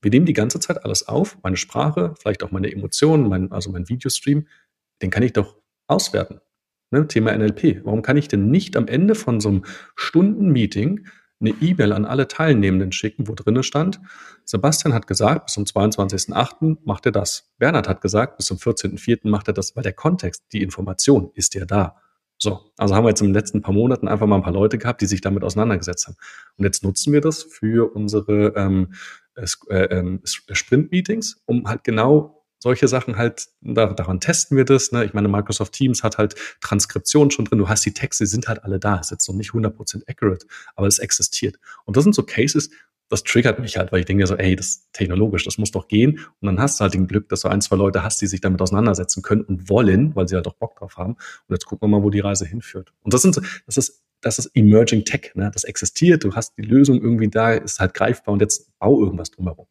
wir 0.00 0.10
nehmen 0.10 0.26
die 0.26 0.32
ganze 0.32 0.60
Zeit 0.60 0.84
alles 0.84 1.08
auf, 1.08 1.38
meine 1.42 1.56
Sprache, 1.56 2.14
vielleicht 2.18 2.42
auch 2.42 2.50
meine 2.50 2.70
Emotionen, 2.70 3.28
mein, 3.28 3.52
also 3.52 3.70
mein 3.70 3.88
Videostream, 3.88 4.46
den 5.02 5.10
kann 5.10 5.22
ich 5.22 5.32
doch 5.32 5.56
auswerten. 5.86 6.40
Ne? 6.90 7.08
Thema 7.08 7.36
NLP. 7.36 7.84
Warum 7.84 8.02
kann 8.02 8.16
ich 8.16 8.28
denn 8.28 8.50
nicht 8.50 8.76
am 8.76 8.86
Ende 8.86 9.14
von 9.14 9.40
so 9.40 9.48
einem 9.48 9.64
Stunden-Meeting 9.96 11.06
eine 11.40 11.50
E-Mail 11.60 11.92
an 11.92 12.04
alle 12.04 12.28
Teilnehmenden 12.28 12.92
schicken, 12.92 13.28
wo 13.28 13.34
drinnen 13.34 13.62
stand, 13.62 14.00
Sebastian 14.44 14.94
hat 14.94 15.06
gesagt, 15.06 15.46
bis 15.46 15.54
zum 15.54 15.64
22.08. 15.64 16.78
macht 16.84 17.06
er 17.06 17.12
das. 17.12 17.52
Bernhard 17.58 17.88
hat 17.88 18.00
gesagt, 18.00 18.36
bis 18.36 18.46
zum 18.46 18.58
14.04. 18.58 19.28
macht 19.28 19.48
er 19.48 19.54
das, 19.54 19.74
weil 19.76 19.82
der 19.82 19.92
Kontext, 19.92 20.44
die 20.52 20.62
Information 20.62 21.30
ist 21.34 21.54
ja 21.54 21.64
da. 21.64 21.96
So, 22.38 22.60
also 22.76 22.94
haben 22.94 23.04
wir 23.04 23.10
jetzt 23.10 23.20
in 23.20 23.28
den 23.28 23.34
letzten 23.34 23.62
paar 23.62 23.74
Monaten 23.74 24.08
einfach 24.08 24.26
mal 24.26 24.36
ein 24.36 24.42
paar 24.42 24.52
Leute 24.52 24.76
gehabt, 24.76 25.00
die 25.00 25.06
sich 25.06 25.20
damit 25.20 25.44
auseinandergesetzt 25.44 26.06
haben. 26.06 26.16
Und 26.56 26.64
jetzt 26.64 26.82
nutzen 26.82 27.12
wir 27.12 27.20
das 27.20 27.42
für 27.42 27.94
unsere 27.94 28.54
ähm, 28.56 28.92
äh, 29.36 29.44
äh, 29.76 30.18
Sprint-Meetings, 30.24 31.42
um 31.46 31.66
halt 31.68 31.84
genau 31.84 32.43
solche 32.64 32.88
Sachen 32.88 33.18
halt, 33.18 33.48
da, 33.60 33.92
daran 33.92 34.20
testen 34.20 34.56
wir 34.56 34.64
das. 34.64 34.90
Ne? 34.90 35.04
Ich 35.04 35.12
meine, 35.12 35.28
Microsoft 35.28 35.74
Teams 35.74 36.02
hat 36.02 36.16
halt 36.16 36.34
Transkription 36.62 37.30
schon 37.30 37.44
drin. 37.44 37.58
Du 37.58 37.68
hast 37.68 37.84
die 37.84 37.92
Texte, 37.92 38.24
die 38.24 38.28
sind 38.28 38.48
halt 38.48 38.64
alle 38.64 38.78
da. 38.78 38.96
Ist 38.96 39.10
jetzt 39.10 39.28
noch 39.28 39.36
nicht 39.36 39.50
100% 39.50 40.08
accurate, 40.08 40.46
aber 40.74 40.86
es 40.86 40.98
existiert. 40.98 41.58
Und 41.84 41.98
das 41.98 42.04
sind 42.04 42.14
so 42.14 42.22
Cases, 42.22 42.70
das 43.10 43.22
triggert 43.22 43.58
mich 43.58 43.76
halt, 43.76 43.92
weil 43.92 44.00
ich 44.00 44.06
denke 44.06 44.26
so, 44.26 44.34
ey, 44.34 44.56
das 44.56 44.68
ist 44.68 44.92
technologisch, 44.94 45.44
das 45.44 45.58
muss 45.58 45.72
doch 45.72 45.88
gehen. 45.88 46.20
Und 46.40 46.46
dann 46.46 46.58
hast 46.58 46.80
du 46.80 46.84
halt 46.84 46.94
den 46.94 47.06
Glück, 47.06 47.28
dass 47.28 47.42
du 47.42 47.48
ein, 47.48 47.60
zwei 47.60 47.76
Leute 47.76 48.02
hast, 48.02 48.22
die 48.22 48.26
sich 48.26 48.40
damit 48.40 48.62
auseinandersetzen 48.62 49.22
können 49.22 49.42
und 49.42 49.68
wollen, 49.68 50.16
weil 50.16 50.26
sie 50.26 50.34
halt 50.34 50.46
auch 50.46 50.54
Bock 50.54 50.76
drauf 50.76 50.96
haben. 50.96 51.12
Und 51.12 51.54
jetzt 51.54 51.66
gucken 51.66 51.90
wir 51.90 51.98
mal, 51.98 52.02
wo 52.02 52.08
die 52.08 52.20
Reise 52.20 52.46
hinführt. 52.46 52.94
Und 53.02 53.12
das 53.12 53.20
sind, 53.20 53.38
das 53.66 53.76
ist, 53.76 54.02
das 54.22 54.38
ist 54.38 54.46
Emerging 54.54 55.04
Tech, 55.04 55.32
ne? 55.34 55.50
Das 55.52 55.64
existiert, 55.64 56.24
du 56.24 56.34
hast 56.34 56.56
die 56.56 56.62
Lösung 56.62 57.02
irgendwie 57.02 57.28
da, 57.28 57.52
ist 57.52 57.78
halt 57.78 57.92
greifbar 57.92 58.32
und 58.32 58.40
jetzt 58.40 58.70
bau 58.78 58.98
irgendwas 58.98 59.30
drumherum. 59.30 59.66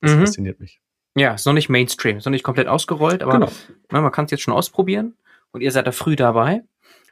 Das 0.00 0.14
mhm. 0.14 0.20
fasziniert 0.20 0.58
mich. 0.58 0.80
Ja, 1.18 1.34
ist 1.34 1.46
noch 1.46 1.52
nicht 1.52 1.68
Mainstream, 1.68 2.18
ist 2.18 2.24
noch 2.24 2.30
nicht 2.30 2.44
komplett 2.44 2.68
ausgerollt, 2.68 3.22
aber 3.22 3.32
genau. 3.32 3.50
na, 3.90 4.00
man 4.00 4.12
kann 4.12 4.26
es 4.26 4.30
jetzt 4.30 4.42
schon 4.42 4.54
ausprobieren 4.54 5.16
und 5.50 5.60
ihr 5.60 5.72
seid 5.72 5.86
da 5.86 5.92
früh 5.92 6.16
dabei. 6.16 6.62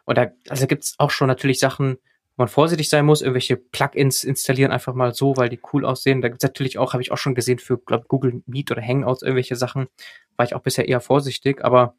Und 0.04 0.16
da 0.18 0.28
also 0.48 0.66
gibt's 0.66 0.94
auch 0.98 1.10
schon 1.10 1.28
natürlich 1.28 1.58
Sachen, 1.58 1.98
wo 2.36 2.42
man 2.42 2.48
vorsichtig 2.48 2.88
sein 2.88 3.06
muss, 3.06 3.22
irgendwelche 3.22 3.56
Plugins 3.56 4.22
installieren 4.22 4.70
einfach 4.70 4.94
mal 4.94 5.14
so, 5.14 5.36
weil 5.36 5.48
die 5.48 5.60
cool 5.72 5.84
aussehen. 5.84 6.20
Da 6.20 6.28
gibt's 6.28 6.44
natürlich 6.44 6.78
auch, 6.78 6.92
habe 6.92 7.02
ich 7.02 7.10
auch 7.10 7.18
schon 7.18 7.34
gesehen, 7.34 7.58
für 7.58 7.78
glaub, 7.78 8.08
Google 8.08 8.42
Meet 8.46 8.70
oder 8.70 8.82
Hangouts 8.82 9.22
irgendwelche 9.22 9.56
Sachen, 9.56 9.88
war 10.36 10.44
ich 10.44 10.54
auch 10.54 10.60
bisher 10.60 10.86
eher 10.86 11.00
vorsichtig, 11.00 11.64
aber 11.64 11.96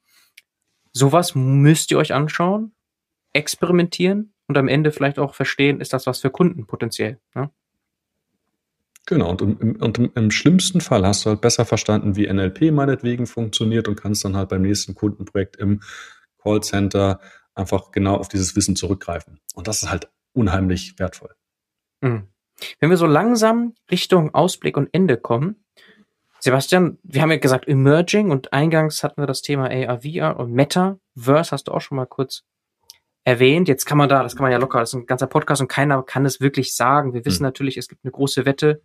sowas 0.93 1.36
müsst 1.36 1.91
ihr 1.91 1.97
euch 1.97 2.14
anschauen, 2.14 2.74
experimentieren 3.34 4.34
und 4.47 4.58
am 4.58 4.68
Ende 4.68 4.91
vielleicht 4.91 5.20
auch 5.20 5.34
verstehen, 5.34 5.82
ist 5.82 5.93
das 5.93 6.08
was 6.08 6.20
für 6.20 6.30
Kunden 6.30 6.66
potenziell. 6.68 7.20
Ne? 7.34 7.49
Genau, 9.08 9.32
und, 9.32 9.41
im, 9.41 9.78
und 9.78 9.97
im, 9.97 10.12
im, 10.16 10.32
schlimmsten 10.32 10.82
Fall 10.82 11.08
hast 11.08 11.26
du 11.26 11.30
halt 11.30 11.39
besser 11.39 11.64
verstanden, 11.64 12.18
wie 12.18 12.28
NLP 12.28 12.74
meinetwegen 12.74 13.26
funktioniert 13.26 13.88
und 13.88 13.95
kannst 13.95 14.26
dann 14.26 14.36
halt 14.36 14.49
beim 14.49 14.62
nächsten 14.62 14.95
Kundenprojekt 14.95 15.55
im 15.55 15.82
Callcenter 16.43 17.22
einfach 17.55 17.91
genau 17.91 18.16
auf 18.16 18.28
dieses 18.28 18.58
Wissen 18.58 18.76
zurückgreifen. 18.76 19.39
Und 19.55 19.70
das 19.70 19.82
ist 19.82 19.89
halt 19.89 20.10
unheimlich 20.34 20.99
wertvoll. 20.99 21.34
Mhm. 22.01 22.28
Wenn 22.80 22.89
wir 22.89 22.97
so 22.97 23.05
langsam 23.05 23.76
Richtung 23.89 24.34
Ausblick 24.34 24.76
und 24.76 24.89
Ende 24.91 25.16
kommen, 25.16 25.64
Sebastian, 26.39 26.97
wir 27.03 27.22
haben 27.22 27.32
ja 27.32 27.38
gesagt 27.38 27.66
Emerging 27.66 28.30
und 28.30 28.51
eingangs 28.51 29.03
hatten 29.03 29.22
wir 29.22 29.28
das 29.28 29.41
Thema 29.41 29.70
AR, 29.72 30.01
VR 30.01 30.38
und 30.38 30.51
Metaverse, 30.51 31.51
hast 31.51 31.70
du 31.70 31.72
auch 31.72 31.82
schon 31.82 31.95
mal 31.95 32.05
kurz 32.08 32.43
erwähnt. 33.24 33.70
Jetzt 33.70 33.86
kann 33.86 33.97
man 33.97 34.10
da, 34.10 34.22
das 34.22 34.36
kann 34.36 34.43
man 34.43 34.51
ja 34.51 34.58
locker, 34.58 34.80
das 34.80 34.89
ist 34.89 34.95
ein 34.95 35.05
ganzer 35.05 35.28
Podcast 35.28 35.62
und 35.62 35.70
keiner 35.70 36.03
kann 36.03 36.26
es 36.26 36.41
wirklich 36.41 36.76
sagen. 36.76 37.14
Wir 37.14 37.24
wissen 37.24 37.43
mhm. 37.43 37.47
natürlich, 37.47 37.78
es 37.78 37.88
gibt 37.88 38.03
eine 38.03 38.12
große 38.12 38.45
Wette 38.45 38.82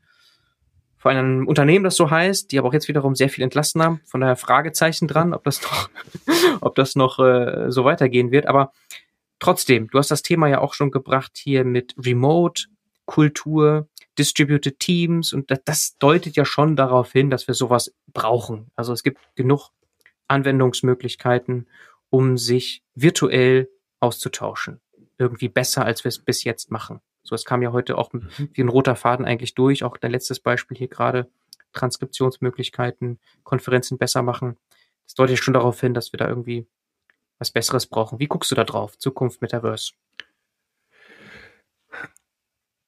vor 1.02 1.10
einem 1.10 1.48
Unternehmen, 1.48 1.82
das 1.82 1.96
so 1.96 2.12
heißt, 2.12 2.52
die 2.52 2.60
aber 2.60 2.68
auch 2.68 2.72
jetzt 2.72 2.86
wiederum 2.86 3.16
sehr 3.16 3.28
viel 3.28 3.42
entlassen 3.42 3.82
haben. 3.82 4.00
Von 4.04 4.20
daher 4.20 4.36
Fragezeichen 4.36 5.08
dran, 5.08 5.34
ob 5.34 5.42
das 5.42 5.60
noch, 5.60 5.90
ob 6.60 6.76
das 6.76 6.94
noch 6.94 7.18
äh, 7.18 7.72
so 7.72 7.84
weitergehen 7.84 8.30
wird. 8.30 8.46
Aber 8.46 8.72
trotzdem, 9.40 9.90
du 9.90 9.98
hast 9.98 10.12
das 10.12 10.22
Thema 10.22 10.46
ja 10.46 10.60
auch 10.60 10.74
schon 10.74 10.92
gebracht 10.92 11.32
hier 11.34 11.64
mit 11.64 11.96
Remote, 11.98 12.66
Kultur, 13.04 13.88
Distributed 14.16 14.78
Teams 14.78 15.32
und 15.32 15.50
das, 15.50 15.64
das 15.64 15.98
deutet 15.98 16.36
ja 16.36 16.44
schon 16.44 16.76
darauf 16.76 17.10
hin, 17.10 17.30
dass 17.30 17.48
wir 17.48 17.54
sowas 17.54 17.92
brauchen. 18.06 18.70
Also 18.76 18.92
es 18.92 19.02
gibt 19.02 19.18
genug 19.34 19.70
Anwendungsmöglichkeiten, 20.28 21.66
um 22.10 22.38
sich 22.38 22.84
virtuell 22.94 23.68
auszutauschen. 23.98 24.80
Irgendwie 25.18 25.48
besser, 25.48 25.84
als 25.84 26.04
wir 26.04 26.10
es 26.10 26.20
bis 26.20 26.44
jetzt 26.44 26.70
machen. 26.70 27.00
So, 27.22 27.34
es 27.34 27.44
kam 27.44 27.62
ja 27.62 27.72
heute 27.72 27.98
auch 27.98 28.12
mhm. 28.12 28.28
wie 28.52 28.62
ein 28.62 28.68
roter 28.68 28.96
Faden 28.96 29.24
eigentlich 29.24 29.54
durch. 29.54 29.84
Auch 29.84 29.96
dein 29.96 30.10
letztes 30.10 30.40
Beispiel 30.40 30.76
hier 30.76 30.88
gerade. 30.88 31.28
Transkriptionsmöglichkeiten, 31.72 33.18
Konferenzen 33.44 33.98
besser 33.98 34.22
machen. 34.22 34.56
Das 35.06 35.14
deutet 35.14 35.38
schon 35.38 35.54
darauf 35.54 35.80
hin, 35.80 35.94
dass 35.94 36.12
wir 36.12 36.18
da 36.18 36.28
irgendwie 36.28 36.66
was 37.38 37.50
Besseres 37.50 37.86
brauchen. 37.86 38.18
Wie 38.18 38.26
guckst 38.26 38.50
du 38.50 38.54
da 38.54 38.64
drauf? 38.64 38.98
Zukunft 38.98 39.42
Metaverse? 39.42 39.92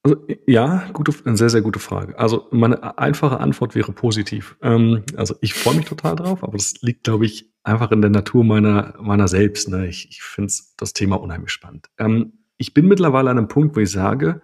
Also, 0.05 0.27
ja, 0.47 0.91
gute, 0.93 1.15
eine 1.25 1.37
sehr, 1.37 1.49
sehr 1.49 1.63
gute 1.63 1.79
Frage. 1.79 2.19
Also 2.19 2.47
meine 2.51 2.99
einfache 2.99 3.41
Antwort 3.41 3.75
wäre 3.75 3.93
positiv. 3.93 4.57
Ähm, 4.61 5.03
also 5.17 5.35
ich 5.41 5.55
freue 5.55 5.77
mich 5.77 5.87
total 5.87 6.15
drauf, 6.15 6.43
aber 6.45 6.53
das 6.53 6.75
liegt, 6.83 7.05
glaube 7.05 7.25
ich, 7.25 7.51
einfach 7.63 7.91
in 7.91 8.03
der 8.03 8.11
Natur 8.11 8.45
meiner, 8.45 8.95
meiner 9.01 9.29
selbst. 9.29 9.71
Ne? 9.71 9.89
Ich, 9.89 10.11
ich 10.11 10.23
finde 10.23 10.53
das 10.77 10.93
Thema 10.93 11.17
unheimlich 11.17 11.51
spannend. 11.51 11.89
Ähm, 11.97 12.44
ich 12.65 12.75
bin 12.75 12.89
mittlerweile 12.89 13.31
an 13.31 13.39
einem 13.39 13.49
Punkt, 13.49 13.77
wo 13.77 13.81
ich 13.81 13.91
sage, 13.91 14.43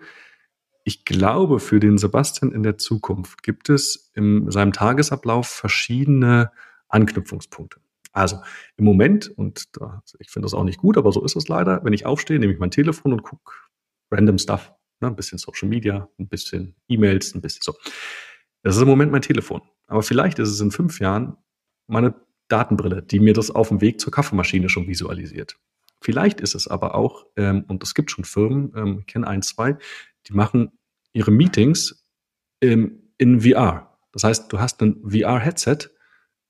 ich 0.84 1.04
glaube, 1.04 1.60
für 1.60 1.80
den 1.80 1.98
Sebastian 1.98 2.52
in 2.52 2.62
der 2.62 2.78
Zukunft 2.78 3.42
gibt 3.42 3.68
es 3.68 4.10
in 4.14 4.50
seinem 4.50 4.72
Tagesablauf 4.72 5.48
verschiedene 5.48 6.50
Anknüpfungspunkte. 6.88 7.80
Also 8.12 8.40
im 8.76 8.84
Moment, 8.84 9.28
und 9.28 9.76
da, 9.76 10.02
ich 10.18 10.30
finde 10.30 10.46
das 10.46 10.54
auch 10.54 10.64
nicht 10.64 10.78
gut, 10.78 10.96
aber 10.96 11.12
so 11.12 11.24
ist 11.24 11.36
es 11.36 11.48
leider, 11.48 11.84
wenn 11.84 11.92
ich 11.92 12.06
aufstehe, 12.06 12.38
nehme 12.38 12.52
ich 12.52 12.58
mein 12.58 12.70
Telefon 12.70 13.12
und 13.12 13.22
gucke 13.22 13.52
random 14.10 14.38
Stuff 14.38 14.72
Ne? 15.00 15.08
Ein 15.08 15.16
bisschen 15.16 15.38
Social 15.38 15.68
Media, 15.68 16.08
ein 16.18 16.28
bisschen 16.28 16.74
E-Mails, 16.88 17.34
ein 17.34 17.40
bisschen 17.40 17.62
so. 17.62 17.74
Das 18.62 18.76
ist 18.76 18.82
im 18.82 18.88
Moment 18.88 19.10
mein 19.10 19.22
Telefon. 19.22 19.62
Aber 19.86 20.02
vielleicht 20.02 20.38
ist 20.38 20.50
es 20.50 20.60
in 20.60 20.70
fünf 20.70 21.00
Jahren 21.00 21.36
meine 21.86 22.14
Datenbrille, 22.48 23.02
die 23.02 23.20
mir 23.20 23.32
das 23.32 23.50
auf 23.50 23.68
dem 23.68 23.80
Weg 23.80 24.00
zur 24.00 24.12
Kaffeemaschine 24.12 24.68
schon 24.68 24.86
visualisiert. 24.86 25.58
Vielleicht 26.00 26.40
ist 26.40 26.54
es 26.54 26.66
aber 26.66 26.94
auch, 26.94 27.26
ähm, 27.36 27.64
und 27.68 27.82
es 27.82 27.94
gibt 27.94 28.10
schon 28.10 28.24
Firmen, 28.24 28.72
ähm, 28.74 28.98
ich 29.00 29.06
kenne 29.06 29.26
ein, 29.26 29.42
zwei, 29.42 29.76
die 30.26 30.32
machen 30.32 30.72
ihre 31.12 31.30
Meetings 31.30 32.06
ähm, 32.60 33.12
in 33.18 33.42
VR. 33.42 33.98
Das 34.12 34.24
heißt, 34.24 34.52
du 34.52 34.60
hast 34.60 34.80
ein 34.82 35.02
VR-Headset, 35.06 35.90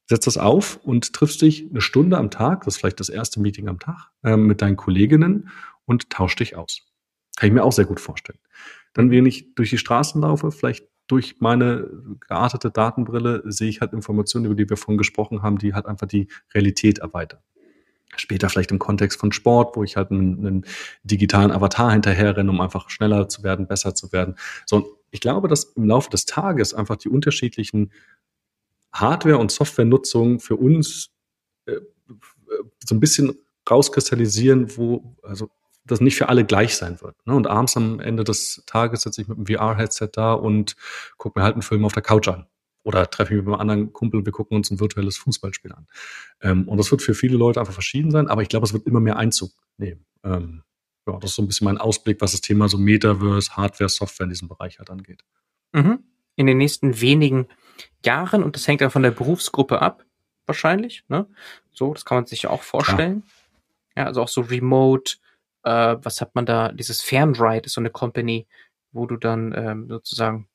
setzt 0.09 0.27
das 0.27 0.39
auf 0.39 0.77
und 0.83 1.13
triffst 1.13 1.43
dich 1.43 1.69
eine 1.69 1.81
Stunde 1.81 2.17
am 2.17 2.31
Tag, 2.31 2.65
das 2.65 2.75
ist 2.75 2.81
vielleicht 2.81 3.01
das 3.01 3.09
erste 3.09 3.41
Meeting 3.41 3.69
am 3.69 3.79
Tag, 3.79 4.11
ähm, 4.23 4.47
mit 4.47 4.63
deinen 4.63 4.77
Kolleginnen 4.77 5.49
und 5.85 6.11
tauscht 6.11 6.41
dich 6.41 6.57
aus. 6.57 6.83
Kann 7.37 7.49
ich 7.49 7.53
mir 7.53 7.65
auch 7.65 7.73
sehr 7.73 7.85
gut 7.85 8.01
vorstellen. 8.01 8.39
Dann, 8.93 9.11
wenn 9.11 9.27
ich 9.27 9.55
durch 9.55 9.71
die 9.71 9.79
Straßen 9.79 10.21
laufe, 10.21 10.51
vielleicht 10.51 10.87
durch 11.07 11.41
meine 11.41 11.91
geartete 12.29 12.71
Datenbrille 12.71 13.43
sehe 13.47 13.69
ich 13.69 13.81
halt 13.81 13.93
Informationen, 13.93 14.47
über 14.47 14.55
die 14.55 14.69
wir 14.69 14.77
vorhin 14.77 14.99
gesprochen 14.99 15.43
haben, 15.43 15.59
die 15.59 15.75
halt 15.75 15.87
einfach 15.87 16.07
die 16.07 16.29
Realität 16.55 16.99
erweitern. 17.01 17.41
Später 18.17 18.49
vielleicht 18.49 18.73
im 18.73 18.79
Kontext 18.79 19.21
von 19.21 19.33
Sport, 19.33 19.77
wo 19.77 19.85
ich 19.85 19.97
halt 19.97 20.11
einen, 20.11 20.47
einen 20.47 20.67
digitalen 21.05 21.53
Avatar 21.53 21.93
hinterherrenne, 21.93 22.51
um 22.51 22.61
einfach 22.61 22.91
schneller 22.91 23.29
zu 23.29 23.43
werden, 23.43 23.67
besser 23.67 23.95
zu 23.95 24.13
werden. 24.13 24.37
So, 24.67 24.77
und 24.77 24.87
ich 25.11 25.21
glaube, 25.21 25.49
dass 25.49 25.65
im 25.65 25.85
Laufe 25.85 26.11
des 26.11 26.27
Tages 26.27 26.75
einfach 26.75 26.97
die 26.97 27.09
unterschiedlichen 27.09 27.93
Hardware- 28.93 29.39
und 29.39 29.51
Softwarenutzungen 29.51 30.41
für 30.41 30.57
uns 30.57 31.11
äh, 31.67 31.77
so 32.85 32.95
ein 32.95 33.01
bisschen 33.01 33.35
rauskristallisieren, 33.69 34.77
wo, 34.77 35.17
also 35.23 35.51
das 35.85 36.01
nicht 36.01 36.17
für 36.17 36.29
alle 36.29 36.45
gleich 36.45 36.77
sein 36.77 37.01
wird. 37.01 37.15
Ne? 37.27 37.35
Und 37.35 37.47
abends 37.47 37.77
am 37.77 38.01
Ende 38.01 38.25
des 38.25 38.63
Tages 38.67 39.03
sitze 39.03 39.23
ich 39.23 39.29
mit 39.29 39.39
einem 39.39 39.47
VR-Headset 39.47 40.09
da 40.13 40.33
und 40.33 40.77
gucke 41.17 41.39
mir 41.39 41.45
halt 41.45 41.55
einen 41.55 41.63
Film 41.63 41.85
auf 41.85 41.93
der 41.93 42.03
Couch 42.03 42.29
an. 42.29 42.47
Oder 42.83 43.11
treffe 43.11 43.35
mich 43.35 43.45
mit 43.45 43.53
einem 43.53 43.61
anderen 43.61 43.93
Kumpel 43.93 44.19
und 44.19 44.27
wir 44.27 44.33
gucken 44.33 44.57
uns 44.57 44.71
ein 44.71 44.81
virtuelles 44.81 45.19
Fußballspiel 45.19 45.73
an. 45.73 45.87
Ähm, 46.41 46.69
und 46.69 46.79
das 46.79 46.91
wird 46.91 47.03
für 47.03 47.15
viele 47.15 47.37
Leute 47.37 47.61
einfach 47.61 47.75
verschieden 47.75 48.11
sein, 48.11 48.29
aber 48.29 48.43
ich 48.43 48.49
glaube, 48.49 48.65
es 48.65 48.73
wird 48.73 48.87
immer 48.87 49.01
mehr 49.01 49.17
Einzug 49.17 49.53
nehmen. 49.77 50.07
Ähm, 50.25 50.63
ja, 51.07 51.19
das 51.19 51.31
ist 51.31 51.37
so 51.37 51.43
ein 51.43 51.47
bisschen 51.49 51.67
mein 51.67 51.79
Ausblick, 51.79 52.21
was 52.21 52.33
das 52.33 52.41
Thema 52.41 52.69
so 52.69 52.79
Metaverse, 52.79 53.57
Hardware, 53.57 53.89
Software 53.89 54.25
in 54.25 54.31
diesem 54.31 54.49
Bereich 54.49 54.79
halt 54.79 54.91
angeht. 54.91 55.25
Mhm. 55.73 56.05
In 56.37 56.47
den 56.47 56.59
nächsten 56.59 57.01
wenigen 57.01 57.49
Jahren, 58.05 58.43
und 58.43 58.57
das 58.57 58.67
hängt 58.67 58.81
dann 58.81 58.91
von 58.91 59.03
der 59.03 59.11
Berufsgruppe 59.11 59.83
ab, 59.83 60.05
wahrscheinlich. 60.47 61.05
Ne? 61.09 61.27
So, 61.73 61.93
das 61.93 62.05
kann 62.05 62.19
man 62.19 62.27
sich 62.27 62.43
ja 62.43 62.51
auch 62.51 62.63
vorstellen. 62.63 63.23
Klar. 63.23 63.35
Ja, 63.97 64.05
also 64.07 64.23
auch 64.23 64.29
so 64.29 64.43
Remote, 64.43 65.17
äh, 65.65 65.97
was 66.01 66.21
hat 66.21 66.35
man 66.35 66.47
da, 66.47 66.73
dieses 66.73 67.03
Fernride 67.03 67.67
ist 67.67 67.75
so 67.75 67.81
eine 67.81 67.91
Company, 67.91 68.47
wo 68.93 69.07
du 69.07 69.17
dann 69.17 69.53
ähm, 69.57 69.89
sozusagen 69.89 70.49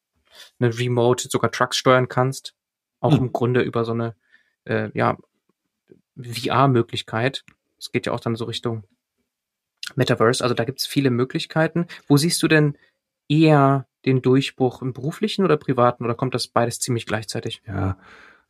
eine 0.60 0.78
Remote 0.78 1.28
sogar 1.30 1.52
Trucks 1.52 1.78
steuern 1.78 2.08
kannst. 2.08 2.56
Auch 3.00 3.14
hm. 3.14 3.26
im 3.26 3.34
Grunde 3.34 3.62
über 3.62 3.86
so 3.86 3.92
eine 3.92 4.16
äh, 4.66 4.90
ja, 4.94 5.18
VR-Möglichkeit. 6.18 7.44
Es 7.78 7.92
geht 7.92 8.06
ja 8.06 8.14
auch 8.14 8.20
dann 8.20 8.36
so 8.36 8.46
Richtung 8.46 8.84
Metaverse. 9.96 10.44
Also 10.44 10.56
da 10.56 10.64
gibt 10.64 10.80
es 10.80 10.88
viele 10.88 11.10
Möglichkeiten. 11.10 11.88
Wo 12.08 12.18
siehst 12.18 12.42
du 12.42 12.48
denn 12.48 12.78
eher 13.28 13.88
den 14.06 14.22
Durchbruch 14.22 14.82
im 14.82 14.94
beruflichen 14.94 15.46
oder 15.46 15.58
privaten 15.58 16.04
oder 16.04 16.16
kommt 16.16 16.36
das 16.36 16.48
beides 16.48 16.80
ziemlich 16.80 17.06
gleichzeitig? 17.06 17.62
Ja, 17.68 17.98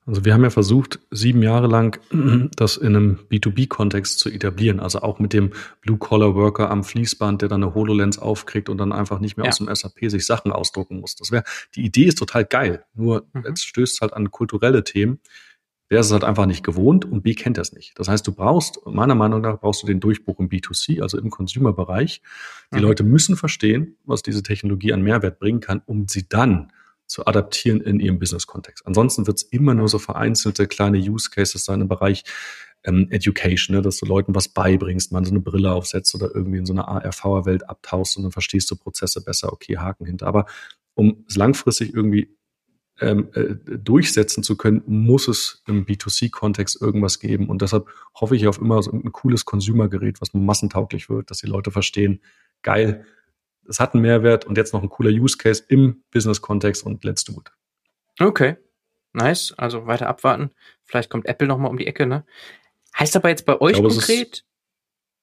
also 0.08 0.24
wir 0.24 0.34
haben 0.34 0.44
ja 0.44 0.52
versucht, 0.52 1.00
sieben 1.10 1.42
Jahre 1.42 1.68
lang 1.68 2.00
das 2.56 2.78
in 2.78 2.96
einem 2.96 3.20
B2B-Kontext 3.32 4.20
zu 4.20 4.30
etablieren. 4.30 4.80
Also 4.80 5.02
auch 5.02 5.20
mit 5.20 5.34
dem 5.34 5.52
Blue-Collar-Worker 5.82 6.70
am 6.70 6.84
Fließband, 6.84 7.42
der 7.42 7.50
dann 7.50 7.64
eine 7.64 7.74
HoloLens 7.74 8.20
aufkriegt 8.20 8.70
und 8.70 8.78
dann 8.78 8.92
einfach 8.92 9.20
nicht 9.20 9.36
mehr 9.38 9.46
ja. 9.46 9.50
aus 9.50 9.58
dem 9.58 9.74
SAP 9.74 10.12
sich 10.12 10.26
Sachen 10.26 10.52
ausdrucken 10.52 11.00
muss. 11.00 11.16
Das 11.16 11.32
wäre, 11.32 11.44
die 11.76 11.84
Idee 11.84 12.06
ist 12.06 12.20
total 12.20 12.46
geil. 12.46 12.86
Nur 12.94 13.26
mhm. 13.34 13.46
jetzt 13.48 13.66
stößt 13.66 13.96
es 13.96 14.02
halt 14.02 14.14
an 14.14 14.30
kulturelle 14.30 14.84
Themen. 14.84 15.20
Der 15.92 16.00
ist 16.00 16.08
es 16.08 16.12
halt 16.12 16.24
einfach 16.24 16.48
nicht 16.48 16.64
gewohnt 16.64 17.06
und 17.06 17.22
B 17.22 17.34
kennt 17.36 17.58
das 17.58 17.72
nicht. 17.72 17.98
Das 17.98 18.08
heißt, 18.08 18.26
du 18.26 18.34
brauchst, 18.34 18.80
meiner 18.86 19.14
Meinung 19.14 19.42
nach, 19.42 19.60
brauchst 19.60 19.84
du 19.84 19.88
den 19.88 20.00
Durchbruch 20.00 20.40
im 20.40 20.50
B2C, 20.50 21.02
also 21.02 21.18
im 21.20 21.30
Consumer-Bereich. 21.30 22.22
Die 22.72 22.78
mhm. 22.78 22.82
Leute 22.82 23.04
müssen 23.04 23.36
verstehen, 23.36 23.98
was 24.04 24.22
diese 24.22 24.44
Technologie 24.44 24.94
an 24.94 25.02
Mehrwert 25.02 25.40
bringen 25.40 25.62
kann, 25.62 25.82
um 25.86 26.08
sie 26.08 26.28
dann 26.28 26.72
zu 27.08 27.26
adaptieren 27.26 27.82
in 27.82 28.00
ihrem 28.00 28.20
Business-Kontext. 28.20 28.86
Ansonsten 28.86 29.28
wird 29.28 29.38
es 29.38 29.44
immer 29.44 29.74
nur 29.74 29.88
so 29.88 30.00
vereinzelte 30.00 30.68
kleine 30.68 30.98
Use 30.98 31.30
Cases 31.30 31.64
sein 31.64 31.82
im 31.82 31.88
Bereich 31.88 32.24
ähm, 32.84 33.08
Education, 33.10 33.76
ne, 33.76 33.82
dass 33.82 33.98
du 33.98 34.06
Leuten 34.06 34.36
was 34.36 34.48
beibringst, 34.48 35.12
man 35.12 35.26
so 35.26 35.32
eine 35.32 35.42
Brille 35.42 35.72
aufsetzt 35.72 36.14
oder 36.16 36.34
irgendwie 36.34 36.60
in 36.60 36.66
so 36.66 36.74
einer 36.74 36.88
AR-VR-Welt 36.88 37.70
abtauchst 37.70 38.18
und 38.18 38.24
dann 38.24 38.32
verstehst 38.32 38.70
du 38.72 38.76
Prozesse 38.76 39.24
besser, 39.24 39.52
okay, 39.52 39.78
Haken 39.78 40.06
hinter. 40.06 40.28
Aber 40.28 40.46
um 40.94 41.26
es 41.28 41.36
langfristig 41.36 41.94
irgendwie 41.94 42.36
ähm, 43.02 43.30
äh, 43.34 43.56
durchsetzen 43.78 44.44
zu 44.44 44.56
können, 44.56 44.82
muss 44.86 45.28
es 45.28 45.64
im 45.68 45.86
B2C-Kontext 45.86 46.82
irgendwas 46.82 47.20
geben. 47.20 47.50
Und 47.50 47.62
deshalb 47.62 47.88
hoffe 48.20 48.36
ich 48.36 48.48
auf 48.48 48.58
immer 48.58 48.82
so 48.82 48.92
ein 48.92 49.12
cooles 49.12 49.46
Consumer-Gerät, 49.46 50.22
was 50.22 50.34
massentauglich 50.34 51.10
wird, 51.10 51.30
dass 51.30 51.40
die 51.40 51.48
Leute 51.48 51.72
verstehen, 51.72 52.22
geil, 52.62 53.06
es 53.68 53.80
hat 53.80 53.94
einen 53.94 54.02
Mehrwert 54.02 54.46
und 54.46 54.58
jetzt 54.58 54.74
noch 54.74 54.84
ein 54.84 54.90
cooler 54.90 55.10
Use 55.10 55.38
Case 55.38 55.64
im 55.68 56.04
Business-Kontext 56.12 56.86
und 56.86 57.04
let's 57.04 57.24
do 57.24 57.34
it. 57.34 57.52
Okay, 58.20 58.58
nice. 59.14 59.54
Also 59.58 59.88
weiter 59.88 60.08
abwarten. 60.08 60.52
Vielleicht 60.84 61.10
kommt 61.10 61.26
Apple 61.26 61.48
noch 61.48 61.58
mal 61.58 61.68
um 61.68 61.78
die 61.78 61.88
Ecke. 61.88 62.06
Ne? 62.06 62.26
Heißt 62.98 63.16
aber 63.16 63.30
jetzt 63.30 63.46
bei 63.46 63.60
euch 63.60 63.74
glaube, 63.74 63.90
konkret, 63.90 64.46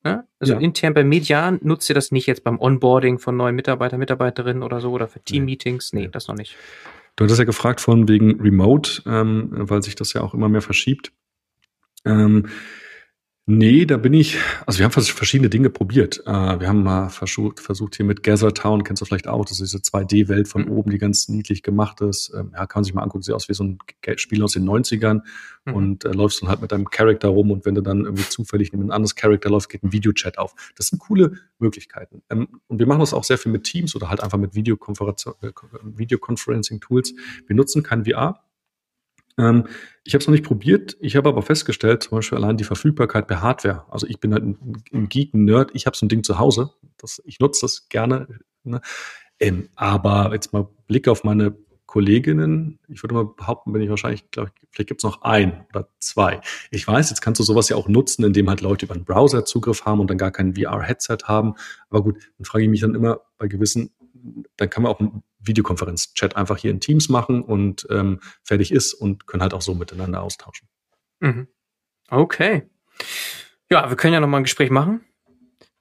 ne? 0.05 0.27
also 0.39 0.55
ja. 0.55 0.59
intern 0.61 0.95
bei 0.95 1.05
Median, 1.05 1.59
nutzt 1.63 1.89
ihr 1.89 1.95
das 1.95 2.13
nicht 2.13 2.27
jetzt 2.27 2.45
beim 2.45 2.59
Onboarding 2.61 3.19
von 3.19 3.37
neuen 3.37 3.55
Mitarbeiter, 3.55 3.97
Mitarbeiterinnen 3.99 4.63
oder 4.63 4.81
so 4.81 4.91
oder 4.93 5.09
für 5.09 5.21
Team-Meetings? 5.21 5.93
Nee, 5.93 6.09
das 6.09 6.29
noch 6.29 6.37
nicht. 6.37 6.57
Du 7.17 7.25
hattest 7.25 7.39
ja 7.39 7.45
gefragt 7.45 7.81
von 7.81 8.09
wegen 8.09 8.41
Remote, 8.41 9.03
ähm, 9.07 9.49
weil 9.53 9.83
sich 9.83 9.95
das 9.95 10.13
ja 10.13 10.23
auch 10.23 10.35
immer 10.35 10.49
mehr 10.49 10.63
verschiebt. 10.63 11.13
Ähm, 12.05 12.49
Nee, 13.45 13.87
da 13.87 13.97
bin 13.97 14.15
ich, 14.15 14.39
also 14.67 14.79
wir 14.79 14.85
haben 14.85 14.93
verschiedene 14.93 15.51
Dinge 15.51 15.69
probiert. 15.69 16.23
Äh, 16.27 16.61
wir 16.61 16.69
haben 16.69 16.85
mal 16.85 17.09
versucht, 17.09 17.59
versucht 17.59 17.97
hier 17.97 18.07
mit 18.07 18.23
Gather 18.23 18.55
Town, 18.55 18.85
kennst 18.85 19.03
du 19.03 19.05
vielleicht 19.05 19.27
auch, 19.27 19.45
das 19.45 19.59
ist 19.59 19.73
diese 19.73 19.83
2D-Welt 19.83 20.47
von 20.47 20.67
mhm. 20.67 20.71
oben, 20.71 20.91
die 20.93 20.99
ganz 20.99 21.29
niedlich 21.29 21.65
gemacht 21.65 22.01
ist. 22.03 22.33
Ähm, 22.37 22.53
ja, 22.55 22.67
kann 22.67 22.81
man 22.81 22.85
sich 22.85 22.95
mal 22.95 23.03
angucken, 23.03 23.23
sieht 23.23 23.35
aus 23.35 23.49
wie 23.49 23.55
so 23.55 23.65
ein 23.65 23.79
Spiel 24.15 24.45
aus 24.45 24.53
den 24.53 24.65
90ern 24.65 25.23
mhm. 25.65 25.75
und 25.75 26.05
äh, 26.05 26.13
läufst 26.13 26.41
dann 26.41 26.51
halt 26.51 26.63
mit 26.63 26.71
deinem 26.71 26.89
Charakter 26.89 27.31
rum 27.31 27.51
und 27.51 27.67
wenn 27.67 27.75
du 27.75 27.81
dann 27.81 28.05
irgendwie 28.05 28.29
zufällig 28.29 28.73
neben 28.73 28.85
ein 28.85 28.93
anderes 28.93 29.17
Charakter 29.17 29.51
läufst, 29.51 29.69
geht 29.69 29.83
ein 29.83 29.91
Videochat 29.91 30.39
auf. 30.39 30.55
Das 30.77 30.87
sind 30.87 31.01
coole 31.01 31.33
Möglichkeiten. 31.59 32.23
Ähm, 32.31 32.61
und 32.69 32.79
wir 32.79 32.87
machen 32.87 33.01
das 33.01 33.13
auch 33.13 33.25
sehr 33.25 33.39
viel 33.39 33.51
mit 33.51 33.65
Teams 33.65 33.97
oder 33.97 34.09
halt 34.09 34.23
einfach 34.23 34.39
mit 34.39 34.55
Videoconferencing-Tools. 34.55 35.41
Äh, 35.43 35.99
Videoconferencing 35.99 36.81
wir 37.49 37.57
nutzen 37.57 37.83
kein 37.83 38.05
VR, 38.05 38.41
ähm, 39.39 39.67
ich 40.05 40.15
habe 40.15 40.23
es 40.23 40.27
noch 40.27 40.33
nicht 40.33 40.45
probiert. 40.45 40.97
Ich 41.01 41.17
habe 41.17 41.29
aber 41.29 41.43
festgestellt, 41.43 42.03
zum 42.03 42.19
Beispiel 42.19 42.39
allein 42.39 42.57
die 42.57 42.65
Verfügbarkeit 42.65 43.27
per 43.27 43.41
Hardware. 43.41 43.85
Also 43.91 44.07
ich 44.07 44.19
bin 44.19 44.33
halt 44.33 44.43
ein, 44.43 44.83
ein 44.93 45.09
Geek, 45.09 45.35
ein 45.35 45.45
Nerd. 45.45 45.71
Ich 45.75 45.87
habe 45.87 45.97
so 45.97 46.05
ein 46.05 46.09
Ding 46.09 46.25
zu 46.25 46.39
Hause. 46.39 46.71
Das, 46.99 47.23
ich 47.25 47.39
nutze 47.39 47.63
das 47.63 47.89
gerne. 47.89 48.27
Ne? 48.65 48.81
Ähm, 49.39 49.69
aber 49.75 50.31
jetzt 50.33 50.53
mal 50.53 50.69
Blick 50.87 51.09
auf 51.09 51.25
meine 51.25 51.57
Kolleginnen. 51.87 52.79
Ich 52.89 53.03
würde 53.03 53.15
mal 53.15 53.27
behaupten, 53.27 53.73
bin 53.73 53.83
ich 53.83 53.91
wahrscheinlich, 53.91 54.31
glaube 54.31 54.51
ich, 54.55 54.69
vielleicht 54.71 54.89
gibt 54.89 55.01
es 55.01 55.05
noch 55.05 55.23
ein 55.23 55.67
oder 55.75 55.89
zwei. 55.99 56.41
Ich 56.71 56.89
weiß, 56.89 57.11
jetzt 57.11 57.21
kannst 57.21 57.39
du 57.39 57.45
sowas 57.45 57.69
ja 57.69 57.77
auch 57.77 57.87
nutzen, 57.87 58.25
indem 58.25 58.49
halt 58.49 58.63
Leute 58.63 58.87
über 58.87 58.95
einen 58.95 59.05
Browser 59.05 59.45
Zugriff 59.45 59.85
haben 59.85 60.01
und 60.01 60.09
dann 60.09 60.17
gar 60.17 60.31
kein 60.31 60.55
VR-Headset 60.55 61.19
haben. 61.25 61.55
Aber 61.91 62.03
gut, 62.03 62.17
dann 62.39 62.45
frage 62.47 62.65
ich 62.65 62.71
mich 62.71 62.81
dann 62.81 62.95
immer 62.95 63.21
bei 63.37 63.47
gewissen 63.47 63.91
dann 64.57 64.71
kann 64.71 64.83
man 64.83 64.93
auch 64.93 65.01
einen 65.01 65.23
Videokonferenz-Chat 65.41 66.37
einfach 66.37 66.57
hier 66.57 66.71
in 66.71 66.81
Teams 66.81 67.09
machen 67.09 67.43
und 67.43 67.87
ähm, 67.91 68.21
fertig 68.43 68.73
ist 68.73 68.95
und 68.95 69.27
können 69.27 69.43
halt 69.43 69.55
auch 69.55 69.63
so 69.63 69.75
miteinander 69.75 70.23
austauschen. 70.23 70.69
Mhm. 71.21 71.49
Okay. 72.09 72.69
Ja, 73.71 73.89
wir 73.89 73.97
können 73.97 74.15
ja 74.15 74.21
noch 74.21 74.29
mal 74.29 74.39
ein 74.39 74.45
Gespräch 74.45 74.71
machen. 74.71 75.05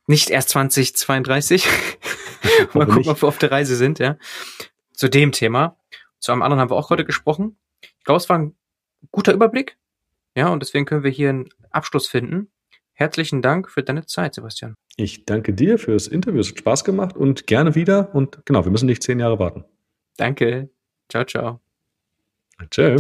Nicht 0.08 0.30
erst 0.30 0.50
2032. 0.50 1.68
Mal 2.74 2.88
gucken, 2.88 3.10
ob 3.10 3.22
wir 3.22 3.28
auf 3.28 3.38
der 3.38 3.52
Reise 3.52 3.76
sind, 3.76 4.00
ja. 4.00 4.18
Zu 4.94 5.10
dem 5.10 5.32
Thema. 5.32 5.78
Zu 6.20 6.32
einem 6.32 6.42
anderen 6.42 6.60
haben 6.60 6.70
wir 6.70 6.76
auch 6.76 6.90
heute 6.90 7.06
gesprochen. 7.06 7.58
Ich 7.82 8.04
glaube, 8.04 8.18
es 8.18 8.30
war 8.30 8.38
ein 8.38 8.56
guter 9.12 9.34
Überblick. 9.34 9.78
Ja, 10.36 10.50
und 10.50 10.62
deswegen 10.62 10.86
können 10.86 11.04
wir 11.04 11.12
hier 11.12 11.30
einen 11.30 11.50
Abschluss 11.70 12.08
finden. 12.08 12.52
Herzlichen 12.94 13.42
Dank 13.42 13.70
für 13.70 13.84
deine 13.84 14.06
Zeit, 14.06 14.36
Sebastian. 14.36 14.76
Ich 14.98 15.26
danke 15.26 15.54
dir 15.54 15.78
fürs 15.78 16.08
Interview. 16.08 16.42
Es 16.42 16.50
hat 16.50 16.60
Spaß 16.60 16.84
gemacht 16.84 17.16
und 17.16 17.48
gerne 17.48 17.76
wieder. 17.76 18.14
Und 18.14 18.46
genau, 18.46 18.66
wir 18.66 18.72
müssen 18.72 18.88
nicht 18.88 19.04
zehn 19.04 19.20
Jahre 19.20 19.40
warten. 19.40 19.66
Danke. 20.18 20.70
Ciao, 21.10 21.24
ciao. 21.26 21.62
Ciao. 22.70 22.98